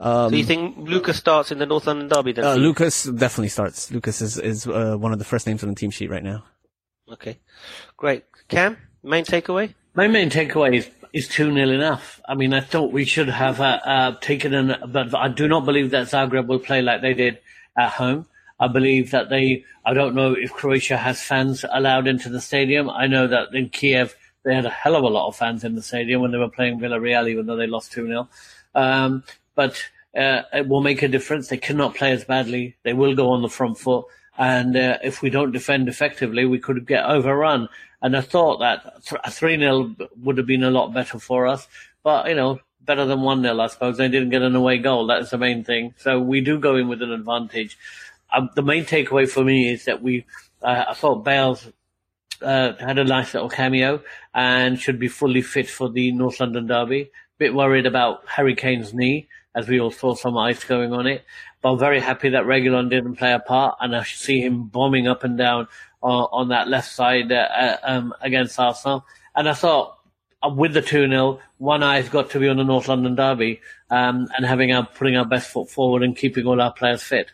Um, 0.00 0.30
so 0.30 0.37
you 0.37 0.44
think 0.44 0.76
Lucas 0.78 1.18
starts 1.18 1.52
in 1.52 1.59
the 1.59 1.66
North 1.66 1.87
London 1.87 2.09
derby? 2.09 2.33
Then 2.33 2.44
uh, 2.44 2.54
Lucas 2.54 3.04
definitely 3.04 3.48
starts. 3.48 3.90
Lucas 3.90 4.22
is 4.22 4.38
is 4.38 4.66
uh, 4.66 4.96
one 4.96 5.12
of 5.12 5.18
the 5.18 5.26
first 5.26 5.46
names 5.46 5.62
on 5.62 5.68
the 5.68 5.74
team 5.74 5.90
sheet 5.90 6.11
right 6.11 6.24
now. 6.24 6.44
Okay, 7.12 7.38
great. 7.96 8.24
Cam, 8.48 8.78
main 9.02 9.24
takeaway. 9.24 9.74
My 9.94 10.06
main 10.06 10.30
takeaway 10.30 10.76
is 10.76 10.88
is 11.12 11.28
2 11.28 11.52
0 11.52 11.70
enough. 11.70 12.20
I 12.28 12.34
mean, 12.34 12.54
I 12.54 12.60
thought 12.60 12.92
we 12.92 13.04
should 13.04 13.28
have 13.28 13.60
uh, 13.60 13.80
uh, 13.84 14.16
taken 14.20 14.54
an, 14.54 14.76
but 14.92 15.14
I 15.14 15.28
do 15.28 15.48
not 15.48 15.64
believe 15.64 15.90
that 15.90 16.08
Zagreb 16.08 16.46
will 16.46 16.58
play 16.58 16.82
like 16.82 17.02
they 17.02 17.14
did 17.14 17.38
at 17.76 17.90
home. 17.90 18.26
I 18.58 18.68
believe 18.68 19.10
that 19.12 19.30
they, 19.30 19.64
I 19.86 19.94
don't 19.94 20.14
know 20.14 20.34
if 20.34 20.52
Croatia 20.52 20.98
has 20.98 21.20
fans 21.20 21.64
allowed 21.70 22.06
into 22.06 22.28
the 22.28 22.40
stadium. 22.40 22.90
I 22.90 23.06
know 23.06 23.26
that 23.26 23.54
in 23.54 23.70
Kiev, 23.70 24.14
they 24.44 24.54
had 24.54 24.66
a 24.66 24.70
hell 24.70 24.96
of 24.96 25.02
a 25.02 25.08
lot 25.08 25.28
of 25.28 25.36
fans 25.36 25.64
in 25.64 25.74
the 25.74 25.82
stadium 25.82 26.20
when 26.20 26.30
they 26.30 26.38
were 26.38 26.50
playing 26.50 26.78
Villarreal, 26.78 27.28
even 27.28 27.46
though 27.46 27.56
they 27.56 27.66
lost 27.66 27.92
2 27.92 28.06
0. 28.06 28.28
Um, 28.74 29.24
but 29.54 29.82
uh, 30.16 30.42
it 30.52 30.68
will 30.68 30.82
make 30.82 31.02
a 31.02 31.08
difference. 31.08 31.48
They 31.48 31.56
cannot 31.56 31.94
play 31.94 32.12
as 32.12 32.24
badly. 32.24 32.76
They 32.82 32.92
will 32.92 33.14
go 33.14 33.30
on 33.30 33.42
the 33.42 33.48
front 33.48 33.78
foot. 33.78 34.06
And 34.38 34.76
uh, 34.76 34.98
if 35.02 35.22
we 35.22 35.30
don't 35.30 35.52
defend 35.52 35.88
effectively, 35.88 36.44
we 36.44 36.58
could 36.58 36.86
get 36.86 37.04
overrun. 37.04 37.68
And 38.02 38.16
I 38.16 38.20
thought 38.20 38.60
that 38.60 39.02
a 39.24 39.30
3 39.30 39.58
0 39.58 39.94
would 40.22 40.38
have 40.38 40.46
been 40.46 40.64
a 40.64 40.70
lot 40.70 40.94
better 40.94 41.18
for 41.18 41.46
us. 41.46 41.68
But, 42.02 42.28
you 42.28 42.34
know, 42.34 42.60
better 42.80 43.04
than 43.04 43.20
1 43.22 43.42
0, 43.42 43.60
I 43.60 43.66
suppose. 43.66 43.98
They 43.98 44.08
didn't 44.08 44.30
get 44.30 44.42
an 44.42 44.56
away 44.56 44.78
goal. 44.78 45.06
That's 45.06 45.30
the 45.30 45.38
main 45.38 45.64
thing. 45.64 45.94
So 45.98 46.18
we 46.18 46.40
do 46.40 46.58
go 46.58 46.76
in 46.76 46.88
with 46.88 47.02
an 47.02 47.12
advantage. 47.12 47.78
Um, 48.32 48.50
the 48.54 48.62
main 48.62 48.84
takeaway 48.84 49.28
for 49.28 49.44
me 49.44 49.70
is 49.70 49.84
that 49.84 50.02
we, 50.02 50.24
uh, 50.62 50.84
I 50.88 50.94
thought 50.94 51.24
Bales 51.24 51.68
uh, 52.42 52.72
had 52.78 52.98
a 52.98 53.04
nice 53.04 53.34
little 53.34 53.48
cameo 53.48 54.02
and 54.34 54.78
should 54.78 54.98
be 54.98 55.08
fully 55.08 55.42
fit 55.42 55.68
for 55.68 55.90
the 55.90 56.12
North 56.12 56.40
London 56.40 56.66
derby. 56.66 57.10
Bit 57.38 57.54
worried 57.54 57.86
about 57.86 58.22
Harry 58.28 58.54
Kane's 58.54 58.94
knee, 58.94 59.28
as 59.54 59.68
we 59.68 59.80
all 59.80 59.90
saw 59.90 60.14
some 60.14 60.36
ice 60.36 60.64
going 60.64 60.92
on 60.92 61.06
it. 61.06 61.24
But 61.62 61.72
I'm 61.72 61.78
very 61.78 62.00
happy 62.00 62.30
that 62.30 62.44
Reguilon 62.44 62.88
didn't 62.88 63.16
play 63.16 63.32
a 63.32 63.38
part, 63.38 63.76
and 63.80 63.94
I 63.94 64.04
see 64.04 64.40
him 64.40 64.64
bombing 64.64 65.08
up 65.08 65.24
and 65.24 65.36
down 65.36 65.68
on, 66.02 66.28
on 66.32 66.48
that 66.48 66.68
left 66.68 66.90
side 66.90 67.30
uh, 67.32 67.48
uh, 67.52 67.76
um, 67.82 68.14
against 68.20 68.58
Arsenal. 68.58 69.04
And 69.34 69.48
I 69.48 69.54
thought, 69.54 69.98
uh, 70.42 70.48
with 70.48 70.72
the 70.72 70.82
2 70.82 71.08
0, 71.08 71.40
one 71.58 71.82
eye's 71.82 72.08
got 72.08 72.30
to 72.30 72.40
be 72.40 72.48
on 72.48 72.56
the 72.56 72.64
North 72.64 72.88
London 72.88 73.14
derby 73.14 73.60
um, 73.90 74.28
and 74.36 74.46
having 74.46 74.72
our, 74.72 74.86
putting 74.86 75.16
our 75.16 75.24
best 75.24 75.50
foot 75.50 75.70
forward 75.70 76.02
and 76.02 76.16
keeping 76.16 76.46
all 76.46 76.60
our 76.60 76.72
players 76.72 77.02
fit. 77.02 77.30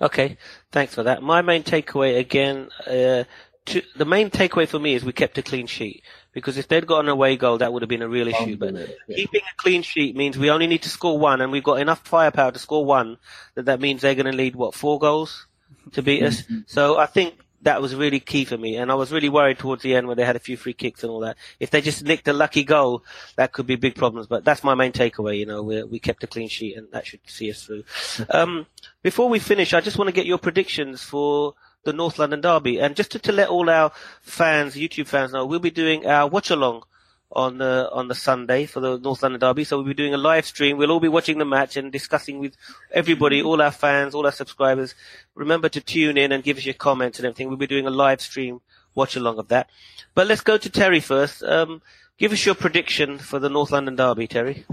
Okay, 0.00 0.38
thanks 0.72 0.94
for 0.94 1.02
that. 1.02 1.22
My 1.22 1.42
main 1.42 1.62
takeaway 1.62 2.18
again, 2.18 2.70
uh, 2.86 3.24
to, 3.66 3.82
the 3.96 4.06
main 4.06 4.30
takeaway 4.30 4.66
for 4.66 4.78
me 4.78 4.94
is 4.94 5.04
we 5.04 5.12
kept 5.12 5.36
a 5.36 5.42
clean 5.42 5.66
sheet 5.66 6.02
because 6.32 6.56
if 6.56 6.68
they'd 6.68 6.86
got 6.86 7.00
an 7.00 7.08
away 7.08 7.36
goal, 7.36 7.58
that 7.58 7.70
would 7.70 7.82
have 7.82 7.88
been 7.88 8.00
a 8.00 8.08
real 8.08 8.28
issue. 8.28 8.56
But 8.56 8.74
yeah. 8.74 8.86
keeping 9.14 9.42
a 9.42 9.62
clean 9.62 9.82
sheet 9.82 10.16
means 10.16 10.38
we 10.38 10.50
only 10.50 10.66
need 10.66 10.82
to 10.82 10.88
score 10.88 11.18
one, 11.18 11.42
and 11.42 11.52
we've 11.52 11.62
got 11.62 11.80
enough 11.80 12.06
firepower 12.06 12.52
to 12.52 12.58
score 12.58 12.84
one. 12.84 13.18
That 13.56 13.66
that 13.66 13.80
means 13.80 14.00
they're 14.00 14.14
going 14.14 14.30
to 14.30 14.36
lead 14.36 14.56
what 14.56 14.74
four 14.74 14.98
goals 14.98 15.46
to 15.92 16.02
beat 16.02 16.22
us. 16.22 16.42
Mm-hmm. 16.42 16.60
So 16.66 16.98
I 16.98 17.06
think 17.06 17.34
that 17.62 17.82
was 17.82 17.94
really 17.94 18.20
key 18.20 18.44
for 18.44 18.56
me, 18.56 18.76
and 18.76 18.90
I 18.90 18.94
was 18.94 19.12
really 19.12 19.28
worried 19.28 19.58
towards 19.58 19.82
the 19.82 19.94
end 19.94 20.08
when 20.08 20.16
they 20.16 20.24
had 20.24 20.36
a 20.36 20.40
few 20.40 20.56
free 20.56 20.72
kicks 20.72 21.02
and 21.02 21.10
all 21.10 21.20
that. 21.20 21.36
If 21.58 21.70
they 21.70 21.80
just 21.80 22.02
nicked 22.02 22.28
a 22.28 22.32
lucky 22.32 22.64
goal, 22.64 23.04
that 23.36 23.52
could 23.52 23.66
be 23.66 23.76
big 23.76 23.94
problems. 23.94 24.26
But 24.26 24.44
that's 24.44 24.64
my 24.64 24.74
main 24.74 24.92
takeaway. 24.92 25.38
You 25.38 25.46
know, 25.46 25.62
we 25.62 25.82
we 25.84 25.98
kept 25.98 26.24
a 26.24 26.26
clean 26.26 26.48
sheet, 26.48 26.76
and 26.76 26.88
that 26.92 27.06
should 27.06 27.20
see 27.26 27.50
us 27.50 27.64
through. 27.64 27.84
um, 28.30 28.66
before 29.02 29.28
we 29.28 29.38
finish, 29.38 29.74
I 29.74 29.80
just 29.80 29.98
want 29.98 30.08
to 30.08 30.14
get 30.14 30.26
your 30.26 30.38
predictions 30.38 31.02
for 31.02 31.54
the 31.84 31.92
North 31.92 32.18
London 32.18 32.40
Derby. 32.40 32.78
And 32.78 32.96
just 32.96 33.12
to, 33.12 33.18
to 33.20 33.32
let 33.32 33.48
all 33.48 33.70
our 33.70 33.92
fans, 34.20 34.74
YouTube 34.74 35.06
fans 35.06 35.32
know, 35.32 35.46
we'll 35.46 35.60
be 35.60 35.70
doing 35.70 36.06
our 36.06 36.28
watch 36.28 36.50
along 36.50 36.84
on 37.32 37.58
the 37.58 37.88
on 37.92 38.08
the 38.08 38.14
Sunday 38.14 38.66
for 38.66 38.80
the 38.80 38.98
North 38.98 39.22
London 39.22 39.40
Derby. 39.40 39.64
So 39.64 39.76
we'll 39.76 39.86
be 39.86 39.94
doing 39.94 40.14
a 40.14 40.18
live 40.18 40.46
stream. 40.46 40.76
We'll 40.76 40.90
all 40.90 41.00
be 41.00 41.08
watching 41.08 41.38
the 41.38 41.44
match 41.44 41.76
and 41.76 41.92
discussing 41.92 42.38
with 42.38 42.56
everybody, 42.90 43.42
all 43.42 43.62
our 43.62 43.70
fans, 43.70 44.14
all 44.14 44.26
our 44.26 44.32
subscribers. 44.32 44.94
Remember 45.34 45.68
to 45.68 45.80
tune 45.80 46.16
in 46.18 46.32
and 46.32 46.42
give 46.42 46.56
us 46.56 46.64
your 46.64 46.74
comments 46.74 47.18
and 47.18 47.26
everything. 47.26 47.48
We'll 47.48 47.56
be 47.56 47.66
doing 47.66 47.86
a 47.86 47.90
live 47.90 48.20
stream 48.20 48.60
watch 48.94 49.16
along 49.16 49.38
of 49.38 49.48
that. 49.48 49.70
But 50.14 50.26
let's 50.26 50.40
go 50.40 50.58
to 50.58 50.70
Terry 50.70 51.00
first. 51.00 51.42
Um, 51.42 51.82
give 52.18 52.32
us 52.32 52.44
your 52.44 52.54
prediction 52.54 53.18
for 53.18 53.38
the 53.38 53.48
North 53.48 53.70
London 53.70 53.96
Derby, 53.96 54.26
Terry. 54.26 54.64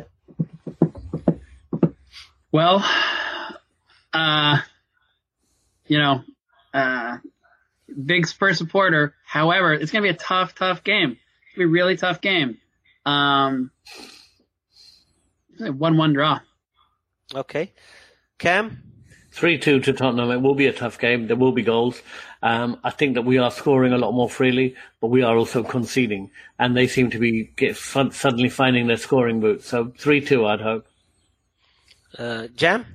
Well, 2.52 2.84
uh, 4.14 4.60
you 5.86 6.00
know, 6.00 6.24
uh, 6.74 7.18
big 8.06 8.26
Spurs 8.26 8.58
supporter. 8.58 9.14
However, 9.26 9.74
it's 9.74 9.92
going 9.92 10.04
to 10.04 10.10
be 10.10 10.16
a 10.16 10.18
tough, 10.18 10.56
tough 10.56 10.84
game. 10.84 11.18
It's 11.58 11.64
going 11.64 11.70
to 11.70 11.74
be 11.74 11.80
a 11.80 11.84
really 11.84 11.98
tough 11.98 12.22
game. 12.22 12.60
Um, 13.04 13.72
one-one 15.58 16.14
draw. 16.14 16.40
Okay, 17.34 17.74
Cam. 18.38 18.84
Three-two 19.32 19.80
to 19.80 19.94
Tottenham. 19.94 20.30
It 20.30 20.42
will 20.42 20.54
be 20.54 20.68
a 20.68 20.74
tough 20.74 21.00
game. 21.00 21.26
There 21.26 21.36
will 21.36 21.52
be 21.52 21.64
goals. 21.64 22.00
Um, 22.44 22.80
I 22.84 22.92
think 22.92 23.16
that 23.16 23.24
we 23.24 23.40
are 23.40 23.50
scoring 23.50 23.92
a 23.92 23.98
lot 23.98 24.12
more 24.12 24.30
freely, 24.30 24.76
but 25.02 25.08
we 25.08 25.24
are 25.24 25.36
also 25.36 25.64
conceding, 25.64 26.30
and 26.60 26.78
they 26.78 26.86
seem 26.86 27.10
to 27.10 27.18
be 27.18 27.46
get, 27.56 27.76
suddenly 27.76 28.50
finding 28.50 28.86
their 28.86 28.98
scoring 28.98 29.40
boots. 29.40 29.66
So 29.68 29.92
three-two, 29.98 30.46
I'd 30.46 30.62
hope. 30.62 30.86
Uh, 32.18 32.48
Jam. 32.56 32.86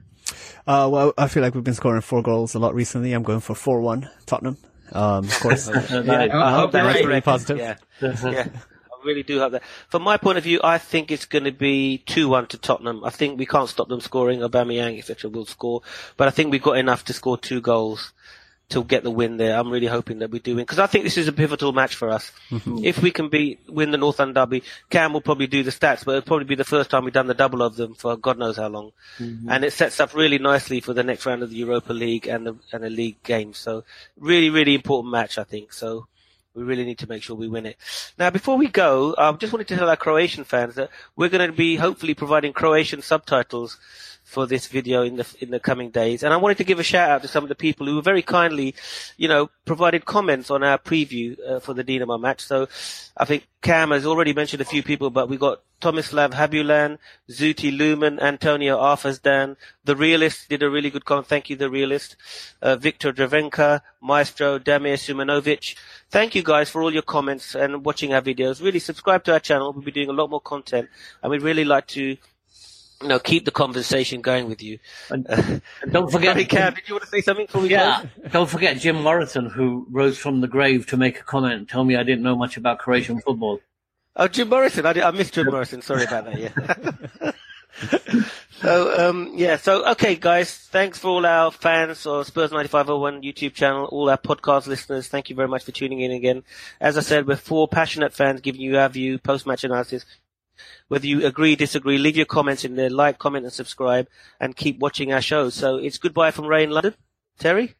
Uh, 0.69 0.89
well, 0.89 1.13
I 1.19 1.27
feel 1.27 1.43
like 1.43 1.57
we've 1.57 1.65
been 1.65 1.75
scoring 1.75 2.01
four 2.01 2.23
goals 2.23 2.55
a 2.55 2.61
lot 2.61 2.77
recently. 2.77 3.13
I'm 3.13 3.25
going 3.25 3.41
for 3.41 3.55
4-1 3.55 4.09
Tottenham. 4.27 4.57
Um, 4.95 5.25
of 5.25 5.41
course. 5.41 5.69
yeah, 5.91 6.29
I, 6.33 6.55
hope 6.55 6.73
that's 6.73 6.85
right. 6.85 7.05
really 7.05 7.21
positive. 7.21 7.59
Yeah. 7.59 7.77
yeah. 8.01 8.49
I 8.51 9.05
really 9.05 9.23
do 9.23 9.39
hope 9.39 9.53
that. 9.53 9.63
From 9.89 10.03
my 10.03 10.17
point 10.17 10.39
of 10.39 10.45
view, 10.45 10.61
I 10.63 10.79
think 10.79 11.11
it's 11.11 11.25
going 11.25 11.45
to 11.45 11.53
be 11.53 12.03
2-1 12.07 12.49
to 12.49 12.59
Tottenham. 12.59 13.05
I 13.05 13.11
think 13.11 13.39
we 13.39 13.47
can't 13.47 13.69
stop 13.69 13.89
them 13.89 14.01
scoring. 14.01 14.41
Aubameyang, 14.41 14.99
etc. 14.99 15.31
will 15.31 15.47
score. 15.47 15.83
But 16.17 16.29
I 16.29 16.31
think 16.31 16.51
we've 16.51 16.63
got 16.63 16.79
enough 16.79 17.05
to 17.07 17.13
score 17.13 17.39
two 17.39 17.61
goals 17.61 18.13
to 18.71 18.85
get 18.85 19.03
the 19.03 19.11
win 19.11 19.37
there. 19.37 19.59
I'm 19.59 19.71
really 19.71 19.87
hoping 19.87 20.21
that 20.21 20.31
we 20.31 20.39
do 20.39 20.57
win 20.57 20.65
because 20.65 20.79
I 20.79 20.87
think 20.87 21.05
this 21.05 21.17
is 21.17 21.29
a 21.29 21.33
pivotal 21.33 21.73
match 21.73 21.95
for 21.95 22.09
us. 22.09 22.33
Mm-hmm. 22.51 22.85
If 22.85 23.03
we 23.03 23.11
can 23.11 23.29
beat 23.29 23.61
win 23.69 23.91
the 23.91 23.99
North 23.99 24.21
End 24.21 24.35
Derby, 24.35 24.63
Cam 24.91 25.13
will 25.13 25.21
probably 25.21 25.47
do 25.47 25.63
the 25.63 25.71
stats, 25.71 26.05
but 26.05 26.13
it'll 26.13 26.27
probably 26.27 26.47
be 26.47 26.55
the 26.55 26.65
first 26.65 26.91
time 26.91 27.05
we've 27.05 27.13
done 27.13 27.27
the 27.27 27.35
double 27.35 27.63
of 27.63 27.77
them 27.77 27.95
for 27.95 28.17
God 28.17 28.39
knows 28.39 28.57
how 28.57 28.69
long, 28.69 28.93
mm-hmm. 29.19 29.49
and 29.51 29.65
it 29.65 29.73
sets 29.73 30.01
up 30.01 30.15
really 30.15 30.39
nicely 30.39 30.81
for 30.81 30.95
the 30.95 31.03
next 31.03 31.27
round 31.27 31.43
of 31.43 31.51
the 31.51 31.57
Europa 31.57 31.93
League 31.93 32.27
and 32.27 32.47
the 32.47 32.57
and 32.73 32.83
the 32.83 32.91
league 32.91 33.23
games. 33.23 33.59
So 33.59 33.85
really, 34.17 34.51
really 34.51 34.75
important 34.75 35.13
match, 35.13 35.39
I 35.39 35.45
think. 35.45 35.73
So. 35.73 36.07
We 36.55 36.65
really 36.65 36.85
need 36.85 36.99
to 36.99 37.09
make 37.09 37.23
sure 37.23 37.35
we 37.35 37.49
win 37.49 37.65
it. 37.65 37.79
Now, 38.19 38.29
before 38.29 38.59
we 38.59 38.69
go, 38.69 39.15
I 39.17 39.33
just 39.33 39.55
wanted 39.55 39.69
to 39.69 39.77
tell 39.77 39.89
our 39.89 39.97
Croatian 39.97 40.45
fans 40.45 40.75
that 40.75 40.91
we're 41.17 41.31
going 41.31 41.51
to 41.51 41.57
be 41.57 41.77
hopefully 41.77 42.13
providing 42.13 42.53
Croatian 42.53 43.01
subtitles 43.01 43.79
for 44.33 44.47
this 44.47 44.67
video 44.67 45.03
in 45.03 45.17
the 45.17 45.27
in 45.41 45.51
the 45.51 45.61
coming 45.61 45.91
days. 45.91 46.23
And 46.23 46.33
I 46.33 46.39
wanted 46.39 46.57
to 46.59 46.65
give 46.65 46.79
a 46.79 46.83
shout 46.83 47.11
out 47.11 47.23
to 47.23 47.29
some 47.29 47.45
of 47.45 47.51
the 47.51 47.55
people 47.55 47.87
who 47.87 48.01
very 48.01 48.23
kindly, 48.23 48.75
you 49.19 49.29
know, 49.29 49.51
provided 49.67 50.07
comments 50.07 50.51
on 50.51 50.65
our 50.65 50.79
preview 50.79 51.37
uh, 51.47 51.61
for 51.61 51.75
the 51.75 51.85
Dinamo 51.85 52.19
match. 52.19 52.41
So 52.41 52.67
I 53.17 53.27
think 53.27 53.47
Cam 53.61 53.91
has 53.91 54.07
already 54.07 54.33
mentioned 54.33 54.63
a 54.63 54.65
few 54.65 54.83
people, 54.83 55.11
but 55.11 55.29
we 55.29 55.37
got 55.37 55.61
Tomislav 55.83 56.33
Habulan, 56.33 56.99
Zuti 57.29 57.77
Lumen, 57.77 58.21
Antonio 58.21 58.79
Arfasdan, 58.79 59.57
The 59.85 59.97
Realist 59.97 60.49
did 60.49 60.63
a 60.63 60.71
really 60.71 60.91
good 60.91 61.05
comment. 61.05 61.27
Thank 61.27 61.51
you, 61.51 61.57
The 61.57 61.69
Realist. 61.69 62.17
Uh, 62.63 62.77
Victor 62.77 63.13
Dravenka, 63.13 63.81
Maestro, 64.01 64.59
Damir 64.59 64.95
Sumanovic. 64.95 65.77
Thank 66.09 66.35
you 66.37 66.43
guys 66.43 66.71
for 66.71 66.83
all 66.83 66.93
your 66.93 67.03
comments 67.03 67.55
and 67.55 67.85
watching 67.85 68.15
our 68.15 68.23
videos. 68.23 68.63
Really 68.63 68.79
subscribe 68.79 69.25
to 69.25 69.33
our 69.33 69.41
channel. 69.41 69.73
We'll 69.73 69.83
be 69.83 69.91
doing 69.91 70.09
a 70.09 70.13
lot 70.13 70.31
more 70.31 70.41
content 70.41 70.89
and 71.21 71.31
we'd 71.31 71.43
really 71.43 71.65
like 71.65 71.89
to 71.89 72.17
you 73.03 73.09
know, 73.09 73.19
keep 73.19 73.45
the 73.45 73.51
conversation 73.51 74.21
going 74.21 74.49
with 74.49 74.63
you. 74.63 74.79
And, 75.11 75.63
don't 75.91 76.11
forget, 76.11 76.35
Harry 76.35 76.47
Cam, 76.47 76.75
did 76.75 76.89
you 76.89 76.95
want 76.95 77.05
to 77.05 77.11
say 77.11 77.21
something 77.21 77.47
for 77.47 77.61
me? 77.61 77.69
Yeah, 77.71 78.05
don't 78.31 78.49
forget 78.49 78.79
Jim 78.79 79.03
Morrison, 79.03 79.51
who 79.51 79.87
rose 79.91 80.19
from 80.19 80.41
the 80.41 80.49
grave 80.49 80.87
to 80.89 80.97
make 80.97 81.21
a 81.21 81.25
comment, 81.25 81.55
and 81.55 81.69
tell 81.69 81.85
me 81.85 81.97
I 81.97 82.03
didn't 82.03 82.23
know 82.23 82.37
much 82.37 82.57
about 82.57 82.79
Croatian 82.79 83.21
football. 83.21 83.61
Oh, 84.15 84.29
Jim 84.29 84.49
Morrison, 84.49 84.87
I, 84.87 84.93
I 85.03 85.11
missed 85.11 85.35
Jim 85.35 85.47
Morrison. 85.47 85.83
Sorry 85.83 86.05
about 86.05 86.27
that. 86.27 86.39
Yeah. 86.39 87.33
so 88.61 89.09
um, 89.09 89.33
yeah, 89.35 89.57
so 89.57 89.89
okay, 89.93 90.15
guys, 90.17 90.55
thanks 90.55 90.99
for 90.99 91.09
all 91.09 91.27
our 91.27 91.51
fans 91.51 92.05
or 92.05 92.25
Spurs 92.25 92.53
ninety 92.53 92.69
five 92.69 92.91
oh 92.91 92.99
one 92.99 93.23
YouTube 93.23 93.55
channel, 93.55 93.87
all 93.87 94.11
our 94.11 94.19
podcast 94.19 94.67
listeners. 94.67 95.09
Thank 95.09 95.31
you 95.31 95.37
very 95.37 95.49
much 95.49 95.65
for 95.65 95.73
tuning 95.73 96.01
in 96.01 96.11
again. 96.11 96.45
As 96.81 96.99
I 96.99 97.01
said, 97.01 97.27
we're 97.27 97.37
four 97.37 97.69
passionate 97.69 98.13
fans 98.13 98.43
giving 98.43 98.61
you 98.61 98.79
our 98.79 98.89
view, 98.89 99.19
post 99.19 99.47
match 99.47 99.65
analysis. 99.65 100.05
Whether 100.89 101.07
you 101.07 101.27
agree, 101.27 101.57
disagree, 101.57 101.99
leave 101.99 102.17
your 102.17 102.27
comments 102.27 102.65
in 102.65 102.77
there, 102.77 102.91
like, 102.91 103.19
comment, 103.19 103.45
and 103.45 103.53
subscribe, 103.53 104.09
and 104.41 104.57
keep 104.57 104.79
watching 104.79 105.13
our 105.13 105.23
show. 105.23 105.51
So 105.51 105.77
it's 105.77 105.99
goodbye 105.99 106.31
from 106.31 106.47
Ray 106.47 106.65
in 106.65 106.71
London. 106.71 106.95
Terry? 107.39 107.75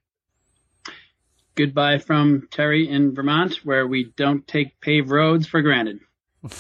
Goodbye 1.55 1.99
from 1.99 2.49
Terry 2.51 2.89
in 2.89 3.15
Vermont, 3.15 3.57
where 3.65 3.87
we 3.87 4.13
don't 4.17 4.47
take 4.47 4.81
paved 4.81 5.11
roads 5.11 5.47
for 5.47 5.61
granted. 5.61 6.01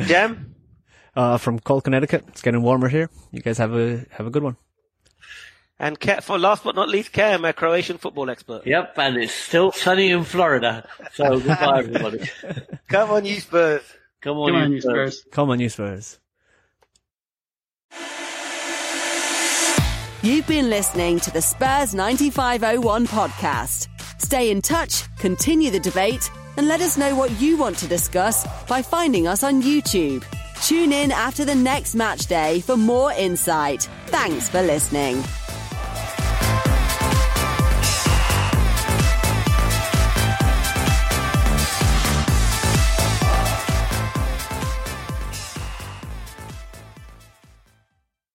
Jam? 0.00 0.54
uh, 1.14 1.38
from 1.38 1.58
Cole, 1.58 1.80
Connecticut. 1.80 2.24
It's 2.28 2.42
getting 2.42 2.62
warmer 2.62 2.88
here. 2.88 3.10
You 3.32 3.40
guys 3.40 3.58
have 3.58 3.74
a 3.74 4.04
have 4.10 4.26
a 4.26 4.30
good 4.30 4.42
one. 4.42 4.56
And 5.78 5.98
for 6.22 6.38
last 6.38 6.62
but 6.62 6.74
not 6.74 6.90
least, 6.90 7.10
Cam, 7.12 7.44
a 7.46 7.54
Croatian 7.54 7.96
football 7.96 8.28
expert. 8.28 8.66
Yep, 8.66 8.98
and 8.98 9.16
it's 9.16 9.32
still 9.32 9.72
sunny 9.72 10.10
in 10.10 10.24
Florida. 10.24 10.86
So 11.14 11.40
goodbye, 11.40 11.78
everybody. 11.86 12.30
Come 12.88 13.10
on, 13.10 13.24
you 13.24 13.40
Spurs. 13.40 13.82
Come 14.22 14.36
on, 14.36 14.48
Come 14.48 14.56
on, 14.56 14.68
you 14.70 14.74
you 14.76 14.80
Spurs. 14.82 15.20
Spurs. 15.20 15.32
Come 15.32 15.50
on, 15.50 15.60
you 15.60 15.68
Spurs. 15.68 16.18
You've 20.22 20.46
been 20.46 20.68
listening 20.68 21.18
to 21.20 21.30
the 21.30 21.40
Spurs 21.40 21.94
9501 21.94 23.06
podcast. 23.06 23.88
Stay 24.20 24.50
in 24.50 24.60
touch, 24.60 25.04
continue 25.16 25.70
the 25.70 25.80
debate, 25.80 26.30
and 26.58 26.68
let 26.68 26.82
us 26.82 26.98
know 26.98 27.14
what 27.14 27.30
you 27.40 27.56
want 27.56 27.78
to 27.78 27.88
discuss 27.88 28.46
by 28.66 28.82
finding 28.82 29.26
us 29.26 29.42
on 29.42 29.62
YouTube. 29.62 30.22
Tune 30.62 30.92
in 30.92 31.10
after 31.10 31.46
the 31.46 31.54
next 31.54 31.94
match 31.94 32.26
day 32.26 32.60
for 32.60 32.76
more 32.76 33.12
insight. 33.12 33.88
Thanks 34.08 34.50
for 34.50 34.60
listening. 34.60 35.24